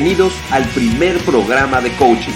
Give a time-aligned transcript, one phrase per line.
[0.00, 2.30] Bienvenidos al primer programa de coaching,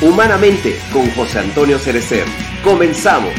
[0.00, 2.24] Humanamente, con José Antonio Cerecer.
[2.64, 3.34] Comenzamos.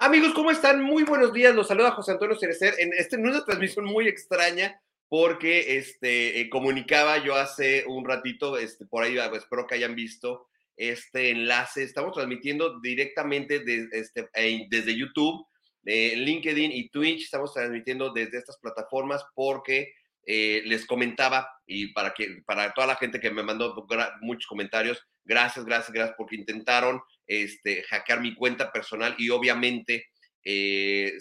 [0.00, 0.82] Amigos, ¿cómo están?
[0.82, 1.54] Muy buenos días.
[1.54, 6.50] Los saluda José Antonio Cerecer en, este, en una transmisión muy extraña porque este, eh,
[6.50, 11.84] comunicaba yo hace un ratito, este, por ahí pues, espero que hayan visto este enlace.
[11.84, 13.62] Estamos transmitiendo directamente
[13.92, 14.28] este,
[14.68, 15.46] desde YouTube
[15.84, 17.22] eh, LinkedIn y Twitch.
[17.22, 19.92] Estamos transmitiendo desde estas plataformas porque
[20.26, 23.86] eh, les comentaba y para, que, para toda la gente que me mandó
[24.20, 30.06] muchos comentarios, gracias, gracias, gracias porque intentaron este, hackear mi cuenta personal y obviamente
[30.44, 31.12] eh,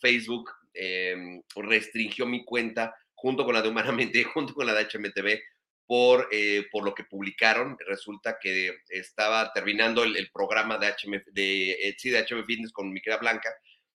[0.00, 5.40] Facebook em, restringió mi cuenta junto con la de Humanamente, junto con la de HMTV,
[5.86, 6.28] por,
[6.70, 7.76] por lo que publicaron.
[7.86, 13.00] Resulta que estaba terminando el, programa de HM, de, sí, de HM Fitness con mi
[13.00, 13.50] querida Blanca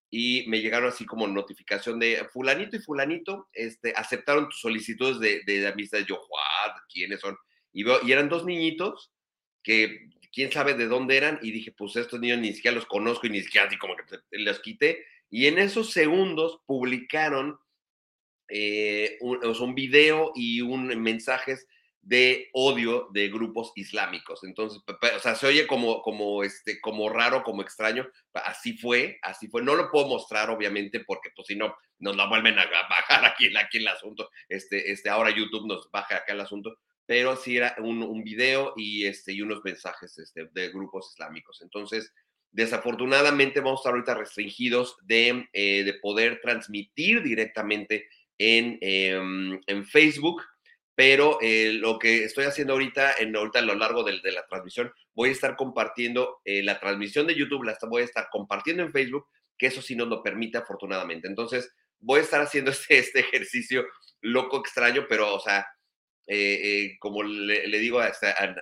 [0.09, 5.41] y me llegaron así como notificación de fulanito y fulanito este, aceptaron tus solicitudes de,
[5.45, 5.99] de amistad.
[5.99, 6.75] Yo, ¿what?
[6.91, 7.37] ¿Quiénes son?
[7.73, 9.11] Y, eran dos niñitos
[9.61, 13.27] que quién sabe de dónde eran y dije, pues estos niños ni siquiera los conozco
[13.27, 15.05] y ni siquiera así como que los quité.
[15.29, 17.59] Y en esos segundos publicaron
[18.47, 21.67] eh, un, un, video y un mensajes
[22.07, 24.45] de odio de grupos islámicos.
[24.45, 28.07] Entonces, o sea, se oye como, como, este, como raro, como extraño.
[28.33, 29.61] Así fue, así fue.
[29.61, 33.53] No lo puedo mostrar, obviamente, porque pues si no, nos la vuelven a bajar aquí,
[33.57, 34.29] aquí el asunto.
[34.47, 36.77] Este, este, ahora YouTube nos baja acá el asunto.
[37.05, 41.61] Pero sí era un, un video y, este, y unos mensajes este, de grupos islámicos.
[41.61, 42.13] Entonces,
[42.51, 48.07] desafortunadamente vamos a estar ahorita restringidos de, eh, de poder transmitir directamente
[48.37, 50.41] en, em, en Facebook
[50.97, 54.91] pero eh, lo que estoy haciendo ahorita, en, ahorita a lo largo de, la transmisión,
[55.13, 58.91] voy a estar compartiendo eh, la transmisión de YouTube, la voy a estar compartiendo en
[58.91, 59.27] Facebook,
[59.59, 61.27] que eso sí nos lo permite afortunadamente.
[61.27, 63.85] Entonces, voy a estar haciendo este, este ejercicio
[64.21, 65.67] loco, extraño, pero, o sea,
[66.25, 68.11] eh, como le, digo a,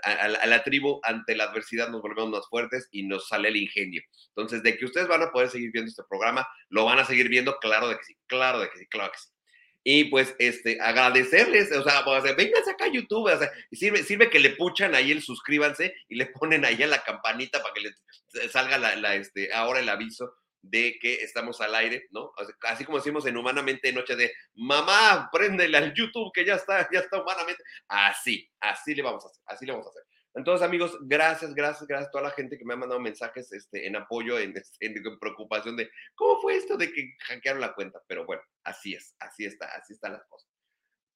[0.04, 4.02] a, la tribu, ante la adversidad nos volvemos más fuertes y nos sale el ingenio.
[4.36, 7.30] Entonces, de que ustedes van a poder seguir viendo este programa, lo van a seguir
[7.30, 9.35] viendo, claro de que sí, claro de que sí, claro que sí
[9.88, 14.40] y pues este, agradecerles, o sea, pues, acá a YouTube, o sea, sirve, sirve que
[14.40, 18.52] le puchan ahí el suscríbanse y le ponen ahí a la campanita para que les
[18.52, 20.34] salga la, este, ahora el aviso
[20.64, 22.32] de que estamos al aire, ¿no?
[22.64, 27.02] Así como decimos en Humanamente Noche de, mamá, préndele al YouTube que ya está, ya
[27.02, 27.62] está humanamente.
[27.88, 30.04] Así, así le vamos a hacer, así le vamos a hacer.
[30.36, 33.88] Entonces, amigos, gracias, gracias, gracias a toda la gente que me ha mandado mensajes este,
[33.88, 38.02] en apoyo, en, este, en, preocupación de cómo fue esto de que hackearon la cuenta.
[38.06, 40.50] Pero bueno, así es, así está, así están las cosas.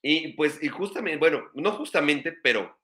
[0.01, 2.79] Y pues, y justamente, bueno, no justamente, pero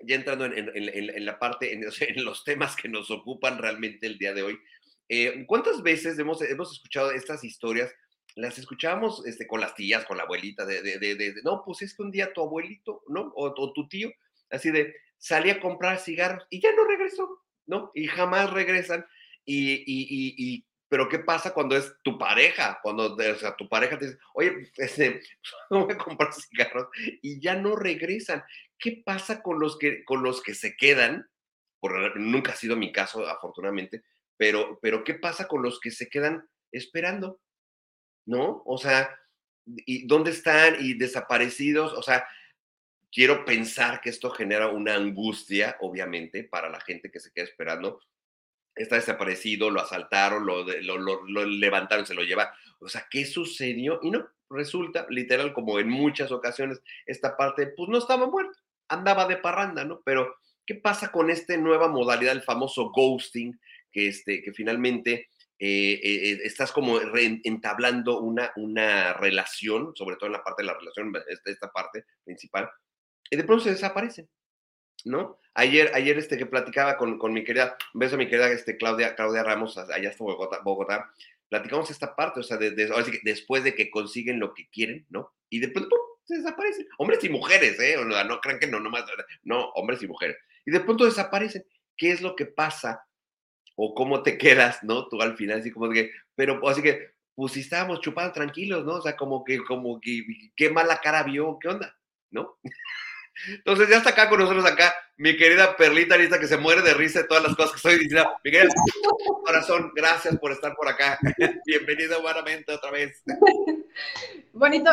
[0.00, 4.34] ya entrando en, en la parte, en, los temas que nos ocupan realmente el día
[4.34, 4.58] de hoy,
[5.08, 7.94] eh, ¿cuántas veces hemos, hemos escuchado estas historias?
[8.34, 11.94] Las escuchábamos este, con las tías, con la abuelita, de, de, de, no, pues es
[11.94, 13.32] que un día tu abuelito, ¿no?
[13.36, 14.10] O, o tu tío,
[14.50, 17.90] así de, salí a comprar cigarros y ya no regresó, ¿no?
[17.94, 19.06] Y jamás regresan.
[19.44, 22.80] Y, y, y, pero ¿qué pasa cuando es tu pareja?
[22.82, 25.20] Cuando, o sea, tu pareja te dice, oye, este,
[25.70, 26.88] no voy a comprar cigarros
[27.22, 28.42] y ya no regresan.
[28.78, 31.28] ¿Qué pasa con los que, con los que se quedan?
[31.80, 34.02] Por, nunca ha sido mi caso, afortunadamente,
[34.36, 37.40] pero, pero ¿qué pasa con los que se quedan esperando?
[38.26, 38.62] ¿No?
[38.66, 39.16] O sea,
[39.64, 40.76] ¿y dónde están?
[40.80, 42.26] Y desaparecidos, o sea,
[43.10, 48.00] Quiero pensar que esto genera una angustia, obviamente, para la gente que se queda esperando.
[48.74, 52.54] Está desaparecido, lo asaltaron, lo, lo, levantaron, se lo lleva.
[52.80, 53.98] O sea, ¿qué sucedió?
[54.02, 58.58] Y no, resulta, literal, como en muchas ocasiones, esta parte, pues no estaba muerto,
[58.88, 60.00] andaba de parranda, ¿no?
[60.04, 63.58] Pero, ¿qué pasa con esta nueva modalidad, el famoso ghosting,
[63.90, 65.28] que, este, que finalmente
[65.60, 70.66] eh, eh, eh, estás como entablando una, una relación, sobre todo en la parte de
[70.66, 72.70] la relación, esta, esta parte principal,
[73.30, 74.28] y de pronto se desaparecen,
[75.04, 75.38] ¿no?
[75.54, 78.76] Ayer, ayer este, que platicaba con, con mi querida, un beso a mi querida este,
[78.76, 81.12] Claudia, Claudia Ramos, allá hasta Bogotá, Bogotá
[81.48, 82.70] platicamos esta parte, o sea, de,
[83.22, 85.32] después de que consiguen lo que quieren, ¿no?
[85.48, 86.86] Y de pronto se desaparecen.
[86.98, 87.96] Hombres y mujeres, ¿eh?
[88.04, 89.04] No, no crean que no, nomás,
[89.42, 90.36] no, hombres y mujeres.
[90.66, 91.64] Y de pronto desaparecen.
[91.96, 93.06] ¿Qué es lo que pasa?
[93.74, 95.08] O cómo te quedas, ¿no?
[95.08, 98.94] Tú al final, así como que, pero así que, pues si estábamos chupando tranquilos, ¿no?
[98.94, 100.22] O sea, como que, como que,
[100.54, 101.96] qué mala cara vio, ¿qué onda?
[102.30, 102.58] ¿No?
[103.46, 106.94] Entonces ya está acá con nosotros acá mi querida Perlita lista que se muere de
[106.94, 108.30] risa de todas las cosas que estoy diciendo.
[108.44, 108.68] Miguel,
[109.44, 111.18] corazón, gracias por estar por acá.
[111.66, 113.22] Bienvenido humanamente otra vez.
[114.52, 114.90] Bonito,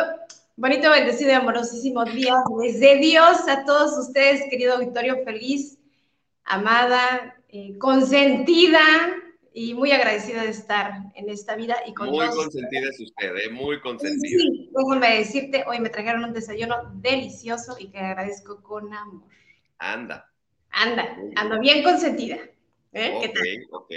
[0.56, 5.78] bonito, bendecido y amorosísimo día desde Dios a todos ustedes, querido auditorio feliz,
[6.44, 8.80] amada, eh, consentida
[9.58, 13.48] y muy agradecida de estar en esta vida y con Muy consentida es usted, ¿eh?
[13.48, 14.38] muy consentida.
[14.38, 19.22] Sí, déjame decirte, hoy me trajeron un desayuno delicioso y que agradezco con amor.
[19.78, 20.30] Anda.
[20.68, 22.36] Anda, ando bien consentida.
[22.92, 23.14] ¿eh?
[23.16, 23.38] Ok,
[23.70, 23.90] ok.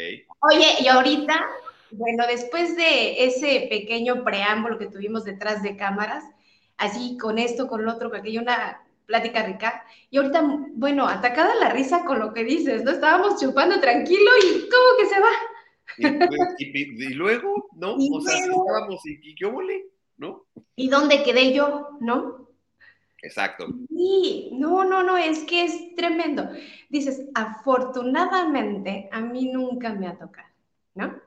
[0.50, 1.46] Oye, y ahorita,
[1.92, 6.24] bueno, después de ese pequeño preámbulo que tuvimos detrás de cámaras,
[6.78, 9.84] así con esto, con lo otro, porque hay una plática rica.
[10.10, 10.42] Y ahorita,
[10.76, 12.92] bueno, atacada la risa con lo que dices, ¿no?
[12.92, 15.32] Estábamos chupando tranquilo y ¿cómo que se va?
[16.58, 17.96] Y, luego, ¿no?
[17.96, 19.86] o sea, estábamos y, qué volé,
[20.18, 20.46] ¿no?
[20.76, 22.50] ¿Y dónde quedé yo, no?
[23.22, 23.68] Exacto.
[23.90, 26.50] Sí, no, no, no, es que es tremendo.
[26.90, 30.48] Dices, afortunadamente a mí nunca me ha tocado,
[30.96, 31.22] ¿no?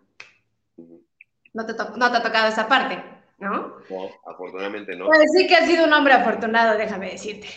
[1.55, 3.03] No te, no te ha tocado esa parte.
[3.43, 3.79] ¿no?
[3.91, 5.07] No, afortunadamente no.
[5.07, 7.49] Pues sí que has sido un hombre afortunado, déjame decirte.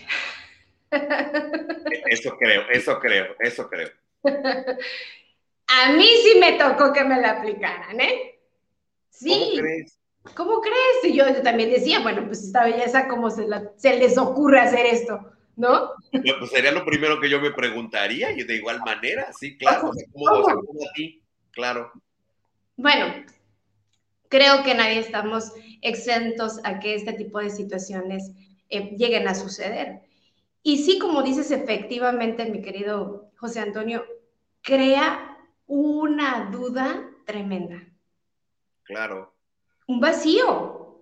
[2.07, 3.89] Eso creo, eso creo, eso creo.
[5.67, 8.39] A mí sí me tocó que me la aplicaran, ¿eh?
[9.09, 9.29] Sí.
[9.29, 9.99] ¿Cómo crees?
[10.35, 11.13] ¿Cómo crees?
[11.13, 13.47] Y yo, también decía, bueno, pues esta belleza, ¿cómo se,
[13.77, 15.19] se les ocurre hacer esto?
[15.55, 15.91] ¿No?
[16.11, 19.91] Pues sería lo primero que yo me preguntaría y de igual manera, sí, claro.
[20.11, 20.59] ¿Cómo, ¿Cómo?
[20.59, 21.21] a ti?
[21.51, 21.91] Claro.
[22.75, 23.25] Bueno,
[24.27, 28.31] creo que nadie estamos exentos a que este tipo de situaciones
[28.69, 30.01] eh, lleguen a suceder.
[30.61, 34.03] Y sí, como dices, efectivamente, mi querido José Antonio,
[34.61, 35.34] crea
[35.67, 37.81] una duda tremenda.
[38.83, 39.33] Claro.
[39.87, 41.01] Un vacío.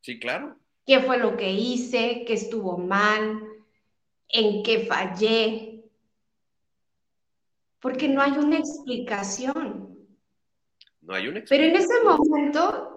[0.00, 0.56] Sí, claro.
[0.86, 2.24] ¿Qué fue lo que hice?
[2.26, 3.42] ¿Qué estuvo mal?
[4.28, 5.84] ¿En qué fallé?
[7.80, 9.96] Porque no hay una explicación.
[11.00, 12.96] No hay una Pero en ese momento,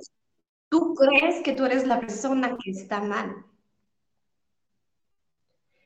[0.70, 3.46] tú crees que tú eres la persona que está mal.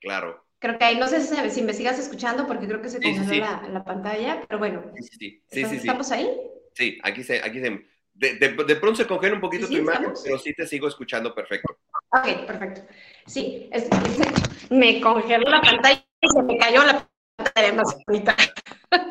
[0.02, 0.43] Claro.
[0.64, 3.84] Creo que ahí, no sé si, me sigas escuchando porque creo que se congeló La,
[3.84, 4.82] pantalla, pero bueno.
[4.96, 5.76] Sí, sí, sí.
[5.76, 6.40] ¿Estamos ahí?
[6.74, 10.40] Sí, aquí se, aquí se, de, de, pronto se congela un poquito tu imagen, pero
[10.40, 11.80] sí te sigo escuchando perfecto.
[12.12, 12.82] Ok, perfecto.
[13.26, 13.90] Sí, es,
[14.70, 18.34] me congeló la pantalla y se me cayó la pantalla más ahorita.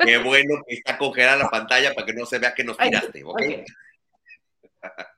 [0.03, 3.23] Qué bueno que está congelada la pantalla para que no se vea que nos tiraste,
[3.23, 3.41] ¿ok?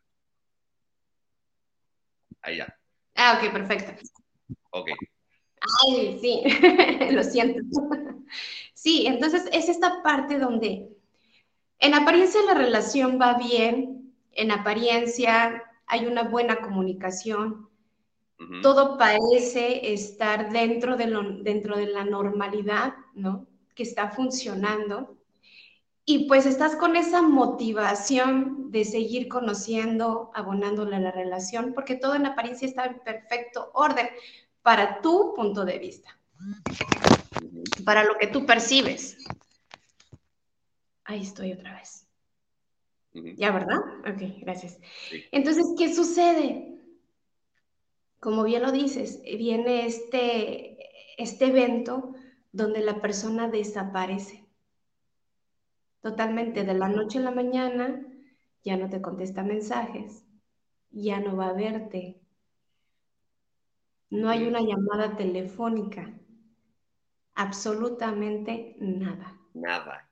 [2.41, 2.77] Ahí ya.
[3.15, 4.03] Ah, ok, perfecto.
[4.71, 4.89] Ok.
[5.87, 6.43] Ay, sí,
[7.11, 7.61] lo siento.
[8.73, 10.89] Sí, entonces es esta parte donde
[11.79, 17.69] en apariencia la relación va bien, en apariencia hay una buena comunicación,
[18.61, 23.47] todo parece estar dentro de, lo, dentro de la normalidad, ¿no?
[23.73, 25.17] que está funcionando.
[26.05, 32.15] Y pues estás con esa motivación de seguir conociendo, abonándole a la relación, porque todo
[32.15, 34.07] en apariencia está en perfecto orden
[34.65, 36.19] para tu punto de vista,
[37.85, 39.15] para lo que tú percibes.
[41.03, 42.07] Ahí estoy otra vez.
[43.13, 43.77] ¿Ya, verdad?
[43.99, 44.79] Ok, gracias.
[45.31, 46.81] Entonces, ¿qué sucede?
[48.19, 50.79] Como bien lo dices, viene este,
[51.21, 52.15] este evento
[52.51, 54.47] donde la persona desaparece.
[56.01, 58.03] Totalmente, de la noche a la mañana
[58.63, 60.25] ya no te contesta mensajes,
[60.89, 62.24] ya no va a verte.
[64.09, 66.09] No hay una llamada telefónica,
[67.33, 69.37] absolutamente nada.
[69.53, 70.09] Nada.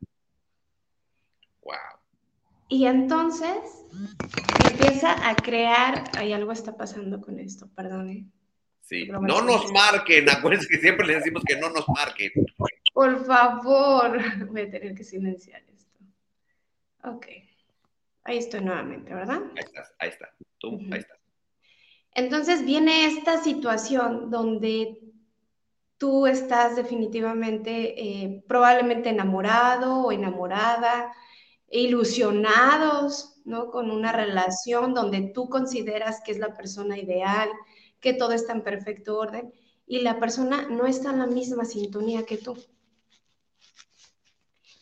[1.62, 1.76] Wow.
[2.70, 3.86] Y entonces
[4.70, 8.28] empieza a crear, hay algo está pasando con esto, perdone.
[8.82, 9.08] Sí.
[9.08, 12.32] No nos marquen, acuérdense que siempre les decimos que no nos marquen.
[12.94, 14.18] Por favor,
[14.52, 16.00] voy a tener que silenciar esto.
[17.04, 17.28] Ok.
[18.26, 19.42] Ahí estoy nuevamente, ¿verdad?
[19.56, 20.30] Ahí estás, ahí está.
[20.58, 21.23] Tú, ahí estás.
[22.16, 25.00] Entonces viene esta situación donde
[25.98, 31.14] tú estás definitivamente, eh, probablemente enamorado o enamorada,
[31.72, 33.72] ilusionados, ¿no?
[33.72, 37.50] Con una relación donde tú consideras que es la persona ideal,
[38.00, 39.54] que todo está en perfecto orden
[39.88, 42.58] y la persona no está en la misma sintonía que tú.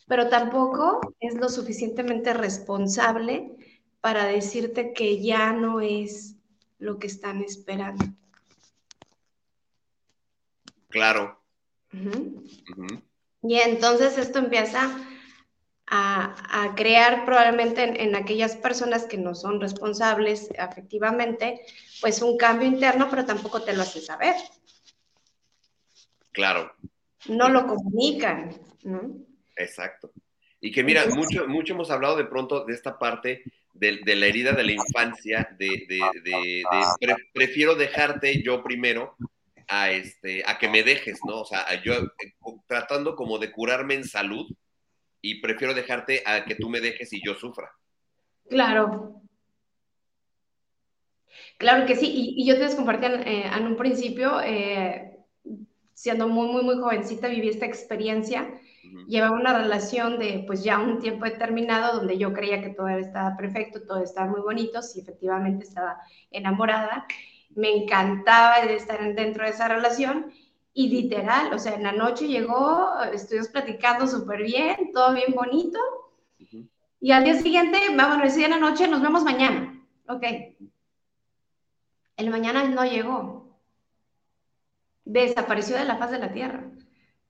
[0.06, 3.56] Pero tampoco es lo suficientemente responsable
[4.00, 6.36] para decirte que ya no es
[6.82, 8.04] lo que están esperando.
[10.88, 11.40] Claro.
[13.42, 14.90] Y entonces esto empieza
[15.86, 21.60] a, crear probablemente en, aquellas personas que no son responsables afectivamente,
[22.00, 24.34] pues un cambio interno, pero tampoco te lo hace saber.
[26.32, 26.72] Claro.
[27.28, 28.50] No lo comunican,
[28.82, 29.18] ¿no?
[29.56, 30.10] Exacto.
[30.60, 34.52] Y que mira, mucho, mucho hemos hablado de pronto de esta parte de, la herida
[34.52, 35.86] de la infancia, de,
[37.32, 39.16] prefiero dejarte yo primero
[39.68, 41.40] a, este, a que me dejes, ¿no?
[41.40, 42.34] O sea, yo eh,
[42.66, 44.46] tratando como de curarme en salud,
[45.22, 47.70] y prefiero dejarte a que tú me dejes y yo sufra.
[48.48, 49.22] Claro.
[51.56, 55.16] Claro que sí, y, yo te les compartí en, un principio, eh,
[55.94, 58.52] siendo muy, muy, muy jovencita, viví esta experiencia.
[59.06, 63.36] Llevaba una relación de pues ya un tiempo determinado donde yo creía que todo estaba
[63.36, 65.98] perfecto, todo estaba muy bonito, sí, efectivamente estaba
[66.30, 67.06] enamorada.
[67.54, 70.32] Me encantaba de estar dentro de esa relación
[70.74, 75.78] y literal, o sea, en la noche llegó, estuvimos platicando súper bien, todo bien bonito.
[77.00, 79.84] Y al día siguiente, vamos, a decir en la noche, nos vemos mañana.
[80.08, 80.22] Ok.
[82.16, 83.58] El mañana no llegó.
[85.04, 86.71] Desapareció de la faz de la tierra.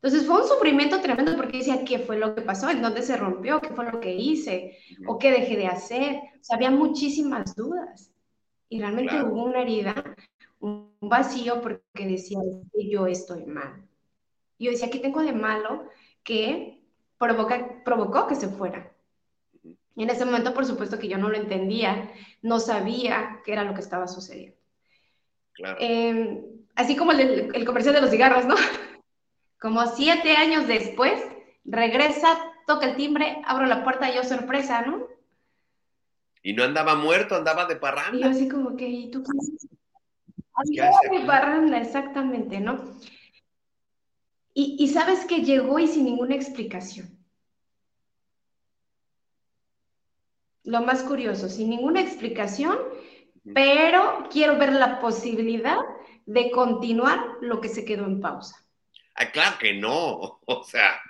[0.02, 2.68] Entonces fue un sufrimiento tremendo porque decía, ¿qué fue lo que pasó?
[2.68, 3.61] ¿En dónde se rompió?
[3.61, 4.76] ¿Qué fue lo que hice?
[5.06, 6.16] ¿O qué dejé de hacer?
[6.16, 8.12] O sea, había muchísimas dudas.
[8.68, 9.94] Y realmente hubo una herida
[10.59, 12.38] un vacío porque decía
[12.75, 13.87] yo estoy mal.
[14.59, 15.88] Yo decía, ¿qué tengo de malo
[16.23, 16.80] que
[17.18, 18.92] provoca, provocó que se fuera?
[19.94, 23.64] Y en ese momento, por supuesto que yo no lo entendía, no sabía qué era
[23.64, 24.56] lo que estaba sucediendo.
[25.78, 26.42] Em,
[26.75, 28.54] así como el, el, comercial de los cigarros, ¿no?
[29.62, 31.25] Como siete años después,
[31.64, 35.07] regresa, toca el timbre, abro la puerta y yo sorpresa, ¿no?
[36.42, 38.19] Y no andaba muerto, andaba de parranda.
[38.19, 39.31] Y yo así como que, ¿y tú qué
[40.64, 42.99] de barranda, exactamente, ¿no?
[44.52, 47.16] Y, sabes que llegó y sin ninguna explicación.
[50.64, 52.76] Lo más curioso, sin ninguna explicación,
[53.54, 55.78] pero quiero ver la posibilidad
[56.26, 58.62] de continuar lo que se quedó en pausa.
[59.14, 61.00] Ah, claro que no, o sea.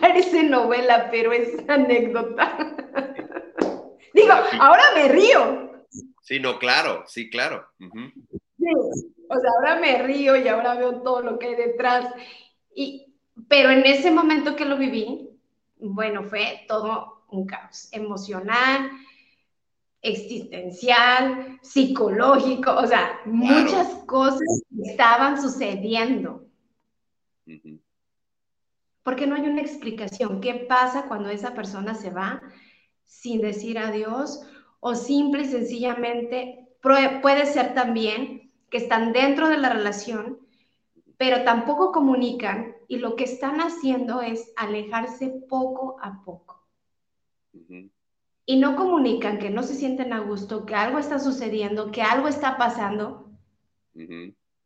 [0.00, 2.76] Parece novela, pero es anécdota.
[4.14, 5.72] Digo, ahora me río,
[6.22, 7.66] Sí, no, claro, sí, claro.
[7.78, 8.70] Sí,
[9.28, 12.06] o sea, ahora me río y ahora veo todo lo que hay detrás.
[12.74, 13.12] Y,
[13.48, 15.28] pero en ese momento que lo viví,
[15.78, 18.90] bueno, fue todo un caos emocional,
[20.02, 26.44] existencial, psicológico, o sea, muchas cosas estaban sucediendo.
[29.02, 30.40] Porque no hay una explicación.
[30.40, 32.42] ¿Qué pasa cuando esa persona se va
[33.04, 34.44] sin decir adiós?
[34.84, 40.40] o simple y sencillamente puede ser también que están dentro de la relación,
[41.16, 46.66] pero tampoco comunican y lo que están haciendo es alejarse poco a poco.
[48.44, 52.28] Y no comunican que no se sienten a gusto, que algo está sucediendo, que algo
[52.28, 53.30] está pasando.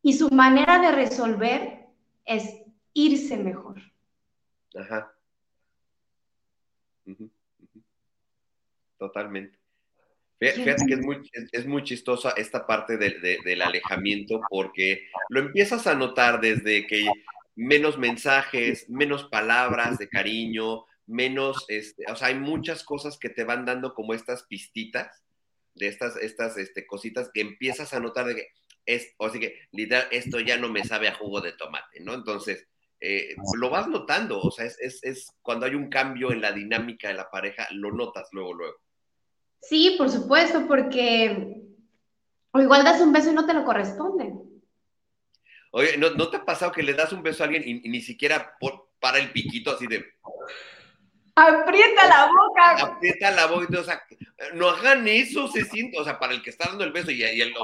[0.03, 1.87] Y su manera de resolver
[2.25, 2.63] es
[2.95, 3.83] irse mejor.
[4.75, 5.13] Ajá.
[8.99, 9.59] Totalmente.
[10.39, 15.95] Fíjate que es muy, es muy chistosa esta parte del alejamiento porque lo empiezas a
[15.95, 17.07] notar desde que
[17.55, 23.45] menos mensajes, menos palabras de cariño, menos, este, o sea, hay muchas cosas que te
[23.45, 25.23] van dando como estas pistitas
[25.75, 28.49] de estas, estas este, cositas que empiezas a notar de que
[28.87, 32.15] es, o sea que literal, esto ya no me sabe a jugo de tomate, ¿no?
[32.15, 32.67] Entonces,
[33.01, 36.53] eh, lo vas notando, o sea, es, es, es cuando hay un cambio en la
[36.53, 38.77] dinámica de la pareja, lo notas luego, luego.
[39.61, 41.67] Sí, por supuesto, porque
[42.57, 44.41] o igual das un beso y no te lo corresponden.
[45.73, 48.57] Oye, ¿no, te ha pasado que le das un beso a alguien y, ni siquiera
[48.99, 50.07] para el piquito así de...
[51.37, 52.95] Aprieta la boca.
[52.95, 53.81] Aprieta la boca.
[53.81, 54.03] O sea,
[54.55, 57.23] no hagan eso, se siente, o sea, para el que está dando el beso y,
[57.23, 57.55] el,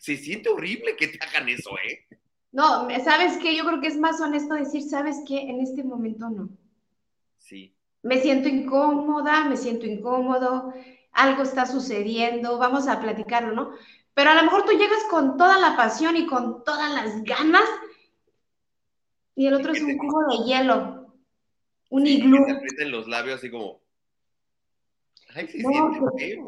[0.00, 2.06] se siente horrible que te hagan eso, ¿eh?
[2.50, 3.54] No, ¿sabes qué?
[3.54, 5.38] Yo creo que es más honesto decir, ¿sabes qué?
[5.38, 6.48] En este momento no.
[7.36, 7.74] Sí.
[8.02, 10.72] Me siento incómoda, me siento incómodo,
[11.12, 13.72] algo está sucediendo, vamos a platicarlo, ¿no?
[14.14, 17.68] Pero a lo mejor tú llegas con toda la pasión y con todas las ganas
[19.38, 20.97] y el otro es un cubo de hielo,
[21.90, 22.44] un iglú.
[22.46, 23.80] Que te los labios así como...
[25.34, 25.62] Ay, sí,
[26.16, 26.40] qué,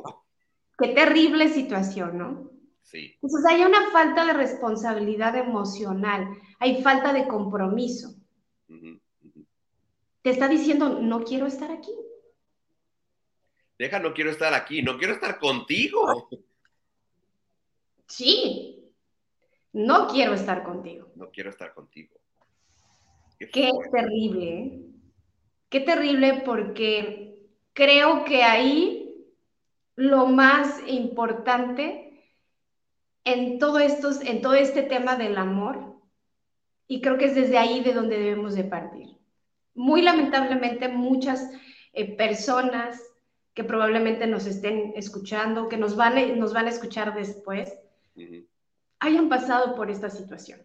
[0.79, 2.51] qué terrible situación, ¿no?
[2.83, 3.15] Sí.
[3.23, 6.29] Entonces hay una falta de responsabilidad emocional,
[6.59, 8.15] hay falta de compromiso.
[10.23, 11.93] Te está diciendo, no quiero estar aquí
[13.81, 16.29] deja, no quiero estar aquí, no quiero estar contigo.
[18.07, 18.93] Sí,
[19.73, 21.11] no quiero estar contigo.
[21.15, 22.15] No quiero estar contigo.
[23.39, 24.81] Qué, terrible, ¿eh?
[25.71, 29.25] Qué terrible porque creo que ahí
[29.97, 32.27] lo más importante
[33.25, 35.95] en todo, estos, en todo este tema del amor,
[36.89, 39.17] y creo que es desde ahí de donde debemos de partir.
[39.75, 41.49] Muy lamentablemente muchas
[41.93, 43.01] eh, personas
[43.55, 47.73] que probablemente nos estén escuchando, que nos van, a, nos van a escuchar después,
[48.99, 50.61] hayan pasado por esta situación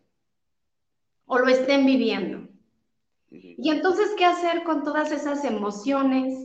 [1.26, 2.55] o lo estén viviendo.
[3.58, 6.38] Y entonces, ¿qué hacer con todas esas emociones?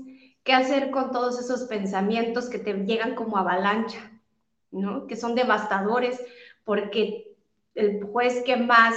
[0.42, 4.10] ¿Qué hacer con todos esos pensamientos que te llegan como avalancha,
[4.70, 5.06] ¿no?
[5.06, 6.20] Que son devastadores
[6.64, 7.34] porque
[7.74, 8.94] el juez que más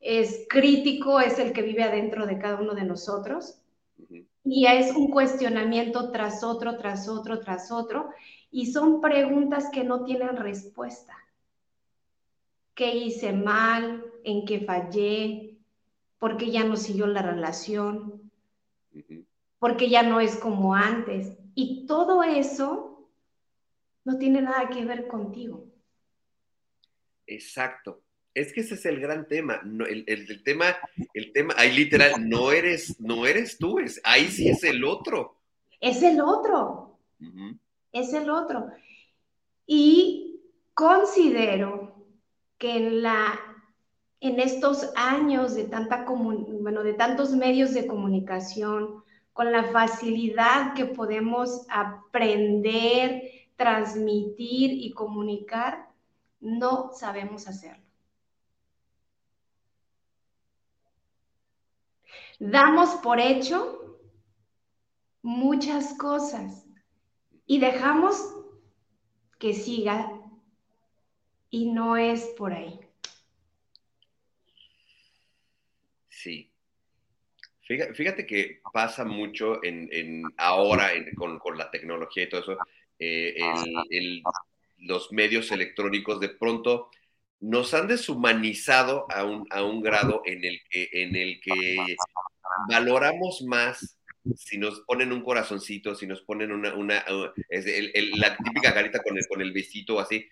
[0.00, 3.58] es crítico es el que vive adentro de cada uno de nosotros.
[4.44, 8.10] Y es un cuestionamiento tras otro, tras otro, tras otro.
[8.50, 11.16] Y son preguntas que no tienen respuesta.
[12.74, 14.04] ¿Qué hice mal?
[14.22, 15.53] ¿En qué fallé?
[16.24, 18.32] ¿Por qué ya no siguió la relación?
[19.58, 21.36] ¿Por qué ya no es como antes?
[21.54, 23.10] Y todo eso
[24.06, 25.66] no tiene nada que ver contigo.
[27.26, 28.00] Exacto.
[28.32, 29.60] Es que ese es el gran tema.
[29.86, 30.74] el, tema,
[31.12, 35.36] el tema, ahí literal, no eres, no eres tú, es, ahí sí es el otro.
[35.78, 37.00] Es el otro.
[37.92, 38.70] Es el otro.
[39.66, 40.40] Y
[40.72, 42.02] considero
[42.56, 43.53] que en la
[44.24, 50.86] en estos años de tanta bueno, de tantos medios de comunicación, con la facilidad que
[50.86, 53.22] podemos aprender,
[53.56, 55.90] transmitir y comunicar,
[56.40, 57.84] no sabemos hacerlo.
[62.38, 63.98] Damos por hecho
[65.20, 66.64] muchas cosas
[67.46, 68.16] y dejamos
[69.38, 70.10] que siga
[71.50, 72.80] y no es por ahí.
[76.08, 76.50] Sí.
[77.66, 82.58] Fíjate, que pasa mucho en, ahora con, la tecnología y todo eso,
[82.98, 83.34] eh,
[84.78, 86.90] los medios electrónicos de pronto
[87.40, 91.96] nos han deshumanizado a un, a un grado en el, que, en el que
[92.68, 93.98] valoramos más
[94.36, 99.26] si nos ponen un corazoncito, si nos ponen una, una la típica carita con el,
[99.26, 100.26] con el besito así,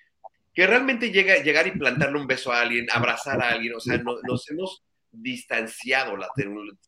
[0.54, 3.98] que realmente llega, llegar y plantarle un beso a alguien, abrazar a alguien, o sea,
[3.98, 4.82] nos hemos
[5.12, 6.16] distanciado.
[6.16, 6.28] La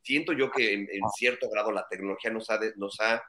[0.03, 3.23] siento yo que en, cierto grado la tecnología nos ha, nos ha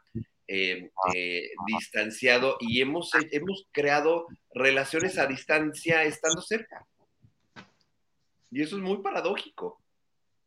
[0.48, 6.88] eh, eh, distanciado y hemos, hemos creado relaciones a distancia estando cerca.
[8.50, 9.82] Y eso es muy paradójico.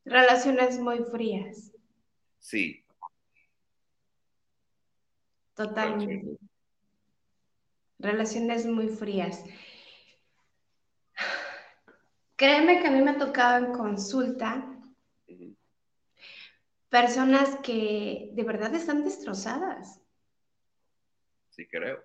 [0.05, 1.73] Relaciones muy frías.
[2.39, 2.83] Sí.
[5.55, 6.39] Totalmente.
[7.99, 9.45] Relaciones muy frías.
[12.39, 14.65] Créeme que a mí me ha tocado en consulta
[16.89, 20.01] personas que de verdad están destrozadas.
[21.51, 22.05] Sí, creo.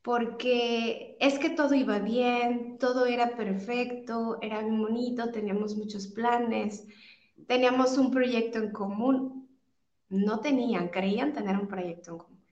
[0.00, 6.86] Porque es que todo iba bien, todo era perfecto, era bien bonito, teníamos muchos planes,
[7.46, 9.50] teníamos un proyecto en común.
[10.08, 12.44] No tenían, creían tener un proyecto en común.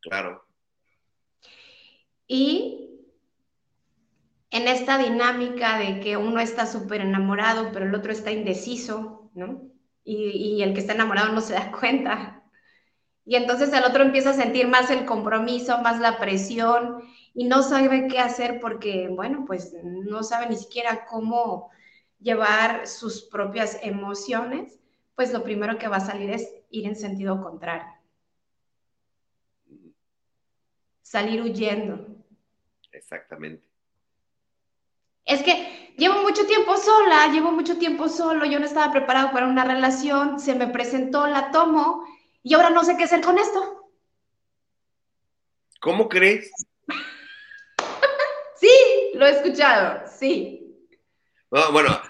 [0.00, 0.44] Claro.
[2.28, 2.79] Y
[4.50, 9.62] en esta dinámica de que uno está súper enamorado, pero el otro está indeciso, ¿no?
[10.02, 12.42] Y, el que está enamorado no se da cuenta.
[13.24, 17.62] Y entonces el otro empieza a sentir más el compromiso, más la presión y no
[17.62, 21.70] sabe qué hacer porque, bueno, pues no sabe ni siquiera cómo
[22.18, 24.80] llevar sus propias emociones,
[25.14, 27.92] pues lo primero que va a salir es ir en sentido contrario.
[31.02, 32.06] Salir huyendo.
[32.90, 33.69] Exactamente
[35.30, 39.46] es que llevo mucho tiempo sola, llevo mucho tiempo solo, yo no estaba preparado para
[39.46, 42.04] una relación, se me presentó, la tomo
[42.42, 43.90] y ahora no sé qué hacer con esto.
[45.80, 46.50] ¿Cómo crees?
[48.60, 48.70] sí,
[49.14, 50.76] lo he escuchado, sí.
[51.50, 52.00] bueno,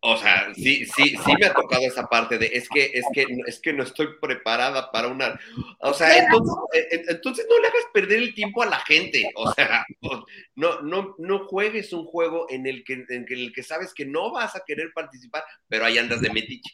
[0.00, 3.26] o sea, sí, sí, sí me ha tocado esa parte de es que, es que,
[3.46, 5.38] es que no estoy preparada para una.
[5.80, 9.28] O sea, entonces, eh, entonces, no le hagas perder el tiempo a la gente.
[9.34, 9.84] O sea,
[10.54, 14.30] no, no, no juegues un juego en el que, en el que sabes que no
[14.30, 16.72] vas a querer participar, pero ahí andas de metiche,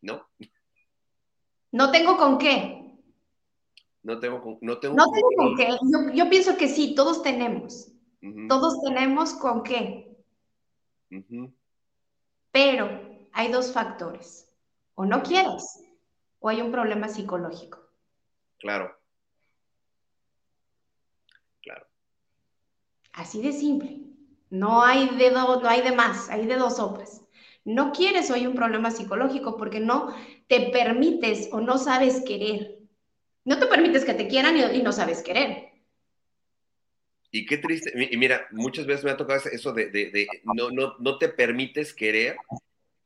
[0.00, 0.28] ¿no?
[1.72, 2.84] No tengo con qué.
[4.02, 5.68] No tengo con, no tengo, no tengo con, qué.
[6.14, 7.88] Yo, pienso que sí, todos tenemos.
[8.48, 10.16] Todos tenemos con qué.
[12.52, 12.88] Pero
[13.32, 14.48] hay dos factores.
[14.94, 15.82] O no quieres,
[16.40, 17.78] o hay un problema psicológico.
[18.58, 18.94] Claro.
[21.62, 21.86] Claro.
[23.12, 24.00] Así de simple.
[24.50, 27.22] No hay de, no hay de más, hay de dos sopas.
[27.64, 30.14] No quieres o hay un problema psicológico porque no
[30.48, 32.78] te permites o no sabes querer.
[33.44, 35.69] No te permites que te quieran y, no sabes querer.
[37.30, 41.18] Y qué triste, y mira, muchas veces me ha tocado eso de, no, no, no,
[41.18, 42.36] te permites querer,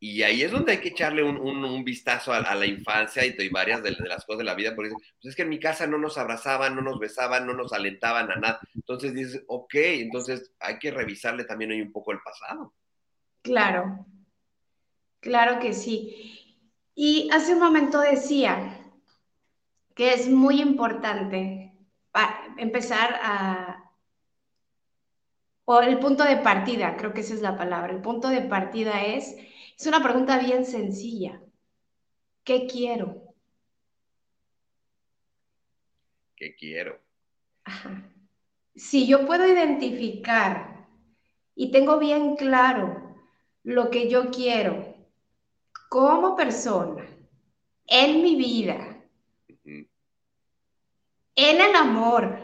[0.00, 3.82] y ahí es donde hay que echarle un, un, vistazo a, la infancia y, varias
[3.82, 6.16] de, las cosas de la vida, porque pues es que en mi casa no nos
[6.16, 8.60] abrazaban, no nos besaban, no nos alentaban a nada.
[8.74, 12.74] Entonces dices, ok, entonces hay que revisarle también ahí un poco el pasado.
[13.42, 14.06] Claro,
[15.24, 16.60] Claro que sí.
[16.94, 18.78] Y hace un momento decía
[19.94, 21.72] que es muy importante
[22.58, 23.83] empezar a,
[25.64, 27.92] o el punto de partida, creo que esa es la palabra.
[27.92, 29.36] El punto de partida es,
[29.78, 31.40] es una pregunta bien sencilla.
[32.42, 33.34] ¿Qué quiero?
[36.36, 37.00] ¿Qué quiero?
[38.74, 40.86] Si yo puedo identificar
[41.54, 43.16] y tengo bien claro
[43.62, 44.94] lo que yo quiero
[45.88, 47.06] como persona,
[47.86, 49.00] en mi vida,
[51.36, 52.38] en el amor,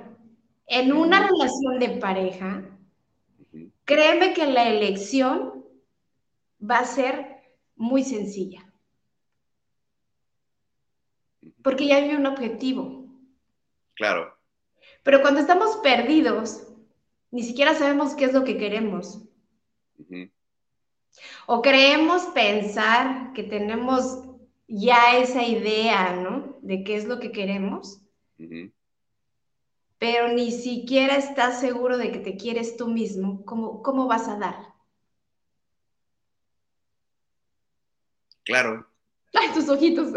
[0.66, 2.69] en una relación de pareja,
[3.90, 5.66] créeme que la elección
[6.62, 7.42] va a ser
[7.74, 8.72] muy sencilla.
[11.60, 13.06] Porque ya hay un objetivo.
[13.94, 14.32] Claro.
[15.02, 16.68] Pero cuando estamos perdidos,
[17.32, 19.24] ni siquiera sabemos qué es lo que queremos.
[21.48, 24.22] O creemos pensar que tenemos
[24.68, 26.58] ya esa idea, ¿no?
[26.62, 28.00] De qué es lo que queremos,
[30.00, 34.38] pero ni siquiera estás seguro de que te quieres tú mismo, ¿cómo, cómo vas a
[34.38, 34.56] dar?
[38.44, 38.88] Claro.
[39.34, 40.08] Ay, tus ojitos.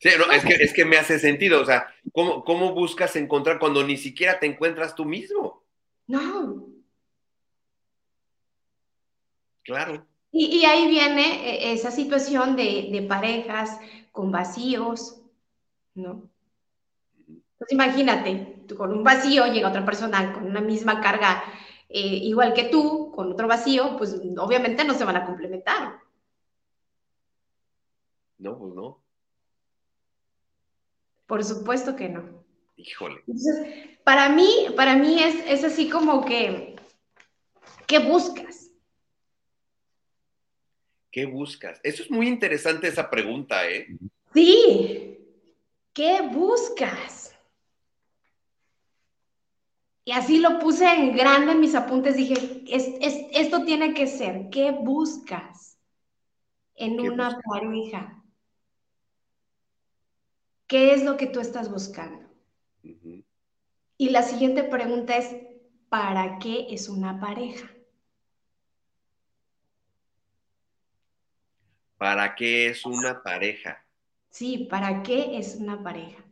[0.00, 3.58] Sí, no, es que, es que me hace sentido, o sea, ¿cómo, ¿cómo buscas encontrar
[3.58, 5.62] cuando ni siquiera te encuentras tú mismo?
[6.06, 6.66] No,
[9.68, 10.06] Claro.
[10.32, 13.78] Y, ahí viene eh, esa situación de, parejas
[14.12, 15.20] con vacíos,
[15.94, 16.30] ¿no?
[17.58, 21.42] Pues imagínate, tú con un vacío llega otra persona con una misma carga
[21.88, 26.00] eh, igual que tú, con otro vacío, pues obviamente no se van a complementar.
[28.38, 29.02] No, pues no.
[31.26, 32.44] Por supuesto que no.
[32.76, 33.22] Híjole.
[33.26, 36.76] Entonces, para mí, para mí es, es así como que,
[37.86, 38.70] ¿qué buscas?
[41.10, 41.80] ¿Qué buscas?
[41.82, 43.88] Eso es muy interesante esa pregunta, ¿eh?
[44.32, 45.18] Sí.
[45.92, 47.17] ¿Qué buscas?
[50.08, 52.16] Y así lo puse en grande en mis apuntes.
[52.16, 54.48] Dije, esto tiene que ser.
[54.48, 55.78] ¿Qué buscas
[56.76, 58.24] en una pareja?
[60.66, 62.26] ¿Qué es lo que tú estás buscando?
[63.98, 65.36] Y la siguiente pregunta es,
[65.90, 67.70] ¿para qué es una pareja?
[71.98, 73.84] ¿Para qué es una pareja?
[74.30, 76.24] Sí, ¿para qué es una pareja?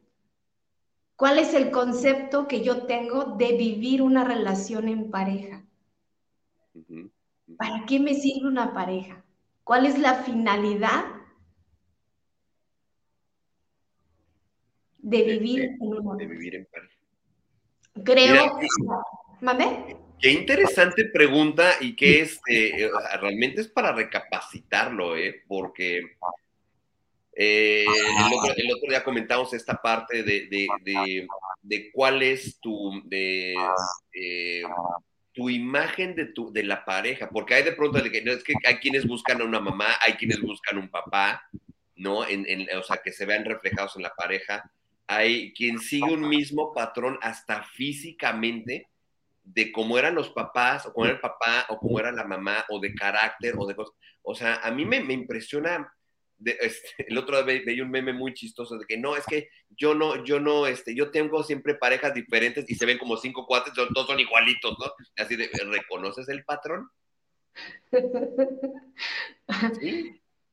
[1.16, 5.64] ¿Cuál es el concepto que yo tengo de vivir una relación en pareja?
[7.56, 9.24] ¿Para qué me sirve una pareja?
[9.64, 11.06] ¿Cuál es la finalidad
[14.98, 16.16] de vivir, en, una...
[16.16, 16.94] de vivir en pareja?
[18.04, 18.58] Creo.
[19.40, 19.96] ¿Mande?
[20.18, 25.44] Qué interesante pregunta y que es, este, realmente es para recapacitarlo, ¿eh?
[25.46, 26.16] porque
[27.38, 31.28] eh, el, otro, día comentamos esta parte de,
[31.92, 33.54] cuál es tu, de,
[34.14, 34.62] eh,
[35.32, 38.76] tu imagen de, tu, de la pareja, porque hay de pronto, que, es que hay
[38.76, 41.46] quienes buscan a una mamá, hay quienes buscan un papá,
[41.94, 42.26] ¿no?
[42.26, 44.70] En, o sea, que se vean reflejados en la pareja.
[45.06, 48.88] Hay quien sigue un mismo patrón hasta físicamente,
[49.44, 52.64] de cómo eran los papás, o cómo era el papá, o cómo era la mamá,
[52.68, 53.94] o de carácter, o de cosas.
[54.22, 55.92] O sea, a mí me, impresiona.
[56.44, 59.94] Este, el otro día veía un meme muy chistoso de que no, es que yo
[59.94, 63.72] no, yo no, este, yo tengo siempre parejas diferentes y se ven como cinco cuates,
[63.72, 64.86] todos son igualitos, ¿no?
[65.16, 66.90] Así de, ¿reconoces el patrón?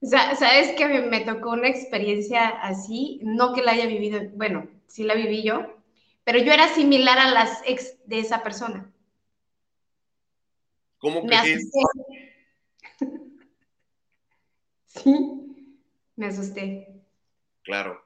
[0.02, 5.15] Sabes que me tocó una experiencia así, no que la haya vivido, bueno, sí la
[5.15, 5.82] viví yo,
[6.24, 8.89] pero yo era similar a las ex de esa persona.
[10.98, 11.80] ¿Cómo me asusté.
[14.86, 15.53] sí,
[16.15, 16.88] me asusté.
[17.63, 18.04] Claro.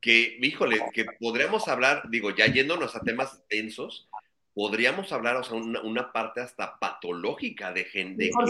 [0.00, 4.08] Que, híjole, que podríamos hablar, digo, ya yéndonos a temas densos,
[4.54, 8.30] podríamos hablar, o sea, una, parte hasta patológica de gente.
[8.32, 8.48] Por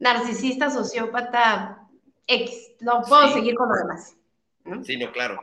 [0.00, 1.86] Narcisista, sociópata,
[2.26, 2.72] X.
[2.80, 4.16] No puedo seguir con lo demás.
[4.84, 5.40] Sí, no, claro.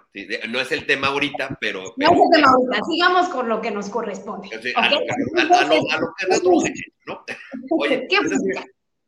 [0.49, 1.93] no es el tema ahorita, pero.
[1.97, 2.85] No es el tema ahorita.
[2.89, 4.49] Sigamos con lo que nos corresponde.
[4.75, 5.05] a, lo, que
[6.29, 6.43] es
[7.05, 7.23] ¿no?
[7.71, 8.17] Oye, ¿Qué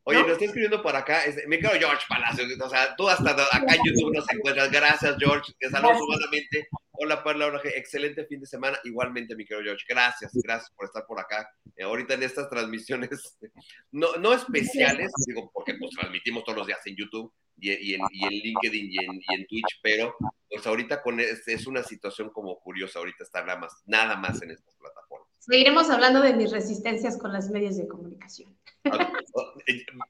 [0.04, 3.30] Oye, nos está escribiendo por acá, es, mi querido George Palacio, o sea, tú hasta
[3.30, 4.70] acá en YouTube nos encuentras.
[4.70, 6.68] Gracias, George, te saludos humanamente.
[6.92, 8.78] Hola, Perla, excelente fin de semana.
[8.84, 11.48] Igualmente, mi querido George, gracias, gracias por estar por acá.
[11.76, 13.10] Eh, ahorita en estas transmisiones,
[13.92, 18.90] no, no especiales, digo, porque pues transmitimos todos los días en YouTube, y, en, LinkedIn
[18.90, 20.16] y en, Twitch, pero
[20.48, 24.40] pues ahorita con es, es, una situación como curiosa ahorita estar nada más, nada más
[24.42, 25.09] en estas plataformas.
[25.40, 28.54] Seguiremos hablando de mis resistencias con las medios de comunicación.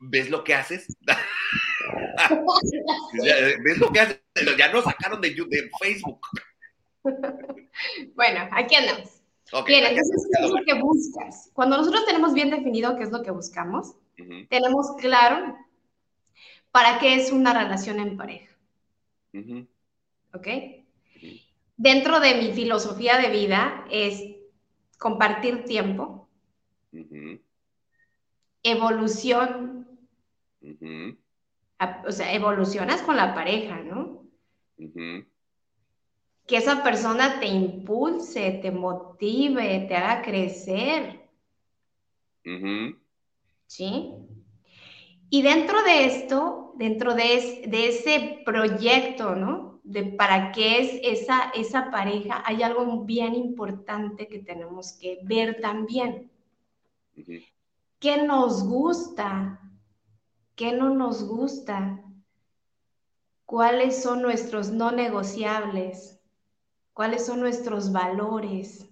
[0.01, 0.89] ¿Ves lo que haces?
[3.65, 4.21] ¿Ves lo que haces?
[4.59, 6.21] Ya nos sacaron de, de Facebook.
[8.15, 9.23] Bueno, aquí andamos.
[9.67, 11.51] bien, entonces, ¿qué es lo que buscas?
[11.53, 13.95] Cuando nosotros tenemos bien definido qué es lo que buscamos,
[14.49, 15.57] tenemos claro
[16.73, 18.53] para qué es una relación en pareja.
[20.35, 20.49] ¿Ok?
[21.77, 24.40] Dentro de mi filosofía de vida es
[25.01, 26.29] compartir tiempo,
[28.63, 29.99] evolución,
[32.07, 34.27] o sea, evolucionas con la pareja, ¿no?
[36.47, 41.27] Que esa persona te impulse, te motive, te haga crecer.
[43.67, 44.13] ¿Sí?
[45.31, 49.70] Y dentro de esto, dentro de, de ese proyecto, ¿no?
[49.83, 55.61] De para qué es esa, esa pareja, hay algo bien importante que tenemos que ver
[55.61, 56.31] también.
[57.99, 59.61] ¿Qué nos gusta?
[60.55, 62.03] ¿Qué no nos gusta?
[63.47, 66.21] ¿Cuáles son nuestros no negociables?
[66.93, 68.89] ¿Cuáles son nuestros valores?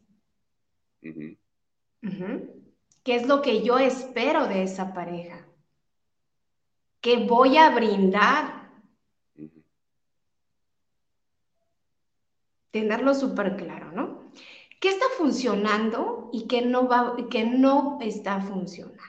[3.03, 5.47] ¿Qué es lo que yo espero de esa pareja?
[7.01, 8.58] ¿Qué voy a brindar?
[12.71, 14.31] Tenerlo súper claro, ¿no?
[14.81, 19.03] ¿Qué está funcionando y qué no, va, qué no está funcionando?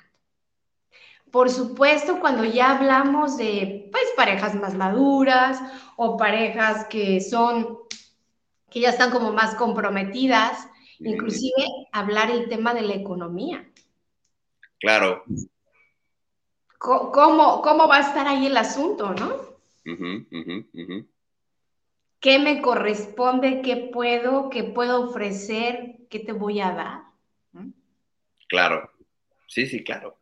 [1.31, 5.61] Por supuesto, cuando ya hablamos de pues, parejas más maduras
[5.95, 7.77] o parejas que son,
[8.69, 10.67] que ya están como más comprometidas,
[10.99, 13.69] inclusive hablar el tema de la economía.
[14.79, 15.23] Claro.
[16.79, 19.49] ¿Cómo, cómo va a estar ahí el asunto, no?
[22.19, 23.61] ¿Qué me corresponde?
[23.61, 24.49] ¿Qué puedo?
[24.49, 25.99] ¿Qué puedo ofrecer?
[26.09, 27.03] ¿Qué te voy a dar?
[28.47, 28.89] Claro,
[29.47, 30.17] sí, sí, claro.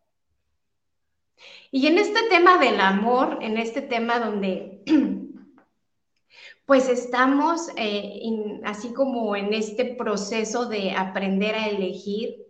[1.71, 4.83] Y en este tema del amor, en este tema donde
[6.65, 8.21] pues estamos eh,
[8.65, 12.45] así como en este proceso de aprender a elegir,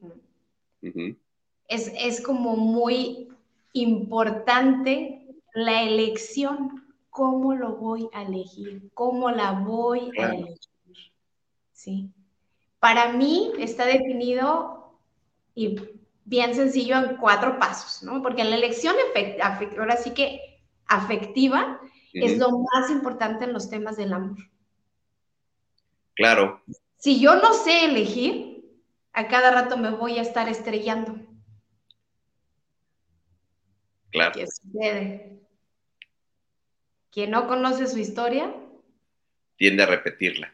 [1.68, 3.30] es, es como muy
[3.74, 6.87] importante la elección
[7.18, 10.60] cómo lo voy a elegir, cómo la voy a elegir.
[11.72, 12.12] ¿Sí?
[12.80, 15.00] Para mí está definido
[15.56, 15.80] y
[16.26, 18.22] bien sencillo en cuatro pasos, ¿no?
[18.22, 18.96] Porque la elección
[19.80, 21.82] ahora sí que afectiva
[22.14, 24.38] es lo más importante en los temas del amor.
[26.14, 26.62] Claro.
[26.98, 28.64] Si yo no sé elegir,
[29.12, 31.16] a cada rato me voy a estar estrellando.
[34.12, 34.34] Claro.
[34.36, 35.37] ¿Qué sucede?
[37.18, 38.54] Quien no conoce su historia
[39.56, 40.54] tiende a repetirla.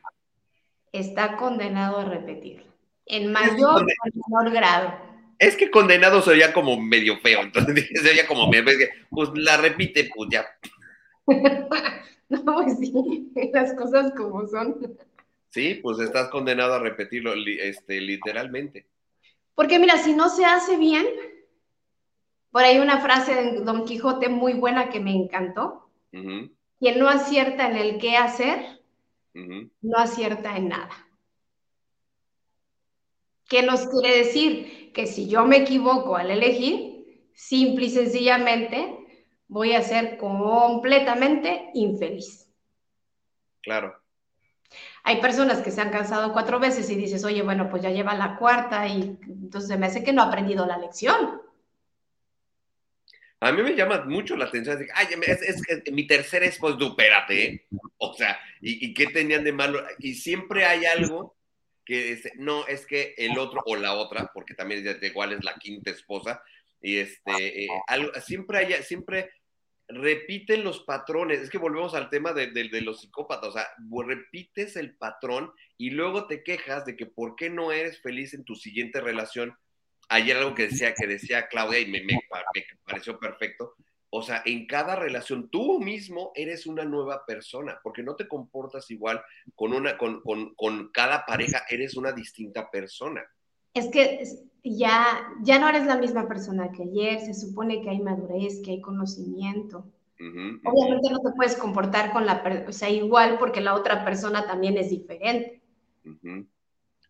[0.93, 2.63] Está condenado a repetirla.
[3.06, 3.86] En mayor o
[4.30, 4.93] menor grado.
[5.39, 8.49] Es que condenado sería como medio feo, entonces sería como,
[9.10, 10.45] pues la repite, pues ya.
[12.30, 14.97] no, pues sí, las cosas como son.
[15.49, 18.88] Sí, pues estás condenado a repetirlo este, literalmente.
[19.54, 21.08] Porque mira, si no se hace bien,
[22.52, 25.82] por ahí una frase de Don Quijote muy buena que me encantó,
[26.13, 28.82] quien no acierta en el qué hacer,
[29.34, 30.91] no acierta en nada.
[33.49, 34.91] ¿Qué nos quiere decir?
[34.93, 38.97] Que si yo me equivoco al elegir, simple y sencillamente
[39.47, 42.49] voy a ser completamente infeliz.
[43.62, 43.95] Claro.
[45.04, 48.15] Hay personas que se han cansado cuatro veces y dices, oye, bueno, pues ya lleva
[48.15, 51.32] la cuarta y entonces me hace que no ha aprendido la lección.
[53.43, 54.86] A mí me llama mucho la atención.
[54.93, 57.65] Ay, es, que mi tercera esposa, espérate, ¿eh?
[57.97, 59.84] O sea, ¿y, qué tenían de malo?
[59.99, 61.36] Y siempre hay algo
[61.86, 65.56] que no, es que el otro o la otra, porque también es igual es la
[65.56, 66.41] quinta esposa,
[66.82, 67.69] y este, eh,
[68.23, 69.29] siempre hay, siempre
[69.89, 71.41] repiten los patrones.
[71.41, 73.67] Es que volvemos al tema de, de, los psicópatas, o sea,
[74.08, 78.45] repites el patrón y luego te quejas de que por qué no eres feliz en
[78.45, 79.58] tu siguiente relación
[80.09, 82.01] ayer algo que decía, que decía Claudia y me,
[82.85, 83.75] pareció perfecto.
[84.09, 88.91] O sea, en cada relación tú mismo eres una nueva persona, porque no te comportas
[88.91, 89.21] igual
[89.55, 93.23] con, una, con, con, cada pareja, eres una distinta persona.
[93.73, 94.23] Es que
[94.63, 98.71] ya, ya no eres la misma persona que ayer, se supone que hay madurez, que
[98.71, 99.91] hay conocimiento.
[100.19, 104.77] Obviamente no te puedes comportar con la, o sea, igual porque la otra persona también
[104.77, 105.61] es diferente.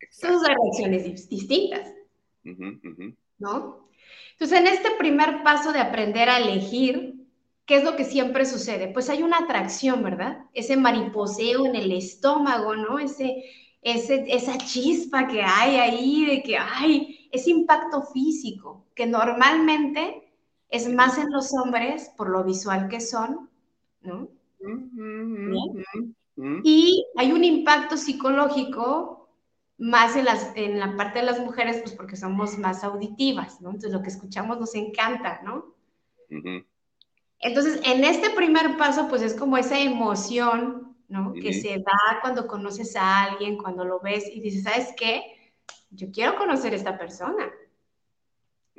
[0.09, 1.93] Son reacciones distintas.
[3.37, 3.87] ¿No?
[4.33, 7.15] Entonces, en este primer paso de aprender a elegir,
[7.65, 8.87] ¿qué es lo que siempre sucede?
[8.87, 10.45] Pues hay una atracción, ¿verdad?
[10.53, 12.99] Ese mariposeo en el estómago, ¿no?
[12.99, 13.43] Ese,
[13.81, 20.23] ese, esa chispa que hay ahí, de que hay ese impacto físico, que normalmente
[20.69, 23.49] es más en los hombres por lo visual que son,
[24.01, 24.27] ¿no?
[26.63, 29.22] Y hay un impacto psicológico
[29.77, 33.69] más en, las, en la parte de las mujeres, pues porque somos más auditivas, ¿no?
[33.69, 35.73] Entonces lo que escuchamos nos encanta, ¿no?
[37.39, 41.33] Entonces, en este primer paso, pues es como esa emoción, ¿no?
[41.33, 45.21] Que se da cuando conoces a alguien, cuando lo ves y dices, ¿sabes qué?
[45.89, 47.51] Yo quiero conocer a esta persona.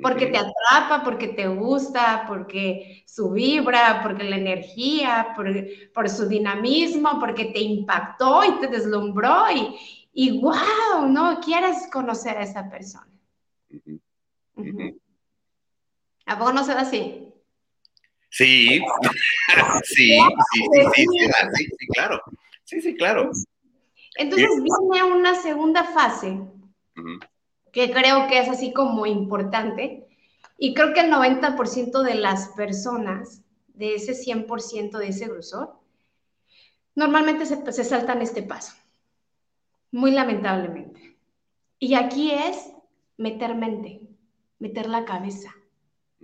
[0.01, 5.47] Porque te atrapa, porque te gusta, porque su vibra, porque la energía, por,
[5.93, 11.41] por su dinamismo, porque te impactó y te deslumbró y, y wow, ¿no?
[11.41, 13.11] Quieres conocer a esa persona.
[16.25, 17.27] ¿A poco no se da así?
[18.29, 18.79] Sí,
[19.83, 20.17] sí,
[20.53, 21.05] sí, sí,
[21.53, 22.21] sí, sí, claro.
[22.63, 23.29] Sí, sí, claro.
[24.17, 26.39] Entonces viene una segunda fase
[27.73, 30.07] que creo que es así como importante.
[30.57, 35.77] Y creo que el 90% de las personas, de ese 100% de ese grosor,
[36.95, 38.73] normalmente se, se saltan este paso,
[39.95, 41.17] muy lamentablemente.
[41.79, 42.73] Y aquí es
[43.15, 44.01] meter mente,
[44.59, 45.55] meter la cabeza,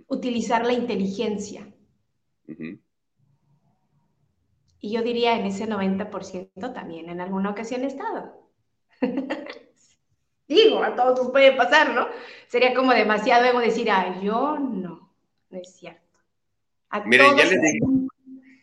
[0.08, 1.72] utilizar la inteligencia.
[4.78, 8.46] Y yo diría en ese 90% también en alguna ocasión he estado.
[10.48, 12.08] Digo, a todos nos puede pasar, ¿no?
[12.48, 15.14] Sería como demasiado ego decir, ay, yo no,
[15.48, 16.18] no es cierto.
[17.06, 17.88] Miren, ya les digo.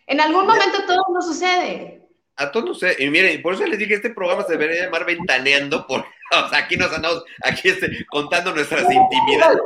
[0.06, 1.99] En algún momento todo nos sucede.
[2.40, 3.04] A todos nos sucede.
[3.04, 6.08] Y miren, por eso les dije, este programa se debería llamar Ventaneando, porque
[6.46, 9.60] o sea, aquí nos andamos, aquí este, contando nuestras intimidades.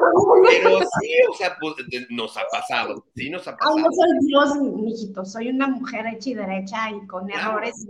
[0.48, 1.76] Pero sí, o sea, pues,
[2.10, 3.78] nos ha pasado, sí nos ha pasado.
[3.78, 7.88] Ay, no soy Dios, mijito, soy una mujer hecha y derecha y con errores.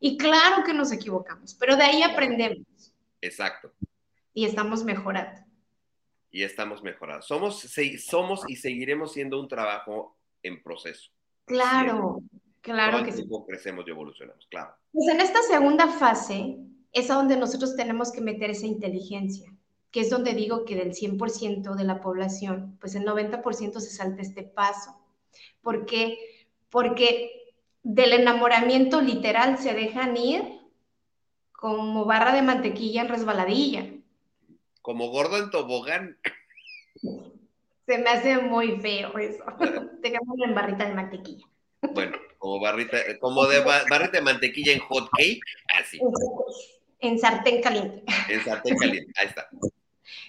[0.00, 2.66] y claro que nos equivocamos, pero de ahí aprendemos.
[3.20, 3.72] Exacto.
[4.34, 5.40] Y estamos mejorando.
[6.32, 7.22] Y estamos mejorando.
[7.22, 7.64] Somos,
[8.04, 11.12] somos y seguiremos siendo un trabajo en proceso.
[11.44, 12.18] Claro,
[12.66, 13.24] claro que sí.
[13.46, 14.74] crecemos y evolucionamos, claro.
[14.92, 16.58] Pues en esta segunda fase
[16.92, 19.52] es a donde nosotros tenemos que meter esa inteligencia,
[19.90, 24.22] que es donde digo que del 100% de la población, pues el 90% se salta
[24.22, 24.98] este paso.
[25.62, 26.18] ¿Por qué?
[26.68, 30.42] Porque del enamoramiento literal se dejan ir
[31.52, 33.86] como barra de mantequilla en resbaladilla.
[34.82, 36.18] Como gordo en tobogán.
[37.86, 39.44] Se me hace muy feo eso.
[40.00, 41.46] Dejémoslo en barrita de mantequilla.
[41.94, 42.16] Bueno,
[42.46, 45.40] como barrita, como de barrita de mantequilla en hot cake,
[45.80, 45.98] así.
[47.00, 48.04] En sartén caliente.
[48.28, 49.48] En sartén caliente, ahí está.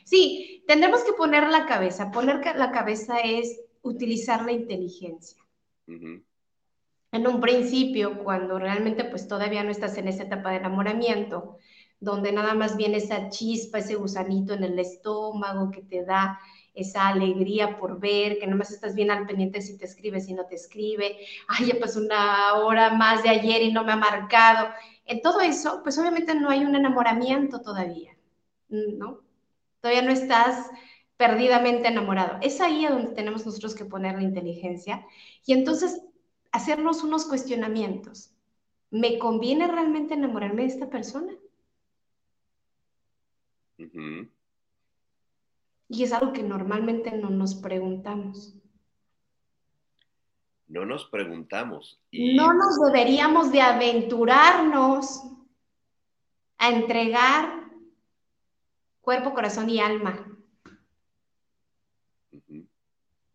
[0.04, 2.10] Sí, tendremos que poner la cabeza.
[2.10, 5.38] Poner la cabeza es utilizar la inteligencia
[5.86, 11.60] en un principio, cuando realmente pues todavía no estás en esa etapa de enamoramiento,
[12.00, 16.40] donde nada más viene esa chispa, ese gusanito en el estómago que te da
[16.78, 20.34] esa alegría por ver, que nada más estás bien al pendiente si te escribe, si
[20.34, 21.18] no te escribe,
[21.48, 24.70] ay, ya pasó una hora más de ayer y no me ha marcado.
[25.06, 28.16] En todo eso, pues obviamente no hay un enamoramiento todavía,
[28.70, 29.22] ¿no?
[29.82, 30.70] Todavía no estás
[31.18, 32.38] perdidamente enamorado.
[32.42, 35.06] Es ahí a donde tenemos nosotros que poner la inteligencia.
[35.46, 36.02] Y entonces
[36.52, 38.32] hacernos unos cuestionamientos.
[38.92, 41.34] ¿Me conviene realmente enamorarme de esta persona?
[45.90, 48.56] Y es algo que normalmente no nos preguntamos.
[50.68, 52.02] No nos preguntamos.
[52.12, 55.24] No nos deberíamos de aventurarnos
[56.58, 57.64] a entregar
[59.02, 60.28] cuerpo, corazón y alma.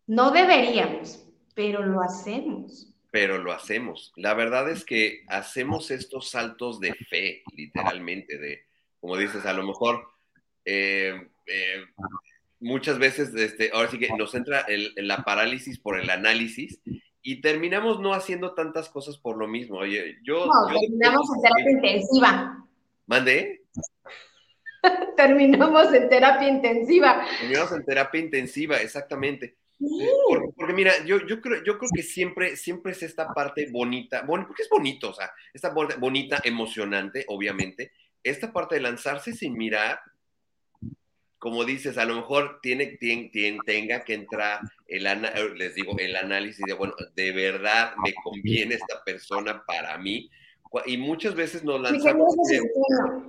[0.05, 1.25] No deberíamos,
[1.55, 4.11] pero lo hacemos pero lo hacemos.
[4.15, 8.65] La verdad es que hacemos estos saltos de fe, literalmente, de,
[8.99, 10.03] como dices, a lo mejor
[10.65, 11.85] eh, eh,
[12.63, 16.79] muchas veces, este, ahora sí que nos entra la parálisis por el análisis
[17.21, 19.77] y terminamos no haciendo tantas cosas por lo mismo.
[19.77, 20.45] Oye, yo...
[20.45, 22.67] No, terminamos en terapia intensiva.
[23.05, 23.61] ¿Mande?
[25.15, 27.25] terminamos en terapia intensiva.
[27.39, 29.57] Terminamos en terapia intensiva, exactamente.
[30.55, 34.45] Porque, mira, yo, yo, creo, yo creo que siempre, siempre es esta parte bonita, bueno,
[34.47, 37.91] porque es bonito, o sea, esta parte bonita, emocionante, obviamente,
[38.23, 39.99] esta parte de lanzarse sin mirar,
[41.43, 45.03] como dices, a lo mejor tiene, tiene, tenga que entrar el,
[45.57, 50.29] les digo, el análisis de, bueno, de verdad me conviene esta persona para mí,
[50.85, 52.33] y muchas veces nos lanzamos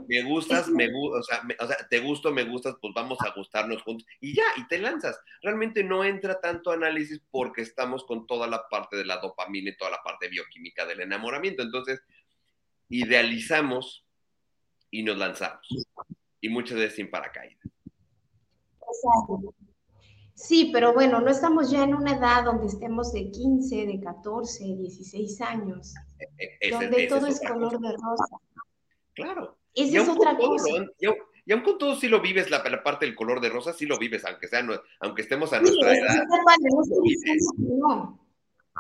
[0.07, 3.83] me gustas, me, o sea, o sea, te gusto, me gustas, pues vamos a gustarnos
[3.83, 5.19] juntos y ya, y te lanzas.
[5.43, 9.77] Realmente no entra tanto análisis porque estamos con toda la parte de la dopamina y
[9.77, 11.65] toda la parte bioquímica del enamoramiento.
[11.65, 12.01] Entonces,
[12.89, 14.07] idealizamos
[14.93, 15.67] y nos lanzamos.
[16.41, 17.74] Y muchas veces sin paracaídas.
[20.35, 24.65] Sí, pero bueno, no estamos ya en una edad donde estemos de 15, de 14,
[24.65, 25.95] 16 años,
[26.39, 28.37] e, e, donde todo es, color de rosa.
[29.15, 29.57] Claro.
[29.75, 30.69] Esa es otra cosa.
[30.99, 33.99] y, aún con todo, si lo vives, la, parte del color de rosa, sí lo
[33.99, 34.67] vives, aunque, sea,
[35.01, 36.25] aunque estemos a nuestra edad.
[37.59, 38.25] No,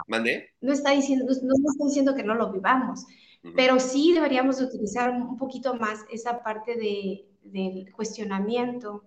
[0.08, 0.50] ¿Mandé?
[0.60, 1.32] No está diciendo, no,
[1.70, 3.06] está diciendo que no lo vivamos,
[3.54, 9.04] pero sí deberíamos de utilizar un poquito más esa parte de, del cuestionamiento,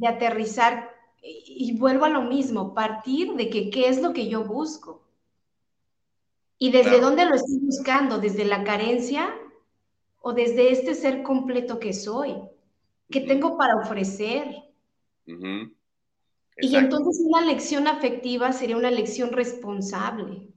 [0.00, 0.90] de aterrizar,
[1.22, 5.02] y, vuelvo a lo mismo, partir de que qué es lo que yo busco.
[6.58, 8.18] ¿Y desde dónde lo estoy buscando?
[8.18, 9.34] ¿Desde la carencia
[10.20, 12.34] o desde este ser completo que soy?
[13.10, 14.64] ¿Qué tengo para ofrecer?
[15.26, 20.48] Y entonces una lección afectiva sería una lección responsable.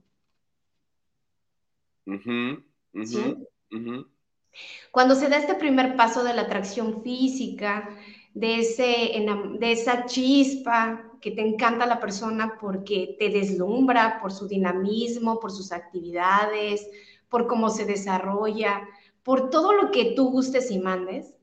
[4.90, 7.88] Cuando se da este primer paso de la atracción física,
[8.34, 9.24] de, ese,
[9.58, 15.52] de esa chispa que te encanta la persona porque te deslumbra por su dinamismo, por
[15.52, 16.86] sus actividades,
[17.28, 18.86] por cómo se desarrolla,
[19.22, 21.34] por todo lo que tú gustes y mandes,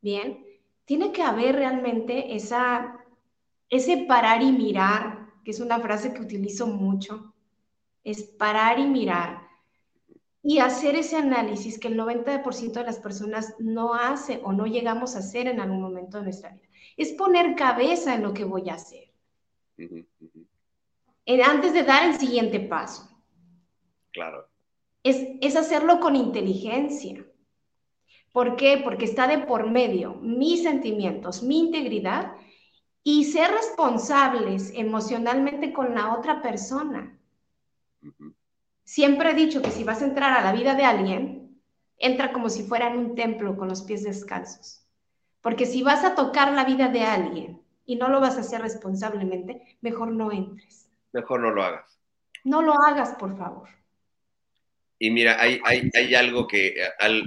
[0.00, 0.44] bien,
[0.84, 2.98] tiene que haber realmente esa,
[3.70, 7.32] ese parar y mirar, que es una frase que utilizo mucho,
[8.04, 9.41] es parar y mirar
[10.42, 15.14] y hacer ese análisis que el 90% de las personas no hace o no llegamos
[15.14, 16.68] a hacer en algún momento de nuestra vida.
[16.96, 19.12] Es poner cabeza en lo que voy a hacer.
[21.44, 23.08] antes de dar el siguiente paso.
[24.10, 24.48] Claro.
[25.04, 27.24] Es, es hacerlo con inteligencia.
[28.32, 28.80] ¿Por qué?
[28.82, 32.32] Porque está de por medio mis sentimientos, mi integridad
[33.04, 37.18] y ser responsables emocionalmente con la otra persona.
[38.92, 41.58] Siempre he dicho que si vas a entrar a la vida de alguien,
[41.96, 44.86] entra como si fuera en un templo con los pies descalzos.
[45.40, 48.60] Porque si vas a tocar la vida de alguien y no lo vas a hacer
[48.60, 50.90] responsablemente, mejor no entres.
[51.14, 51.98] Mejor no lo hagas.
[52.44, 53.70] No lo hagas, por favor.
[54.98, 56.74] Y mira, hay, hay, algo que,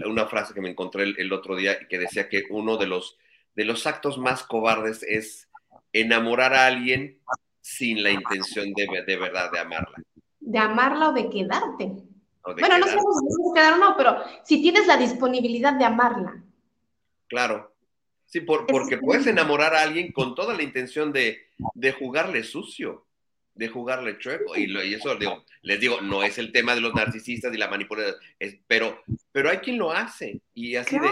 [0.05, 3.18] una frase que me encontré el, otro día que decía que uno de los,
[3.55, 5.49] de los actos más cobardes es
[5.93, 7.22] enamorar a alguien
[7.59, 9.97] sin la intención de, de verdad de amarla
[10.46, 11.91] de amarla o de quedarte.
[12.43, 16.43] bueno, no sabemos si quedar o no, pero si tienes la disponibilidad de amarla.
[17.28, 17.74] Claro.
[18.26, 21.48] Sí, porque puedes enamorar a alguien con toda la intención de,
[21.98, 23.06] jugarle sucio,
[23.54, 24.58] de jugarle chueco.
[24.58, 25.18] Y, eso
[25.62, 28.16] les digo, no es el tema de los narcisistas y la manipulación,
[28.68, 29.00] pero,
[29.32, 30.41] pero hay quien lo hace.
[30.54, 31.10] Y así de.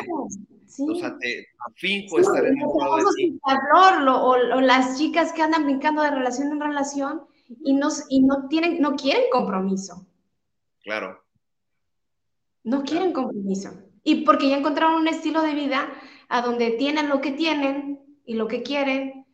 [0.80, 3.40] O sea, te finjo estar enamorado de ti.
[3.44, 8.82] o las chicas que andan brincando de relación en relación y no, y no, tienen,
[8.82, 10.06] no quieren compromiso.
[10.82, 11.24] Claro.
[12.64, 13.72] No quieren compromiso.
[14.04, 15.90] Y porque ya encontraron un estilo de vida
[16.30, 19.26] a donde tienen lo que tienen y lo que quieren.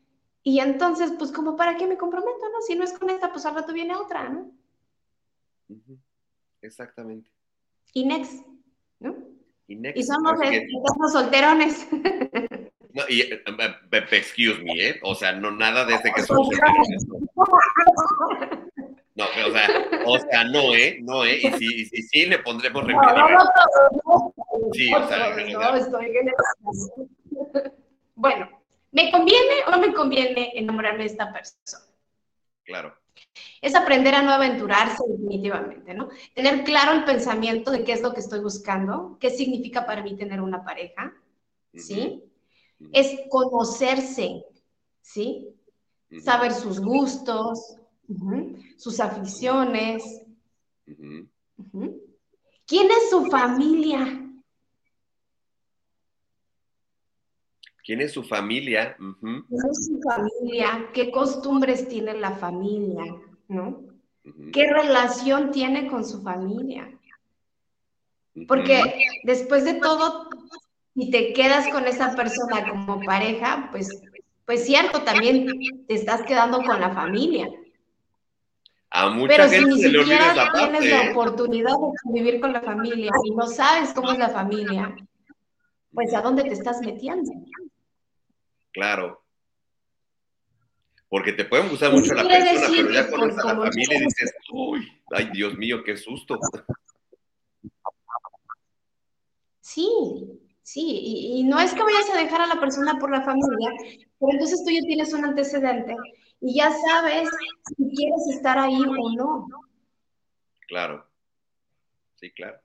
[0.43, 2.61] Y entonces, pues, como para qué me comprometo, ¿no?
[2.61, 4.51] Si no es con esta, pues al rato viene otra, ¿no?
[6.61, 7.31] Exactamente.
[7.93, 8.45] Y next,
[8.99, 9.15] ¿no?
[9.67, 10.33] Y, next, y somos
[10.99, 11.87] los solterones.
[12.91, 14.99] No, y, eh, eh, excuse me, ¿eh?
[15.03, 16.37] O sea, no nada desde que son
[19.15, 19.67] No, o sea,
[20.05, 20.97] o sea, no, ¿eh?
[21.01, 21.37] No, ¿eh?
[21.37, 23.11] Y si, si sí, le pondremos remedio.
[23.11, 24.33] No, no,
[24.73, 26.13] sí, o sea, no, estoy
[28.15, 28.49] Bueno,
[28.91, 31.85] ¿me conviene o no me conviene enamorarme de esta persona?
[32.63, 32.95] Claro.
[33.61, 36.09] Es aprender a no aventurarse definitivamente, ¿no?
[36.33, 40.15] Tener claro el pensamiento de qué es lo que estoy buscando, qué significa para mí
[40.17, 41.13] tener una pareja,
[41.75, 42.23] ¿sí?
[42.93, 44.43] Es conocerse,
[45.01, 45.49] ¿sí?
[46.23, 47.77] Saber sus gustos,
[48.77, 50.23] sus aficiones.
[52.65, 54.25] ¿Quién es su familia?
[57.83, 58.95] ¿Quién es su familia?
[58.97, 60.89] ¿Quién es su familia?
[60.93, 63.03] ¿Qué costumbres tiene la familia?
[63.47, 63.83] ¿No?
[64.53, 66.87] ¿Qué relación tiene con su familia?
[68.47, 68.83] Porque
[69.23, 70.29] después de todo,
[70.99, 74.01] y te quedas con esa persona como pareja, pues,
[74.45, 75.47] pues cierto, también
[75.87, 77.49] te estás quedando con la familia.
[78.89, 81.11] A mucha Pero si ni siquiera tienes la ¿eh?
[81.11, 81.71] oportunidad
[82.03, 84.93] de vivir con la familia y no sabes cómo es la familia,
[85.93, 87.31] pues ¿a dónde te estás metiendo?
[88.73, 89.23] Claro.
[91.07, 94.33] Porque te pueden gustar mucho la persona, pero ya conoces a la familia y dices,
[94.51, 96.37] uy, ay Dios mío, qué susto.
[99.61, 103.71] Sí, Sí, y, no es que vayas a dejar a la persona por la familia,
[104.19, 105.95] pero entonces tú ya tienes un antecedente
[106.41, 107.27] y ya sabes
[107.65, 109.47] si quieres estar ahí o no.
[110.67, 111.09] Claro,
[112.17, 112.59] sí, claro.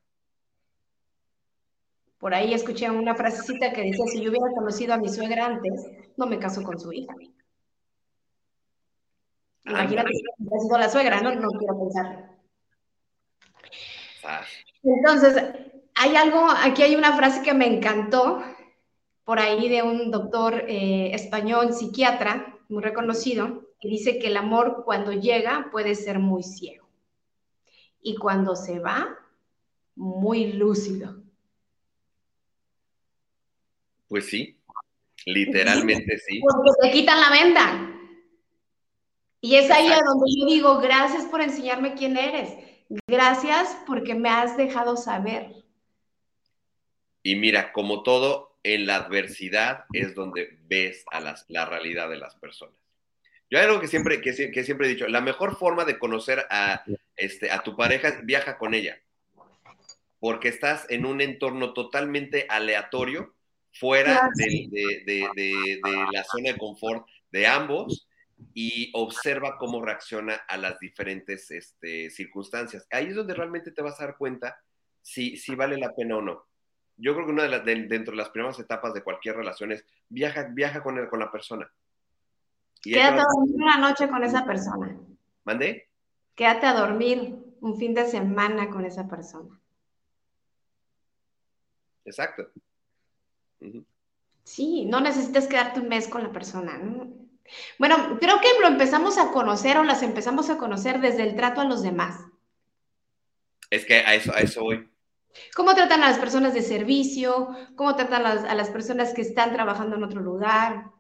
[2.19, 5.87] Por ahí escuché una frasecita que decía, si yo hubiera conocido a mi suegra antes,
[6.19, 7.15] no me caso con su hija.
[9.65, 10.25] Imagínate si
[10.55, 11.35] ha sido la suegra, ¿no?
[11.37, 12.37] No quiero pensar.
[14.83, 15.73] Entonces,
[16.05, 18.43] hay algo, aquí hay una frase que me encantó,
[19.25, 24.83] por ahí de un doctor eh, español, psiquiatra, muy reconocido, que dice que el amor
[24.85, 26.87] cuando llega puede ser muy ciego
[28.03, 29.17] y cuando se va,
[29.97, 31.23] muy lúcido.
[34.07, 34.59] Pues sí,
[35.25, 36.41] literalmente sí.
[36.41, 37.91] Porque te quitan la venda.
[39.41, 42.53] Y es ahí a donde yo digo, gracias por enseñarme quién eres.
[43.07, 45.64] Gracias porque me has dejado saber.
[47.27, 52.19] Y mira, como todo, en la adversidad es donde ves a las, la realidad de
[52.19, 52.77] las personas.
[53.51, 56.85] Yo hay algo que siempre, que, siempre he dicho, la mejor forma de conocer a,
[57.17, 59.01] este, a tu pareja es viaja con ella,
[60.21, 63.35] porque estás en un entorno totalmente aleatorio,
[63.73, 65.71] fuera de,
[66.13, 68.07] la zona de confort de ambos,
[68.53, 72.87] y observa cómo reacciona a las diferentes este, circunstancias.
[72.91, 74.59] Ahí es donde realmente te vas a dar cuenta
[75.01, 76.47] si, si vale la pena o no.
[76.97, 79.85] Yo creo que una de las, dentro de las primeras etapas de cualquier relación es
[80.09, 81.71] viaja, viaja con, con la persona.
[82.81, 84.97] Quédate a dormir una noche con esa persona.
[85.45, 85.89] ¿Mande?
[86.35, 89.59] Quédate a dormir un fin de semana con esa persona.
[92.05, 92.51] Exacto.
[94.45, 96.79] Sí, no necesitas quedarte un mes con la persona.
[97.79, 101.63] Bueno, creo que lo empezamos a conocer o las empezamos a conocer desde el trato
[101.63, 102.21] a los demás.
[103.71, 104.89] Es que a eso, a eso voy.
[105.55, 107.49] ¿Cómo tratan a las personas de servicio?
[107.77, 110.91] ¿Cómo tratan a las, personas que están trabajando en otro lugar?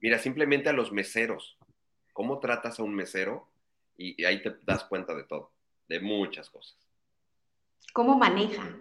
[0.00, 1.58] Mira, simplemente a los meseros.
[2.12, 3.48] ¿Cómo tratas a un mesero?
[3.96, 5.52] Y, ahí te das cuenta de todo,
[5.88, 6.76] de muchas cosas.
[7.92, 8.76] ¿Cómo maneja?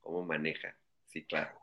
[0.00, 0.76] ¿Cómo maneja?
[1.06, 1.58] Sí, claro.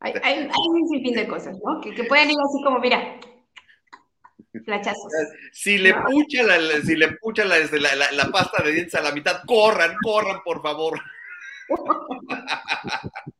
[0.00, 1.80] Hay, un sinfín de cosas, ¿no?
[1.80, 3.20] Que, pueden ir así como, mira,
[4.60, 5.10] flachazos.
[5.52, 9.12] Si le pucha, la, si le pucha este, la, la, pasta de dientes a la
[9.12, 11.00] mitad, corran, corran, por favor.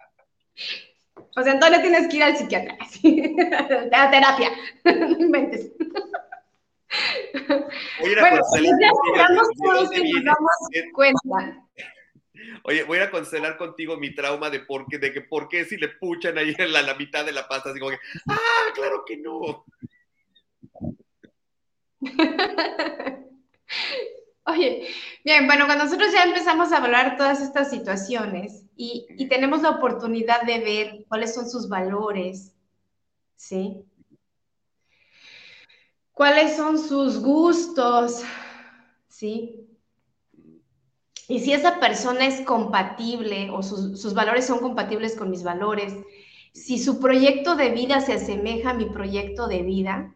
[1.34, 2.76] José Antonio, tienes que ir al psiquiatra.
[3.92, 4.50] A terapia.
[4.84, 5.70] No inventes.
[8.02, 8.42] Oye, bueno,
[9.64, 10.52] todos que nos damos
[10.92, 11.66] cuenta.
[12.64, 15.78] Oye, voy a cancelar contigo mi trauma de por qué, de que por qué si
[15.78, 17.98] le puchan ahí en la, la mitad de la pasta, digo que,
[18.28, 19.64] ah, claro que no.
[24.44, 24.88] Oye,
[25.24, 30.42] bien, bueno, cuando nosotros ya empezamos a hablar todas estas situaciones y, tenemos la oportunidad
[30.42, 32.52] de ver cuáles son sus valores,
[33.36, 33.84] ¿sí?
[36.12, 38.22] ¿Cuáles son sus gustos?
[39.08, 39.68] ¿Sí?
[41.28, 45.94] Y si esa persona es compatible o sus, valores son compatibles con mis valores,
[46.52, 50.14] si su proyecto de vida se asemeja a mi proyecto de vida,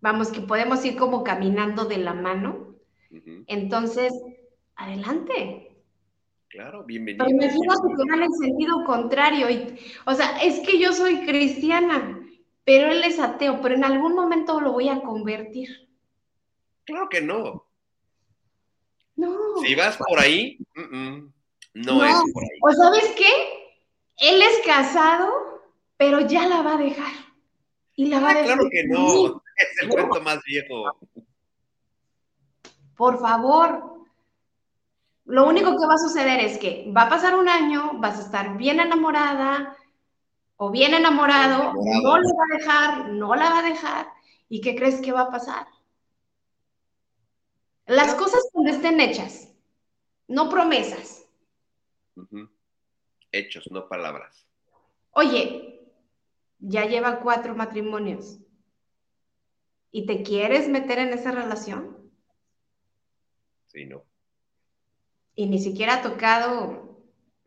[0.00, 2.74] vamos, que podemos ir como caminando de la mano.
[3.46, 4.12] Entonces,
[4.76, 5.70] adelante.
[6.48, 7.24] Claro, bienvenido.
[7.24, 9.50] Pero imagínate que van en sentido contrario.
[9.50, 12.20] Y, o sea, es que yo soy cristiana,
[12.64, 15.88] pero él es ateo, pero en algún momento lo voy a convertir.
[16.84, 17.66] Claro que no.
[19.16, 19.36] No.
[19.64, 20.58] Si vas por ahí,
[21.74, 22.58] no, es por ahí.
[22.62, 23.30] ¿O sabes qué?
[24.16, 25.30] Él es casado,
[25.96, 27.12] pero ya la va a dejar.
[27.94, 28.56] Y la va a ah, dejar.
[28.56, 29.39] Claro que no.
[29.72, 30.84] Es el cuento más viejo.
[32.96, 33.90] Por favor.
[35.24, 38.22] Lo único que va a suceder es que va a pasar un año, vas a
[38.22, 39.76] estar bien enamorada
[40.56, 44.08] o bien enamorado, no le va a dejar, no la va a dejar.
[44.48, 45.68] ¿Y qué crees que va a pasar?
[47.86, 49.52] Las cosas cuando estén hechas,
[50.26, 51.24] no promesas.
[53.30, 54.46] Hechos, no palabras.
[55.12, 55.80] Oye,
[56.58, 58.38] ya lleva cuatro matrimonios.
[59.92, 61.96] ¿Y te quieres meter en esa relación?
[63.66, 64.04] Sí, no.
[65.34, 66.90] Y ni siquiera ha tocado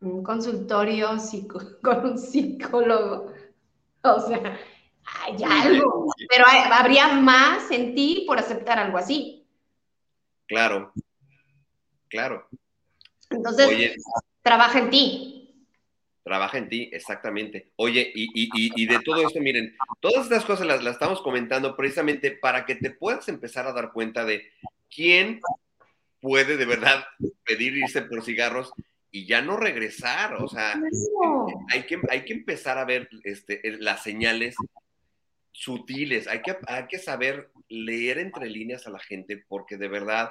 [0.00, 1.10] un consultorio
[1.82, 3.32] con un psicólogo.
[4.02, 4.58] O sea,
[5.04, 9.46] hay algo, pero habría más en ti por aceptar algo así.
[10.46, 10.92] Claro,
[12.08, 12.46] claro.
[13.30, 13.96] Entonces,
[14.42, 15.43] trabaja en ti.
[16.24, 17.72] Trabaja en ti, exactamente.
[17.76, 22.64] Oye, y, de todo esto, miren, todas estas cosas las, las estamos comentando precisamente para
[22.64, 24.50] que te puedas empezar a dar cuenta de
[24.88, 25.40] quién
[26.20, 27.04] puede de verdad
[27.44, 28.72] pedir irse por cigarros
[29.10, 30.42] y ya no regresar.
[30.42, 30.80] O sea,
[31.70, 34.56] hay, que, hay que empezar a ver este, las señales
[35.52, 36.26] sutiles.
[36.26, 40.30] Hay que, hay que saber leer entre líneas a la gente porque de verdad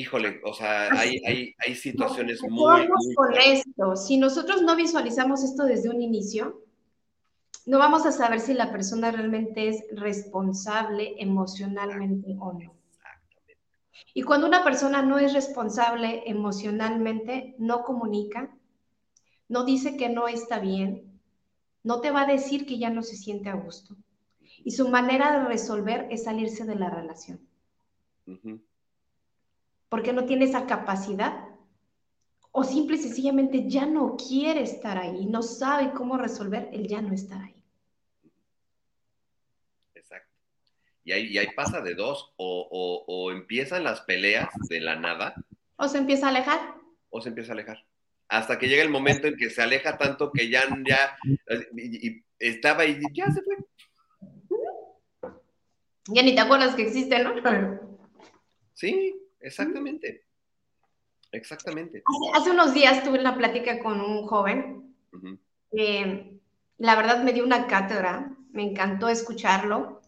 [0.00, 3.14] híjole, o sea, hay, hay, hay situaciones muy, muy...
[3.14, 6.62] con esto, si nosotros no visualizamos esto desde un inicio,
[7.66, 12.74] no vamos a saber si la persona realmente es responsable emocionalmente o no.
[14.14, 18.54] Y cuando una persona no es responsable emocionalmente, no comunica,
[19.48, 21.20] no dice que no está bien,
[21.82, 23.96] no te va a decir que ya no se siente a gusto.
[24.64, 27.40] Y su manera de resolver es salirse de la relación
[29.92, 31.48] porque no tiene esa capacidad
[32.50, 37.02] o simple y sencillamente ya no quiere estar ahí, no sabe cómo resolver el ya
[37.02, 37.62] no estar ahí.
[39.94, 40.32] Exacto.
[41.04, 45.34] Y ahí, ahí pasa de dos, o, empiezan las peleas de la nada.
[45.76, 46.74] O se empieza a alejar.
[47.10, 47.84] O se empieza a alejar.
[48.28, 51.18] Hasta que llega el momento en que se aleja tanto que ya, ya
[51.76, 53.56] y, estaba y ya se fue.
[56.06, 57.34] Ya ni te acuerdas que existe, ¿no?
[58.72, 60.24] Sí, Exactamente.
[61.32, 62.02] Exactamente.
[62.34, 64.94] Hace, unos días tuve una plática con un joven
[65.70, 66.38] que
[66.76, 70.02] la verdad me dio una cátedra, me encantó escucharlo,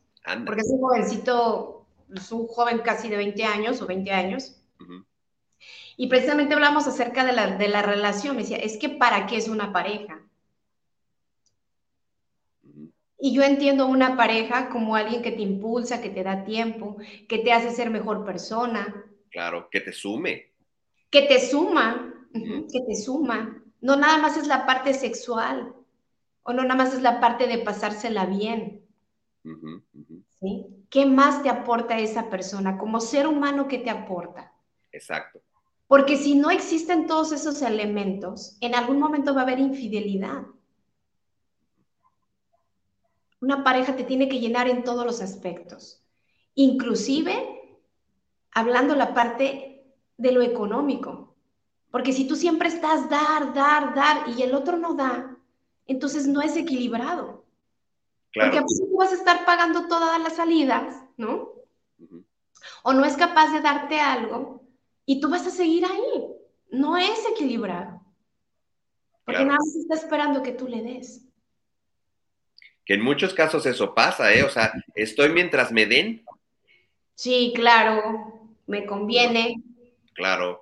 [0.45, 4.61] porque es un jovencito, es un joven casi de 20 años o 20 años.
[5.97, 8.37] Y precisamente hablamos acerca de la, de la relación.
[8.37, 10.21] Me decía, es que ¿para qué es una pareja?
[13.19, 17.39] Y yo entiendo una pareja como alguien que te impulsa, que te da tiempo, que
[17.39, 20.53] te hace ser mejor persona, Claro, que te sume.
[21.11, 23.61] Que te suma, que te suma.
[23.81, 25.75] No nada más es la parte sexual,
[26.45, 28.87] o no nada más es la parte de pasársela bien.
[30.39, 30.67] ¿Sí?
[30.89, 32.79] ¿Qué más te aporta esa persona?
[32.79, 34.53] Como ser humano, ¿qué te aporta?
[34.93, 35.41] Exacto.
[35.89, 40.43] Porque si no existen todos esos elementos, en algún momento va a haber infidelidad.
[43.41, 46.07] Una pareja te tiene que llenar en todos los aspectos,
[46.55, 47.54] inclusive
[48.55, 49.85] hablando la parte
[50.17, 51.35] de lo económico.
[51.91, 55.37] Porque si tú siempre estás dar, dar, dar y el otro no da,
[55.87, 57.45] entonces no es equilibrado.
[58.33, 58.51] Claro.
[58.51, 61.53] Porque a tú vas a estar pagando todas las salidas, ¿no?
[62.83, 64.65] O no es capaz de darte algo
[65.05, 66.27] y tú vas a seguir ahí.
[66.71, 68.01] No es equilibrado.
[69.25, 71.23] Porque nada más está esperando que tú le des.
[72.85, 74.43] Que en muchos casos eso pasa, ¿eh?
[74.43, 76.25] O sea, estoy mientras me den.
[77.15, 78.34] Sí, claro
[78.67, 79.63] me conviene.
[80.15, 80.61] Claro.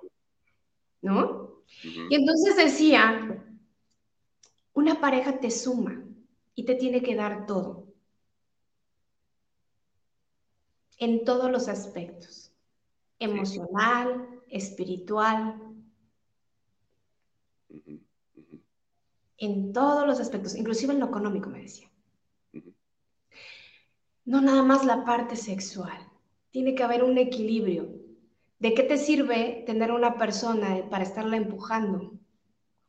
[1.01, 1.63] ¿No?
[1.83, 3.43] Y entonces decía,
[4.73, 6.03] una pareja te suma
[6.55, 7.87] y te tiene que dar todo.
[10.97, 12.51] En todos los aspectos.
[13.19, 15.61] Emocional, espiritual.
[19.37, 21.89] En todos los aspectos, inclusive en lo económico, me decía.
[24.25, 26.12] No nada más la parte sexual
[26.53, 27.89] tiene que haber un equilibrio.
[28.59, 32.13] ¿De qué te sirve tener una persona para estarla empujando,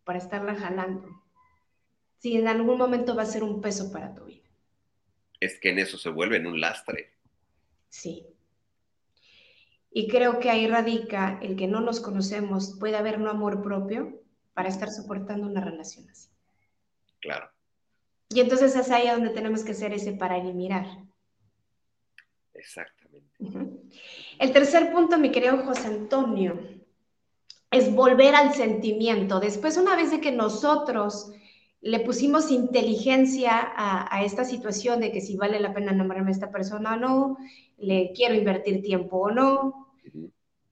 [0.05, 1.09] para estarla jalando?
[2.19, 4.47] Si en algún momento va a ser un peso para tu vida.
[5.41, 7.15] Es que en eso se vuelve en un lastre.
[7.89, 8.27] Sí.
[9.91, 14.23] Y creo que ahí radica el que no nos conocemos, puede haber no amor propio
[14.53, 16.29] para estar soportando una relación así.
[17.21, 17.51] Claro.
[18.29, 20.87] Y entonces es ahí donde tenemos que hacer ese para y mirar.
[22.53, 23.03] Exacto.
[24.39, 26.59] El tercer punto, mi querido José Antonio,
[27.71, 29.41] es volver al sentimiento.
[29.41, 31.33] Después, una vez de que nosotros
[31.81, 36.51] le pusimos inteligencia a, esta situación de que si vale la pena enamorarme a esta
[36.51, 37.37] persona o no,
[37.77, 39.89] le quiero invertir tiempo o no,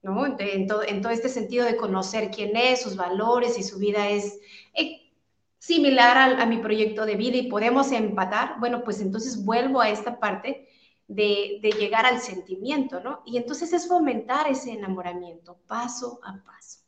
[0.01, 0.25] ¿no?
[0.39, 0.81] En, todo,
[1.11, 4.39] este sentido de conocer quién es, sus valores y su vida es
[4.73, 5.11] eh,
[5.59, 10.19] similar a mi proyecto de vida y podemos empatar, bueno, pues entonces vuelvo a esta
[10.19, 10.67] parte
[11.15, 13.21] de, llegar al sentimiento, ¿no?
[13.25, 16.79] Y entonces es fomentar ese enamoramiento paso a paso.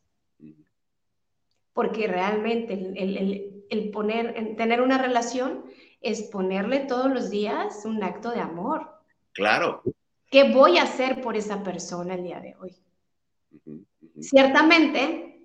[1.73, 5.65] Porque realmente el, poner, tener una relación
[6.01, 8.89] es ponerle todos los días un acto de amor.
[9.34, 9.82] Claro.
[10.30, 12.76] ¿Qué voy a hacer por esa persona el día de hoy?
[14.21, 15.41] Ciertamente,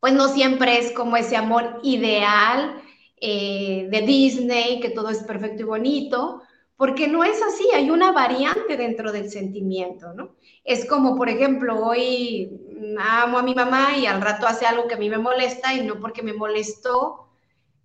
[0.00, 2.82] pues no siempre es como ese amor ideal
[3.20, 6.41] eh, de Disney, que todo es perfecto y bonito,
[6.82, 10.34] porque no es así, hay una variante dentro del sentimiento, ¿no?
[10.64, 12.50] Es como, por ejemplo, hoy
[12.98, 15.86] amo a mi mamá y al rato hace algo que a mí me molesta y
[15.86, 17.28] no porque me molestó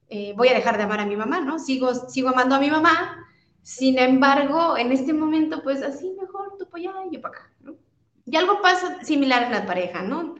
[0.10, 1.60] eh, voy a dejar de amar a mi mamá, ¿no?
[1.60, 3.24] Sigo, sigo amando a mi mamá,
[3.62, 7.52] sin embargo, en este momento, pues así mejor tú para allá y yo para acá,
[7.60, 7.76] ¿no?
[8.26, 10.34] Y algo pasa similar en la pareja, ¿no?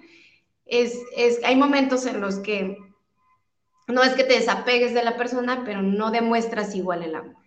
[0.66, 2.76] Es, es, hay momentos en los que
[3.88, 7.47] no es que te desapegues de la persona, pero no demuestras igual el amor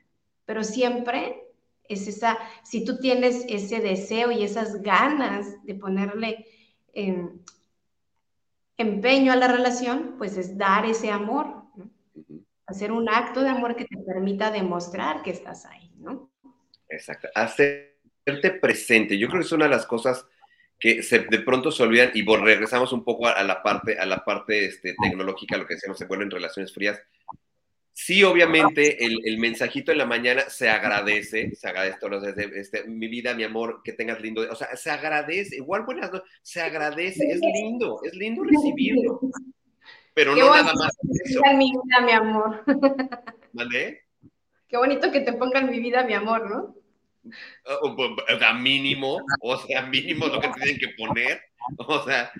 [0.51, 1.45] pero siempre
[1.89, 6.45] es esa, si tú tienes ese deseo y esas ganas de ponerle
[6.93, 7.39] em,
[8.77, 11.63] empeño a la relación, pues es dar ese amor,
[12.67, 16.33] hacer un acto de amor que te permita demostrar que estás ahí, ¿no?
[16.89, 19.17] Exacto, hacerte presente.
[19.17, 20.27] Yo creo que es una de las cosas
[20.81, 24.25] que se, de pronto se olvidan y regresamos un poco a, la parte, a la
[24.25, 27.01] parte este, tecnológica, lo que decíamos, se vuelven relaciones frías.
[28.03, 33.09] Sí, obviamente, el, mensajito en la mañana se agradece, se agradece todos los este, mi
[33.09, 37.31] vida, mi amor, que tengas lindo, o sea, se agradece, igual buenas noches, se agradece,
[37.31, 39.21] es lindo, es lindo recibirlo,
[40.15, 41.43] pero no nada más eso.
[41.55, 42.65] mi vida, mi amor.
[43.53, 44.05] ¿Vale?
[44.67, 46.75] Qué bonito que te pongan mi vida, mi amor, ¿no?
[47.83, 51.39] O sea, mínimo, o sea, mínimo lo que tienen que poner,
[51.77, 52.33] o sea,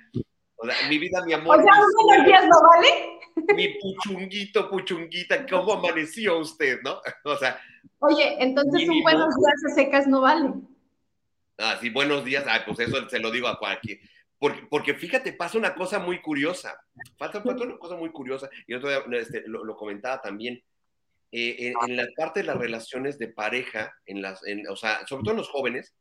[0.61, 1.59] o sea mi vida, mi amor.
[1.59, 1.73] O sea,
[2.07, 3.21] buenos días, ¿no vale?
[3.55, 7.01] mi puchunguito, puchunguita, ¿cómo amaneció usted, no?
[7.25, 7.61] O sea.
[8.01, 10.53] Oye, entonces un buenos días a secas no vale.
[11.59, 12.45] Ah, sí, buenos días.
[12.47, 14.01] Ay, pues eso se lo digo a cualquier.
[14.39, 16.83] Porque, porque fíjate, pasa una cosa muy curiosa.
[17.19, 18.49] Pasa, una cosa muy curiosa.
[18.67, 20.63] Y otro día este, lo, comentaba también.
[21.33, 25.33] Eh, en, la parte de las relaciones de pareja, en las, o sea, sobre todo
[25.33, 25.95] en los jóvenes,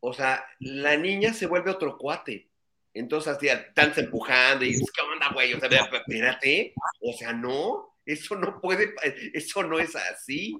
[0.00, 2.50] o sea, la niña se vuelve otro cuate.
[2.94, 5.52] Entonces, así, están empujando y ¿qué onda, güey?
[5.52, 8.94] O sea, espérate, o sea, no, eso no puede,
[9.34, 10.56] eso no es así.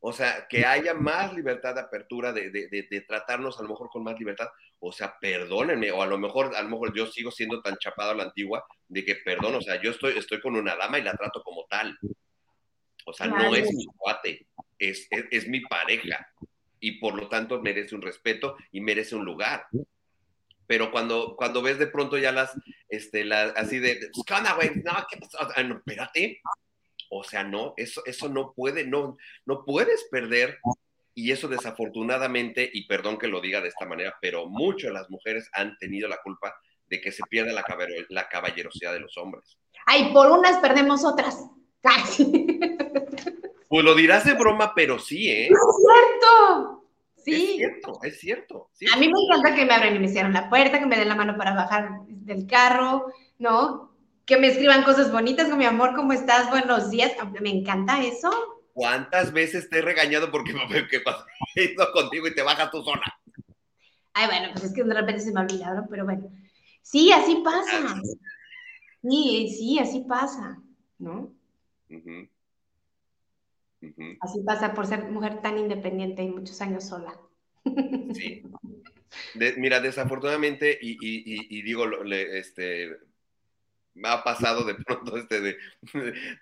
[0.00, 3.88] O sea, que haya más libertad de apertura, de, de, de, tratarnos a lo mejor
[3.88, 4.48] con más libertad.
[4.80, 8.10] O sea, perdónenme, o a lo mejor, a lo mejor yo sigo siendo tan chapado
[8.10, 11.02] a la antigua, de que perdón, o sea, yo estoy, estoy con una dama y
[11.02, 11.98] la trato como tal.
[13.06, 14.46] O sea, no es mi cuate,
[14.78, 16.26] es, es, es mi pareja.
[16.80, 19.66] Y por lo tanto merece un respeto y merece un lugar
[20.66, 22.52] pero cuando, cuando ves de pronto ya las,
[22.88, 24.70] este, las, así de, ¿qué onda, güey?
[24.82, 25.38] No, ¿qué pasó?
[25.56, 26.40] Ah, no, espérate.
[27.10, 30.58] O sea, no, eso, eso no puede, no, no puedes perder.
[31.16, 35.10] Y eso desafortunadamente, y perdón que lo diga de esta manera, pero muchas de las
[35.10, 36.54] mujeres han tenido la culpa
[36.86, 37.64] de que se pierda la,
[38.08, 39.56] la caballerosidad de los hombres.
[39.86, 41.38] Ay, por unas perdemos otras.
[43.66, 45.46] Pues lo dirás de broma, pero sí, ¿eh?
[45.46, 46.83] es cierto.
[47.24, 47.32] Sí.
[47.32, 48.70] Es cierto, es cierto.
[48.92, 51.08] A mí me encanta que me abran y me cierren la puerta, que me den
[51.08, 53.06] la mano para bajar del carro,
[53.38, 53.94] ¿no?
[54.26, 56.50] Que me escriban cosas bonitas con mi amor, ¿cómo estás?
[56.50, 57.12] Buenos días.
[57.40, 58.30] Me encanta eso.
[58.72, 60.54] ¿Cuántas veces te he regañado porque
[60.90, 61.24] ¿qué pasa?
[61.54, 63.02] ido contigo y te bajas tu zona?
[64.12, 66.30] Ay, bueno, pues es que de repente se me ha olvidado, pero bueno.
[66.82, 68.00] Sí, así pasa.
[69.02, 70.58] Sí, sí, así pasa,
[70.98, 71.32] ¿no?
[74.20, 77.18] Así pasa por ser mujer tan independiente y muchos años sola.
[78.14, 78.42] Sí.
[79.56, 82.96] mira, desafortunadamente, y, digo, este,
[83.94, 85.56] me ha pasado de pronto, este, de,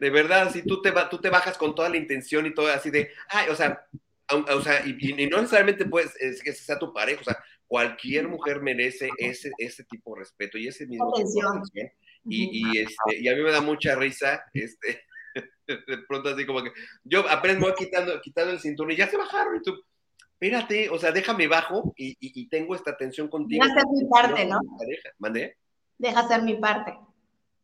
[0.01, 2.91] de, verdad, si tú te, tú te bajas con toda la intención y todo así
[2.91, 3.87] de, ay, o sea,
[4.29, 8.63] o, sea y, no necesariamente puedes es que sea tu pareja, o sea, cualquier mujer
[8.63, 11.63] merece ese, ese tipo de respeto y ese mismo atención.
[12.25, 15.03] Y, este, y a mí me da mucha risa, este,
[15.87, 16.73] de pronto así como que
[17.05, 19.83] yo aprendo quitando, quitando el cinturón y ya se bajaron y tú,
[20.19, 23.65] espérate, o sea, déjame bajo y, y, tengo esta tensión contigo.
[23.65, 24.59] Deja ser mi parte, ¿no?
[25.19, 25.57] ¿Mandé?
[25.99, 26.99] Deja ser mi parte.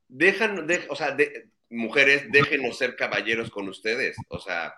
[0.09, 4.75] Dejan, o sea, de, mujeres, déjenos ser caballeros con ustedes, o sea,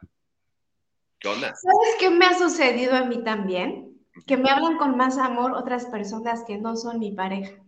[1.19, 1.55] ¿qué onda?
[1.55, 3.99] ¿Sabes qué me ha sucedido a mí también?
[4.27, 7.60] Que me hablan con más amor otras personas que no son mi pareja.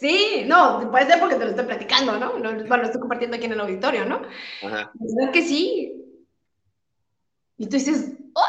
[0.00, 2.32] Sí, no, puede ser porque te lo estoy platicando, ¿no?
[2.32, 4.22] bueno, lo estoy compartiendo aquí en el auditorio, ¿no?
[4.62, 4.90] Ajá.
[4.98, 5.92] Es que sí.
[7.58, 8.42] Y tú dices, ¡oh!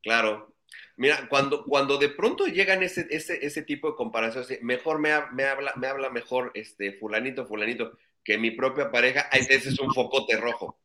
[0.00, 0.54] Claro.
[0.96, 5.46] Mira, cuando, cuando de pronto llegan ese, ese, ese tipo de comparaciones, mejor me, me,
[5.46, 10.36] habla, me habla mejor este fulanito, fulanito, que mi propia pareja, ese es un focote
[10.36, 10.78] rojo.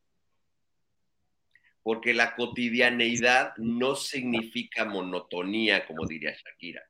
[1.84, 6.82] Porque la cotidianeidad no significa monotonía, como diría Shakira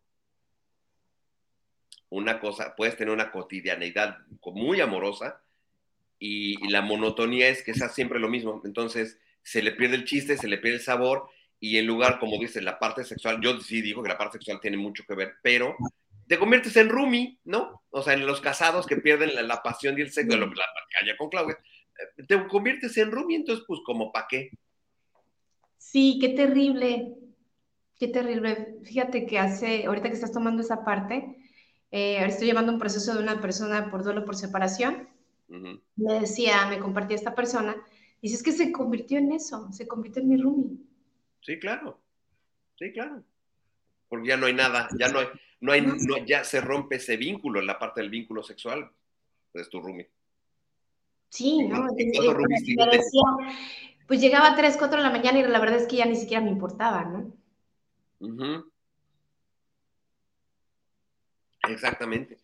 [2.10, 5.42] una cosa, puedes tener una cotidianeidad muy amorosa
[6.18, 8.60] y, la monotonía es que sea siempre lo mismo.
[8.64, 11.28] Entonces se le pierde el chiste, se le pierde el sabor
[11.60, 14.60] y en lugar, como dices, la parte sexual, yo sí digo que la parte sexual
[14.60, 15.76] tiene mucho que ver, pero
[16.26, 17.82] te conviertes en Rumi, ¿no?
[17.90, 21.30] O sea, en los casados que pierden la, pasión y el sexo, la, la con
[21.30, 21.58] Claudia,
[22.18, 24.50] eh, te conviertes en Rumi, entonces, pues, como para qué?
[25.78, 27.14] Sí, qué terrible,
[27.98, 28.76] qué terrible.
[28.84, 31.36] Fíjate que hace, ahorita que estás tomando esa parte,
[31.90, 35.08] eh, estoy llevando un proceso de una persona por duelo por separación.
[35.48, 37.74] Me decía, me compartía esta persona,
[38.20, 40.76] dice, es que se convirtió en eso, se convirtió en mi roomie.
[41.40, 41.98] Sí, claro,
[42.78, 43.22] sí, claro.
[44.08, 45.26] Porque ya no hay nada, ya no hay,
[45.60, 48.90] no hay, no, ya se rompe ese vínculo, en la parte del vínculo sexual,
[49.54, 50.10] es tu roomie.
[51.30, 51.86] Sí, ¿no?
[54.06, 56.16] pues llegaba a 3, 4 de la mañana y la verdad es que ya ni
[56.16, 57.32] siquiera me importaba, ¿no?
[61.68, 62.38] Exactamente.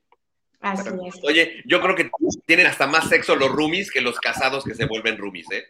[0.61, 1.23] Así es.
[1.23, 2.11] Oye, yo creo que
[2.47, 5.65] tienen hasta más sexo los roomies que los casados que se vuelven roomies, ¿eh?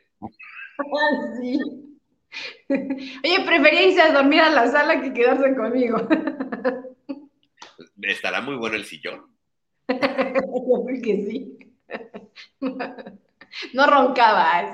[1.41, 1.59] sí.
[2.69, 5.99] Oye, prefería irse a dormir a la sala que quedarse conmigo.
[8.03, 9.27] Estará muy bueno el sillón.
[9.87, 11.59] Que sí.
[13.73, 14.73] No roncaba.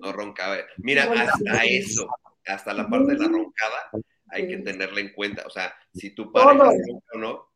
[0.00, 0.56] No roncaba.
[0.78, 2.08] Mira, hasta eso,
[2.46, 3.90] hasta la parte de la roncada,
[4.28, 5.44] hay que tenerla en cuenta.
[5.46, 7.48] O sea, si tu pareja ronca o no.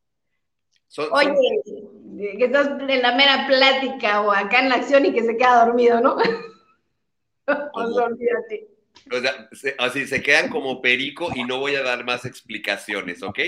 [0.99, 1.33] Oye,
[2.39, 5.65] que estás en la mera plática o acá en la acción y que se queda
[5.65, 6.17] dormido, ¿no?
[7.75, 8.69] olvídate.
[9.11, 13.39] O sea, así se quedan como perico y no voy a dar más explicaciones, ¿ok?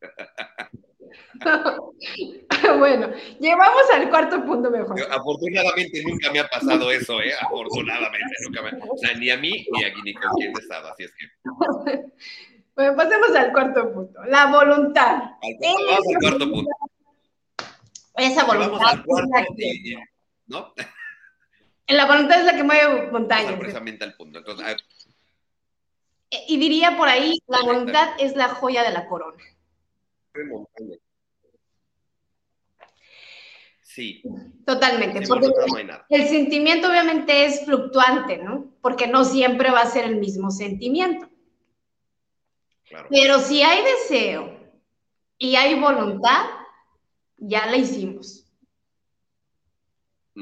[2.78, 4.98] bueno, llevamos al cuarto punto mejor.
[5.10, 7.34] Afortunadamente nunca me ha pasado eso, ¿eh?
[7.40, 11.04] Afortunadamente nunca me O sea, ni a mí ni a ni con quien estaba, así
[11.04, 11.26] es que.
[12.74, 14.24] Bueno, pasemos al cuarto punto.
[14.24, 15.16] La voluntad.
[15.42, 16.70] vamos al cuarto punto.
[18.16, 18.70] Esa voluntad.
[18.70, 19.96] Vamos al cuarto y,
[20.46, 20.72] ¿no?
[21.88, 23.58] La voluntad es la que mueve montañas.
[23.58, 24.38] Precisamente al punto.
[24.38, 24.76] Entonces,
[26.48, 29.42] y diría por ahí, la voluntad es la joya de la corona.
[33.82, 34.22] Sí.
[34.64, 35.26] Totalmente.
[35.28, 35.48] porque
[36.08, 38.72] el sentimiento obviamente es fluctuante, ¿no?
[38.80, 41.28] Porque no siempre va a ser el mismo sentimiento.
[43.10, 44.58] Pero si hay deseo
[45.38, 46.46] y hay voluntad,
[47.36, 48.46] ya la hicimos.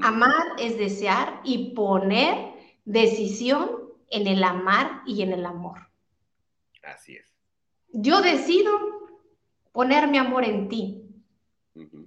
[0.03, 3.71] Amar es desear y poner decisión
[4.09, 5.89] en el amar y en el amor.
[6.83, 7.27] Así es.
[7.93, 8.71] Yo decido
[9.73, 10.97] poner mi amor en ti.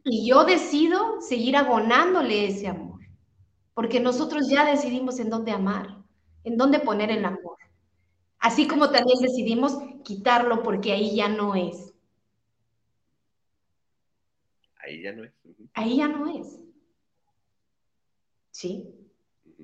[0.04, 3.00] Y yo decido seguir abonándole ese amor.
[3.74, 5.98] Porque nosotros ya decidimos en dónde amar,
[6.44, 7.58] en dónde poner el amor.
[8.44, 11.94] Así como también decidimos quitarlo porque ahí ya no es.
[14.86, 15.32] Ahí ya no es.
[15.74, 16.60] Ahí ya no es.
[18.54, 18.88] ¿sí?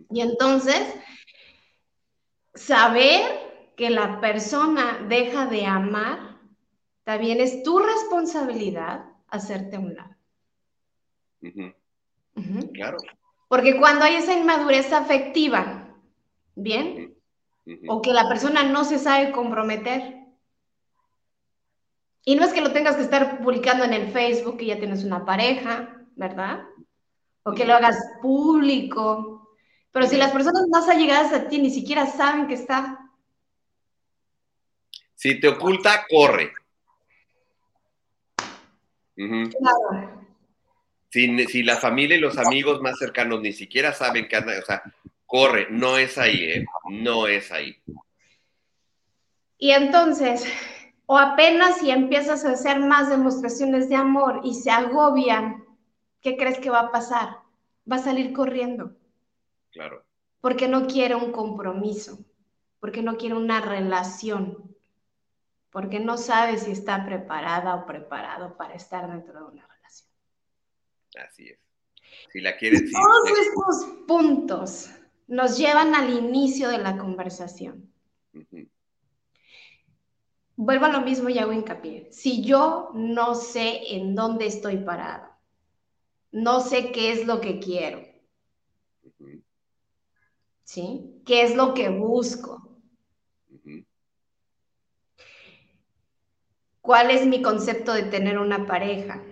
[0.09, 0.81] Y entonces,
[2.53, 6.37] saber que la persona deja de amar,
[7.03, 10.15] también es tu responsabilidad hacerte a un lado.
[12.73, 12.97] Claro.
[13.47, 15.95] Porque cuando hay esa inmadurez afectiva,
[16.55, 17.08] ¿bien?
[17.87, 20.17] O que la persona no se sabe comprometer.
[22.25, 25.03] Y no es que lo tengas que estar publicando en el Facebook que ya tienes
[25.03, 26.65] una pareja, ¿verdad?
[27.43, 29.57] o que lo hagas público.
[29.91, 32.99] Pero si las personas más allegadas a ti ni siquiera saben que está.
[35.15, 36.53] Si te oculta, corre.
[39.15, 40.27] Claro.
[41.09, 44.83] Si, la familia y los amigos más cercanos ni siquiera saben que anda, o sea,
[45.29, 46.65] corre, no es ahí, ¿eh?
[46.89, 47.77] No es ahí.
[49.59, 50.43] Y entonces,
[51.05, 55.63] o apenas si empiezas a hacer más demostraciones de amor y se agobian
[56.21, 57.37] ¿qué crees que va a pasar?
[57.89, 58.95] Va a salir corriendo.
[59.71, 60.03] Claro.
[60.41, 62.25] Porque no quiere un compromiso,
[62.79, 64.75] porque no quiere una relación,
[65.69, 70.09] porque no sabe si está preparada o preparado para estar dentro de una relación.
[71.23, 71.59] Así es.
[72.31, 72.91] Si la quieres.
[72.91, 74.89] Todos estos puntos
[75.29, 77.93] nos llevan al inicio de la conversación.
[80.55, 82.11] Vuelvo a lo mismo y hago hincapié.
[82.11, 85.29] Si yo no sé en dónde estoy parado,
[86.31, 88.01] no sé qué es lo que quiero.
[90.63, 91.21] ¿Sí?
[91.25, 92.67] ¿Qué es lo que busco?
[96.81, 99.23] ¿Cuál es mi concepto de tener una pareja?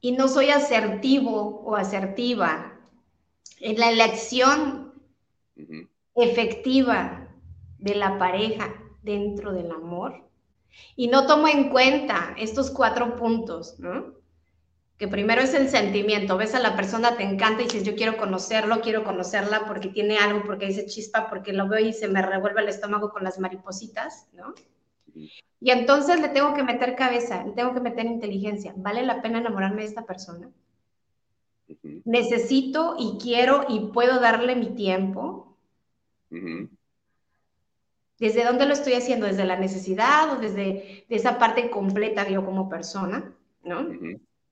[0.00, 2.69] Y no soy asertivo o asertiva
[3.60, 4.94] en la elección
[6.14, 7.28] efectiva
[7.78, 10.28] de la pareja dentro del amor.
[10.96, 14.20] Y no tomo en cuenta estos cuatro puntos, ¿no?
[15.00, 18.18] que primero es el sentimiento, ves a la persona, te encanta y dices, yo quiero
[18.18, 22.20] conocerlo, quiero conocerla porque tiene algo, porque dice chispa, porque lo veo y se me
[22.20, 24.52] revuelve el estómago con las maripositas, ¿no?
[25.58, 28.74] Y entonces le tengo que meter cabeza, le tengo que meter inteligencia.
[28.76, 30.50] ¿Vale la pena enamorarme de esta persona?
[32.04, 35.56] Necesito y quiero y puedo darle mi tiempo.
[38.18, 39.26] ¿Desde dónde lo estoy haciendo?
[39.26, 43.34] ¿Desde la necesidad o desde esa parte completa yo como persona?
[43.62, 43.86] ¿No?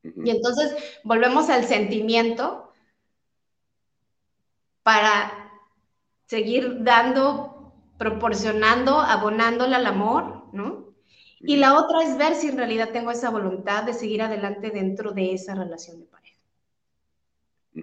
[0.03, 2.73] Y entonces volvemos al sentimiento
[4.83, 5.53] para
[6.27, 10.95] seguir dando, proporcionando, abonándole al amor, ¿no?
[11.41, 15.13] Y la otra es ver si en realidad tengo esa voluntad de seguir adelante dentro
[15.13, 16.28] de esa relación de pareja.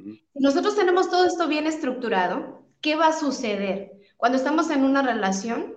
[0.04, 3.92] Si nosotros tenemos todo esto bien estructurado, ¿qué va a suceder?
[4.18, 5.76] Cuando estamos en una relación,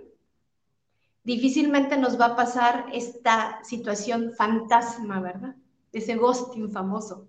[1.24, 5.54] difícilmente nos va a pasar esta situación fantasma, ¿verdad?
[5.92, 7.28] Ese ghosting famoso.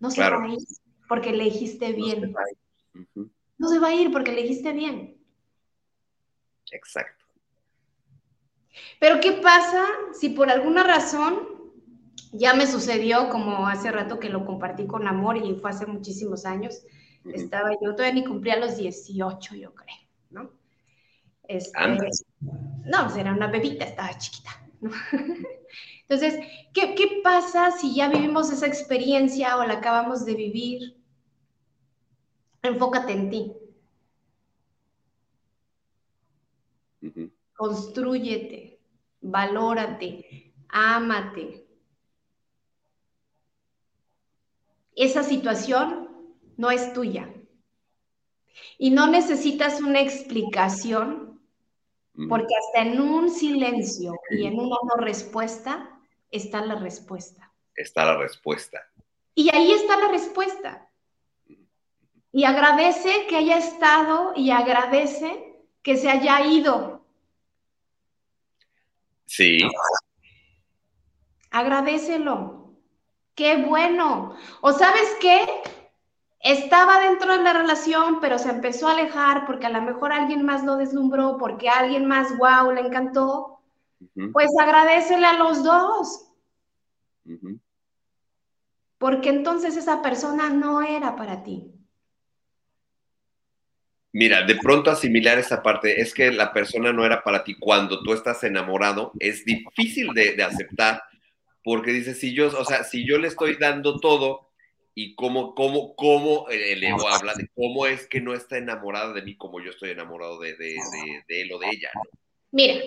[0.00, 0.58] No se va a ir
[1.08, 2.34] porque elegiste bien.
[3.56, 5.16] No se va a ir porque elegiste bien.
[6.70, 7.24] Exacto.
[9.00, 11.57] Pero ¿qué pasa si por alguna razón
[12.32, 16.44] ya me sucedió como hace rato que lo compartí con amor y fue hace muchísimos
[16.44, 16.82] años?
[17.24, 19.96] Estaba yo, todavía ni cumplía los 18, yo creo,
[20.30, 20.50] ¿no?
[21.46, 21.78] Este,
[22.40, 24.50] no, pues era una bebita, estaba chiquita.
[26.08, 26.40] Entonces,
[26.72, 30.96] ¿qué, ¿qué pasa si ya vivimos esa experiencia o la acabamos de vivir?
[32.62, 33.52] Enfócate en ti.
[37.54, 38.80] Construyete,
[39.20, 41.67] valórate, ámate.
[44.98, 46.08] Esa situación
[46.56, 47.32] no es tuya.
[48.78, 51.40] Y no necesitas una explicación,
[52.28, 56.00] porque hasta en un silencio y en una no respuesta
[56.32, 57.52] está la respuesta.
[57.76, 58.80] Está la respuesta.
[59.36, 60.90] Y ahí está la respuesta.
[62.32, 67.06] Y agradece que haya estado y agradece que se haya ido.
[69.26, 69.58] Sí.
[71.52, 72.57] Agradecelo.
[73.38, 74.34] Qué bueno.
[74.62, 75.46] ¿O sabes qué?
[76.40, 80.44] Estaba dentro de la relación, pero se empezó a alejar porque a lo mejor alguien
[80.44, 83.60] más lo deslumbró, porque alguien más, wow, le encantó.
[84.32, 86.32] Pues agradecele a los dos.
[88.98, 91.72] Porque entonces esa persona no era para ti.
[94.10, 98.02] Mira, de pronto asimilar esa parte, es que la persona no era para ti cuando
[98.02, 101.02] tú estás enamorado, es difícil de, aceptar,
[101.68, 104.48] porque dices, si yo, o sea, si yo le estoy dando todo
[104.94, 109.20] y cómo, cómo, cómo el ego habla de cómo es que no está enamorada de
[109.20, 110.54] mí como yo estoy enamorado de,
[111.28, 111.90] él o de ella.
[112.52, 112.82] Mira,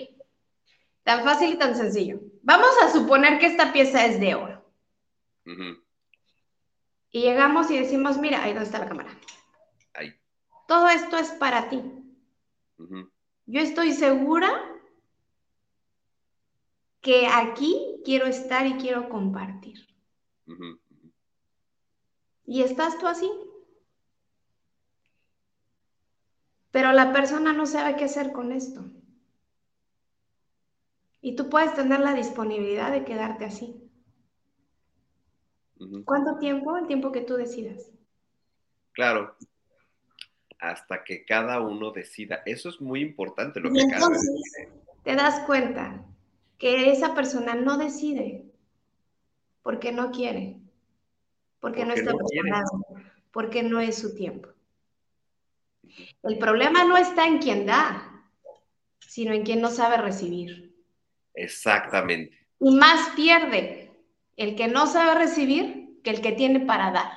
[1.04, 2.22] tan fácil y tan sencillo.
[2.42, 4.68] Vamos a suponer que esta pieza es de oro.
[7.12, 9.16] Y llegamos y decimos, mira, ahí donde está la cámara.
[9.94, 10.12] Ahí
[10.66, 11.80] todo esto es para ti.
[13.46, 14.71] Yo estoy segura
[17.02, 19.86] que aquí quiero estar y quiero compartir.
[22.46, 23.30] Y estás tú así.
[26.70, 28.84] Pero la persona no sabe qué hacer con esto.
[31.20, 33.78] Y tú puedes tener la disponibilidad de quedarte así.
[36.04, 36.76] ¿Cuánto tiempo?
[36.76, 37.90] El tiempo que tú decidas.
[38.92, 39.36] Claro
[40.62, 42.40] hasta que cada uno decida.
[42.46, 44.30] Eso es muy importante lo que entonces,
[45.02, 46.06] Te das cuenta
[46.62, 48.44] que esa persona no decide
[49.62, 50.60] porque no quiere,
[51.58, 52.86] porque, no está preparado,
[53.32, 54.48] porque no es su tiempo.
[56.22, 58.24] El problema no está en quien da,
[59.00, 60.72] sino en quien no sabe recibir.
[61.34, 62.38] Exactamente.
[62.60, 63.90] Y más pierde
[64.36, 67.10] el que no sabe recibir que el que tiene para dar.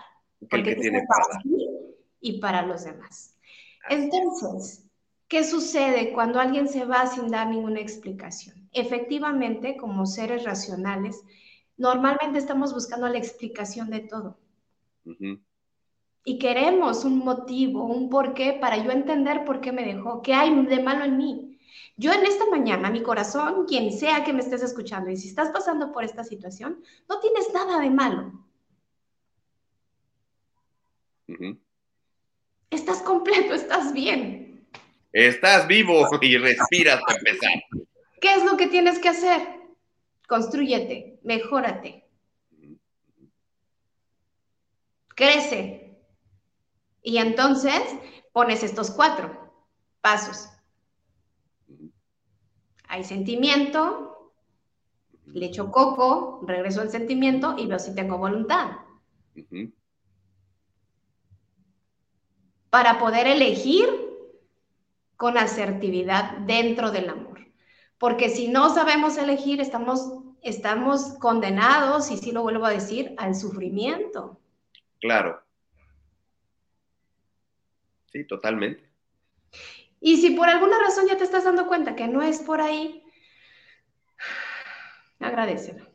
[0.50, 1.44] Que el que tiene para dar.
[2.20, 3.38] Y para los demás.
[3.90, 4.88] Entonces,
[5.28, 8.65] ¿qué sucede cuando alguien se va sin dar ninguna explicación?
[8.76, 11.24] Efectivamente, como seres racionales,
[11.78, 14.38] normalmente estamos buscando la explicación de todo.
[16.26, 20.54] Y queremos un motivo, un porqué para yo entender por qué me dejó, qué hay
[20.66, 21.58] de malo en mí.
[21.96, 25.52] Yo en esta mañana, mi corazón, quien sea que me estés escuchando, y si estás
[25.52, 28.34] pasando por esta situación, no tienes nada de malo.
[32.70, 34.68] Estás completo, estás bien.
[35.14, 37.54] Estás vivo y respiras para empezar.
[38.22, 39.48] ¿Qué es lo que tienes que hacer?
[40.28, 42.08] Construyete, mejórate.
[45.10, 45.98] Crece.
[47.02, 47.82] Y entonces
[48.34, 49.54] pones estos cuatro
[50.02, 50.50] pasos.
[52.88, 54.34] Hay sentimiento,
[55.26, 58.72] le echo coco, regreso al sentimiento y veo si tengo voluntad.
[62.76, 63.88] para poder elegir
[65.16, 67.45] con asertividad dentro del amor.
[67.98, 73.36] Porque si no sabemos elegir, estamos, estamos condenados, y sí lo vuelvo a decir, al
[73.36, 74.40] sufrimiento.
[75.00, 75.42] Claro.
[78.12, 78.90] Sí, totalmente.
[80.00, 83.04] Y si por alguna razón ya te estás dando cuenta que no es por ahí,
[85.20, 85.86] agradecelo.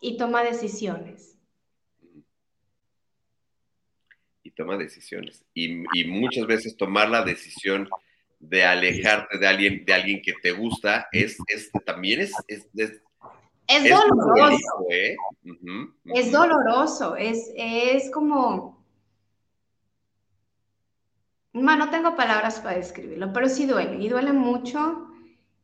[0.00, 1.36] Y toma decisiones.
[4.56, 5.44] toma decisiones.
[5.54, 7.88] Y, muchas veces tomar la decisión
[8.48, 13.02] de alejarte de alguien, de alguien que te gusta, es, es también es, es, es,
[13.90, 14.86] doloroso.
[14.90, 15.16] ¿eh?
[16.14, 18.84] Es doloroso, es, es como...
[21.52, 25.08] no tengo palabras para describirlo, pero sí duele, y duele mucho,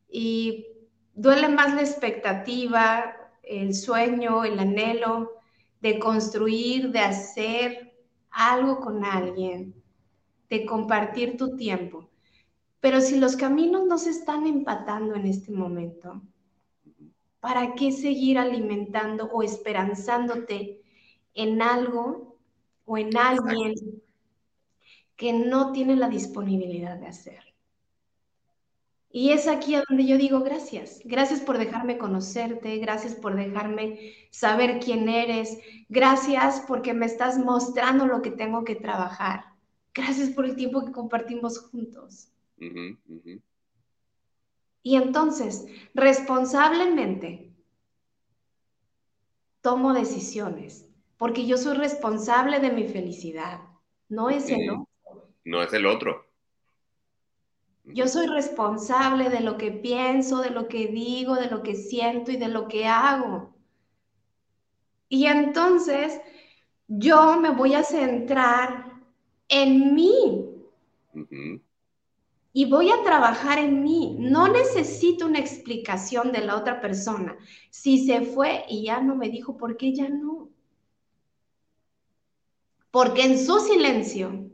[0.09, 0.67] y
[1.15, 5.41] duele más la expectativa, el sueño, el anhelo
[5.81, 7.93] de construir, de hacer
[8.31, 9.75] algo con alguien,
[10.49, 12.12] de compartir tu tiempo.
[12.83, 16.21] Pero si los caminos no se están empatando en este momento,
[17.39, 20.83] ¿para qué seguir alimentando o esperanzándote
[21.33, 22.39] en algo
[22.85, 23.75] o en alguien
[25.15, 27.55] que no tiene la disponibilidad de hacer?
[29.13, 31.03] Y es aquí a donde yo digo gracias.
[31.05, 35.57] Gracias por dejarme conocerte, gracias por dejarme saber quién eres,
[35.89, 39.45] gracias porque me estás mostrando lo que tengo que trabajar.
[39.95, 42.32] Gracias por el tiempo que compartimos juntos.
[44.83, 47.53] Y entonces, responsablemente,
[49.61, 53.61] tomo decisiones, porque yo soy responsable de mi felicidad,
[54.09, 54.89] no es el otro.
[55.45, 56.27] No es el otro.
[57.85, 62.31] Yo soy responsable de lo que pienso, de lo que digo, de lo que siento
[62.31, 63.55] y de lo que hago.
[65.09, 66.21] Y entonces
[66.87, 68.93] yo me voy a centrar
[69.49, 70.49] en mí
[72.53, 74.17] y voy a trabajar en mí.
[74.19, 77.37] No necesito una explicación de la otra persona.
[77.71, 80.51] Si se fue y ya no me dijo, ¿por qué ya no?
[82.91, 84.51] Porque en su silencio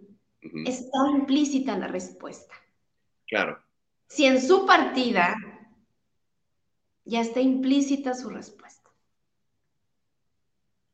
[0.65, 2.55] está implícita la respuesta.
[3.27, 3.61] Claro.
[4.07, 5.35] Si en su partida
[7.05, 8.91] ya está implícita su respuesta.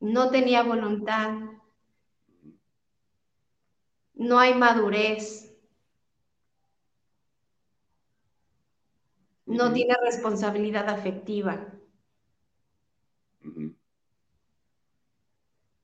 [0.01, 1.35] No tenía voluntad.
[4.15, 5.53] No hay madurez
[9.55, 11.66] no tiene responsabilidad afectiva.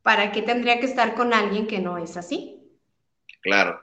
[0.02, 2.78] ¿Para qué tendría que estar con alguien que no es así?
[3.42, 3.82] Claro.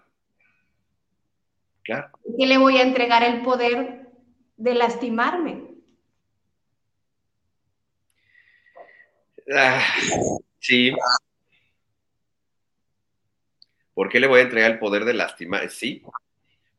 [1.83, 2.09] Claro.
[2.37, 4.11] ¿Qué le voy a entregar el poder
[4.57, 5.67] de lastimarme?
[9.55, 9.81] Ah,
[10.59, 10.91] sí.
[13.93, 15.69] ¿Por qué le voy a entregar el poder de lastimar?
[15.69, 16.03] Sí,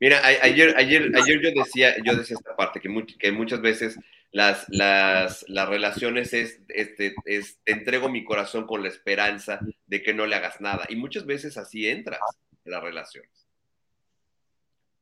[0.00, 2.88] Mira, ayer, ayer, ayer yo decía, yo decía esta parte, que,
[3.18, 3.98] que muchas veces
[4.30, 10.02] las, las, las relaciones es, este, es, te entrego mi corazón con la esperanza de
[10.02, 10.84] que no le hagas nada.
[10.88, 12.20] Y muchas veces así entras
[12.64, 13.46] en las relaciones.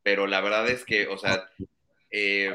[0.02, 1.50] Pero la verdad es que, o sea,
[2.10, 2.54] eh,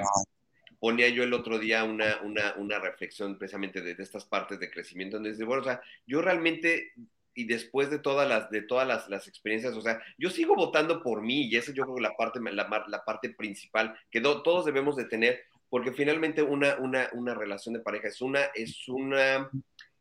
[0.80, 4.72] ponía yo el otro día una, una, una reflexión precisamente de, de, estas partes de
[4.72, 6.94] crecimiento, donde dice, bueno, o sea, yo realmente
[7.34, 11.02] y después de todas las, de todas las, las, experiencias, o sea, yo sigo votando
[11.02, 14.96] por mí y esa yo creo la parte, la, la parte principal que todos debemos
[14.96, 19.50] de tener, porque finalmente una, una, una relación de pareja es una, es una,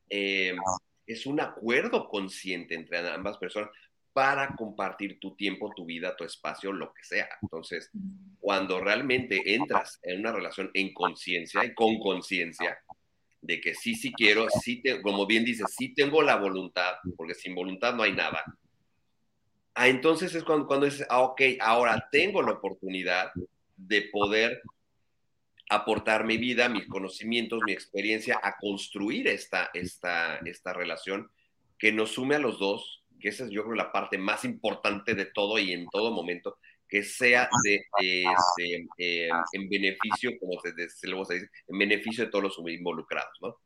[0.08, 0.56] eh,
[1.06, 3.70] es un acuerdo consciente entre ambas personas
[4.12, 7.28] para compartir tu tiempo, tu vida, tu espacio, lo que sea.
[7.42, 7.90] Entonces,
[8.40, 12.78] cuando realmente entras en una relación en conciencia y con conciencia,
[13.42, 17.54] de que sí, sí quiero, sí como bien dice, sí tengo la voluntad, porque sin
[17.54, 18.44] voluntad no hay nada.
[19.74, 23.30] Ah, entonces es cuando, cuando dices, ah, ok, ahora tengo la oportunidad
[23.76, 24.60] de poder
[25.70, 31.30] aportar mi vida, mis conocimientos, mi experiencia a construir esta, esta, esta relación
[31.78, 35.14] que nos sume a los dos, que esa es yo creo la parte más importante
[35.14, 36.58] de todo y en todo momento,
[36.90, 37.84] que sea de,
[38.98, 43.56] eh, en beneficio, como se, se dice, en beneficio de todos los involucrados, ¿no?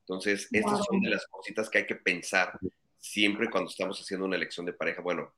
[0.00, 2.58] Entonces, estas son de las cositas que hay que pensar
[2.98, 5.02] siempre cuando estamos haciendo una elección de pareja.
[5.02, 5.32] Bueno.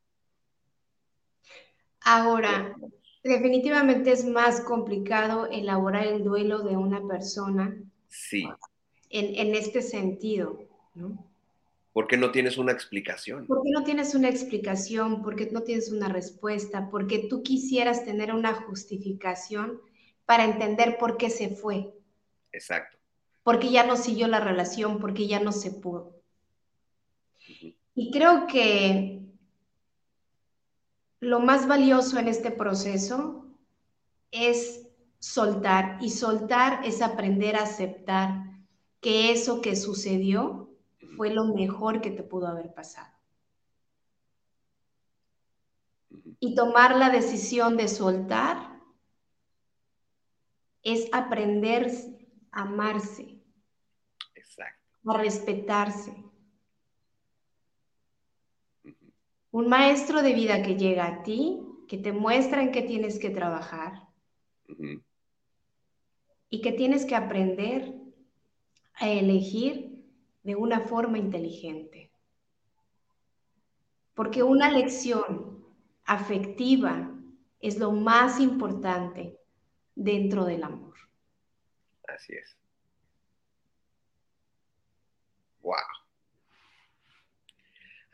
[2.01, 2.74] Ahora,
[3.23, 7.77] definitivamente es más complicado elaborar el duelo de una persona.
[8.09, 8.48] Sí.
[9.10, 11.27] En, en este sentido, ¿no?
[11.98, 13.44] ¿Por qué no tienes una explicación?
[13.48, 15.20] ¿Por qué no tienes una explicación?
[15.20, 16.90] ¿Por qué no tienes una respuesta?
[16.92, 19.80] Porque tú quisieras tener una justificación
[20.24, 21.92] para entender por qué se fue.
[22.52, 22.96] Exacto.
[23.42, 26.22] Porque ya no siguió la relación, porque ya no se pudo.
[27.96, 29.20] Y creo que
[31.18, 33.44] lo más valioso en este proceso
[34.30, 34.86] es
[35.18, 35.98] soltar.
[36.00, 38.44] Y soltar es aprender a aceptar
[39.00, 40.68] que eso que sucedió
[41.19, 43.12] fue lo mejor que te pudo haber pasado.
[46.39, 48.81] Y tomar la decisión de soltar
[50.85, 51.90] es aprender
[52.53, 53.43] a amarse,
[55.05, 56.15] a respetarse.
[59.51, 64.07] Un maestro de vida que llega a ti que te muestran que tienes que trabajar
[66.49, 67.93] y que tienes que aprender
[68.95, 69.97] a elegir
[70.48, 72.10] de una forma inteligente.
[74.14, 75.62] Porque una lección
[76.06, 77.14] afectiva
[77.60, 79.38] es lo más importante
[79.94, 80.94] dentro del amor.
[82.08, 82.56] Así es.
[85.60, 85.97] Wow.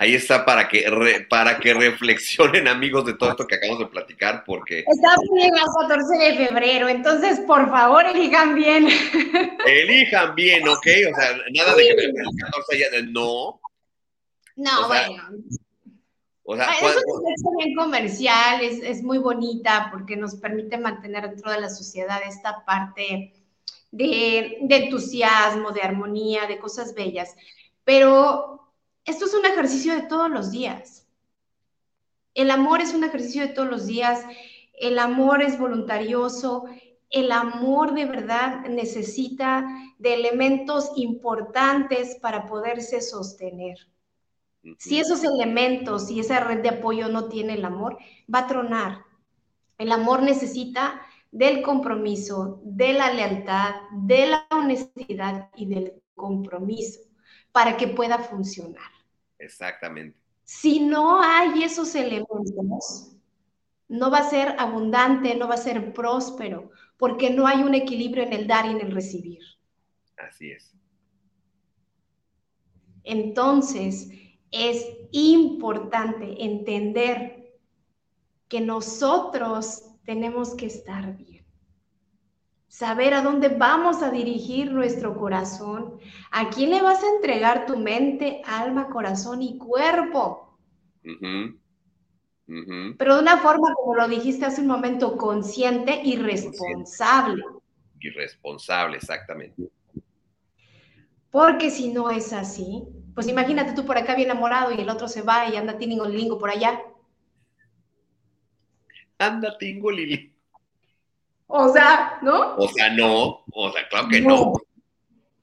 [0.04, 0.84] Ahí está para que,
[1.30, 4.84] para que reflexionen amigos de todo esto que acabamos de platicar, porque...
[4.86, 8.86] Está bien el 14 de febrero, entonces por favor elijan bien.
[9.66, 10.86] Elijan bien, ¿ok?
[11.10, 13.02] O sea, nada de que el 14 ya...
[13.12, 13.62] No.
[14.56, 15.22] No, bueno.
[16.42, 16.96] O sea, es
[17.42, 22.20] una bien comercial, es, es muy bonita porque nos permite mantener dentro de la sociedad
[22.28, 23.32] esta parte
[23.90, 27.34] de, de entusiasmo, de armonía, de cosas bellas.
[27.84, 28.54] Pero
[29.04, 31.06] esto es un ejercicio de todos los días.
[32.34, 34.24] El amor es un ejercicio de todos los días.
[34.72, 36.64] El amor es voluntarioso.
[37.10, 39.66] El amor de verdad necesita
[39.98, 43.78] de elementos importantes para poderse sostener.
[44.78, 47.98] Si esos elementos y esa red de apoyo no tiene el amor,
[48.32, 49.04] va a tronar.
[49.76, 57.00] El amor necesita del compromiso, de la lealtad, de la honestidad y del compromiso
[57.52, 58.93] para que pueda funcionar.
[59.38, 60.18] Exactamente.
[60.44, 63.16] Si no hay esos elementos,
[63.88, 68.22] no va a ser abundante, no va a ser próspero, porque no hay un equilibrio
[68.22, 69.42] en el dar y en el recibir.
[70.16, 70.74] Así es.
[73.02, 74.10] Entonces,
[74.50, 77.58] es importante entender
[78.48, 81.33] que nosotros tenemos que estar bien
[82.74, 86.00] saber a dónde vamos a dirigir nuestro corazón,
[86.32, 90.58] a quién le vas a entregar tu mente, alma, corazón y cuerpo.
[92.98, 97.44] Pero de una forma, como lo dijiste hace un momento, consciente y responsable.
[98.00, 99.70] Irresponsable, exactamente.
[101.30, 102.82] Porque si no es así,
[103.14, 106.40] pues imagínate tú por acá bien enamorado y el otro se va y anda tingo
[106.40, 106.82] por allá.
[109.18, 109.92] Anda tingo
[111.46, 112.56] o sea, ¿no?
[112.56, 114.52] O sea, no, o sea, claro que no.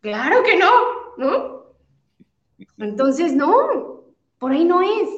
[0.02, 0.72] Claro que no,
[1.18, 1.66] ¿no?
[2.78, 4.04] Entonces, no,
[4.40, 5.10] por ahí no es.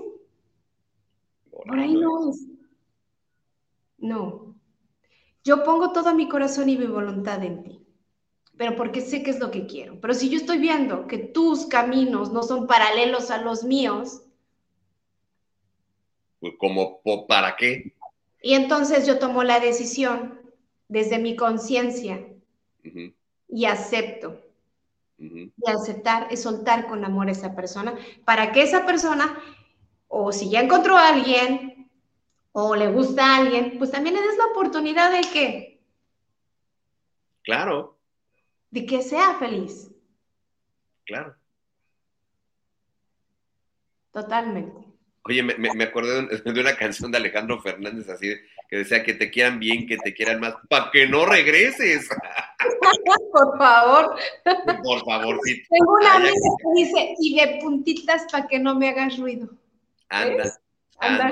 [1.49, 2.45] Por ahí no es.
[3.97, 4.55] No.
[5.43, 7.85] Yo pongo todo mi corazón y mi voluntad en ti,
[8.57, 9.99] pero porque sé que es lo que quiero.
[9.99, 14.23] Pero si yo estoy viendo que tus caminos no son paralelos a los míos,
[16.39, 17.95] pues como para qué?
[18.41, 20.42] Y entonces yo tomo la decisión
[20.93, 22.23] desde mi conciencia
[23.49, 24.39] y acepto.
[25.17, 27.95] Y aceptar es soltar con amor a esa persona
[28.25, 29.41] para que esa persona,
[30.07, 31.89] o si ya encontró a alguien,
[32.51, 35.81] o le gusta a alguien, pues también le des la oportunidad de que.
[37.41, 37.97] Claro.
[38.69, 39.89] De que sea feliz.
[41.05, 41.35] Claro.
[44.11, 44.93] Totalmente.
[45.25, 48.31] Oye, me, me, acordé de, una canción de Alejandro Fernández así,
[48.73, 52.09] que decía que te quieran bien, que te quieran más, para que no regreses.
[53.31, 54.15] Por favor.
[54.83, 55.61] Por favor, sí.
[55.69, 59.47] Tengo una amiga que dice, y de puntitas para que no me hagas ruido.
[60.09, 60.51] Anda.
[60.97, 61.31] Anda.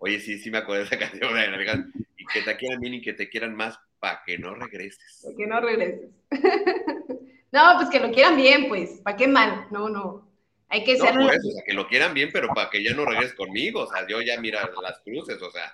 [0.00, 1.84] Oye, sí, sí me acuerdo de esa canción de
[2.16, 5.20] Y que te quieran bien y que te quieran más para que no regreses.
[5.22, 6.10] Para que no regreses.
[7.52, 9.00] No, pues que lo quieran bien, pues.
[9.02, 9.68] ¿Para qué mal?
[9.70, 10.25] No, no.
[10.68, 11.14] Hay que ser.
[11.14, 13.82] No, eso, o sea, que lo quieran bien, pero para que ya no regreses conmigo.
[13.82, 15.72] O sea, yo ya mira las cruces, o sea.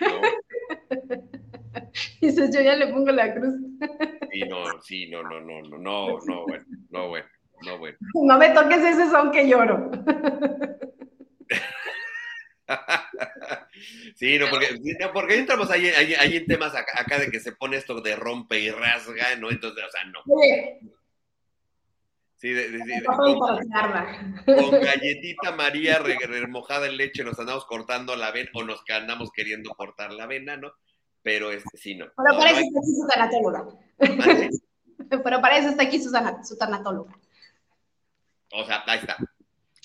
[0.00, 0.20] ¿no?
[2.20, 3.54] Dices, yo ya le pongo la cruz.
[4.30, 7.26] Sí, no, sí, no, no, no, no, no, no, bueno, no, bueno,
[7.62, 7.96] no, bueno.
[8.14, 9.90] No me toques ese son que lloro.
[14.14, 14.68] Sí, no, porque,
[15.12, 18.58] porque entramos ahí, ahí, en temas acá, acá, de que se pone esto de rompe
[18.58, 19.50] y rasga, ¿no?
[19.50, 20.20] Entonces, o sea, no.
[22.44, 22.52] Sí,
[23.06, 29.70] con, galletita María remojada en leche nos andamos cortando la vena o nos andamos queriendo
[29.70, 30.74] cortar la vena, ¿no?
[31.22, 32.04] Pero este sí, no.
[32.14, 33.64] Pero para eso está aquí su tanatóloga.
[35.24, 36.10] Pero para eso está aquí su,
[36.46, 37.18] su tanatóloga.
[38.52, 39.16] O sea, ahí está.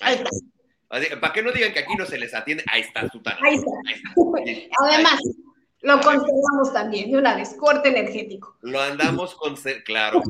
[0.02, 0.28] Ahí, está.
[1.18, 3.80] Para que no digan que aquí no se les atiende, ahí está su tanatóloga.
[4.36, 4.74] Ahí está.
[4.84, 5.18] Además,
[5.80, 8.58] lo conservamos también de una vez, corte energético.
[8.60, 9.56] Lo andamos con,
[9.86, 10.20] claro,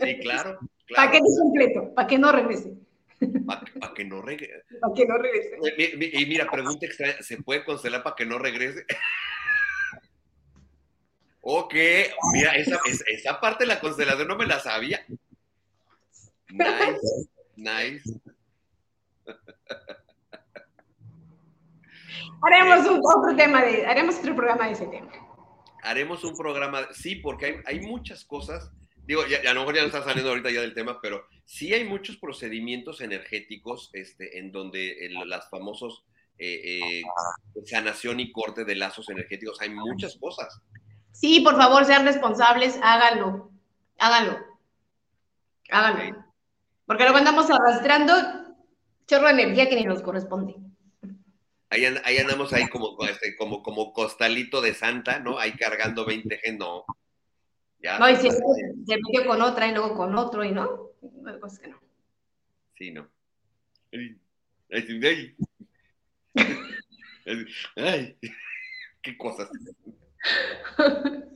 [0.00, 0.60] sí, claro.
[0.94, 2.74] Para que no completo, para que no regrese.
[3.46, 4.64] Para que no regrese.
[4.80, 6.18] Para que no regrese.
[6.18, 8.84] Y mira, pregunta extraña, ¿se puede constelar para que no regrese?
[11.42, 11.74] ok,
[12.32, 15.04] mira, esa, esa parte de la constelación no me la sabía.
[16.48, 18.02] Nice, nice.
[22.42, 25.10] haremos un, otro tema de, haremos otro programa de ese tema.
[25.82, 28.70] Haremos un programa, sí, porque hay, hay muchas cosas,
[29.10, 31.74] digo, ya, a lo mejor ya no está saliendo ahorita ya del tema, pero sí
[31.74, 36.04] hay muchos procedimientos energéticos este, en donde el, las famosos
[36.38, 37.02] eh, eh,
[37.66, 40.60] sanación y corte de lazos energéticos, hay muchas cosas.
[41.10, 43.50] Sí, por favor, sean responsables, háganlo,
[43.98, 44.38] háganlo,
[45.70, 46.24] háganlo.
[46.86, 48.14] Porque luego andamos arrastrando
[49.08, 50.54] chorro de energía que ni nos corresponde.
[51.68, 55.40] Ahí, ahí andamos ahí como, este, como, como costalito de santa, ¿no?
[55.40, 56.84] Ahí cargando 20 G, no.
[57.82, 60.90] Ya, no, y si se metió con otra y luego con otro y no,
[61.40, 61.80] pues que no.
[62.76, 63.08] Sí, no.
[63.92, 64.18] Ay,
[64.70, 65.36] ay,
[69.02, 69.48] qué cosas.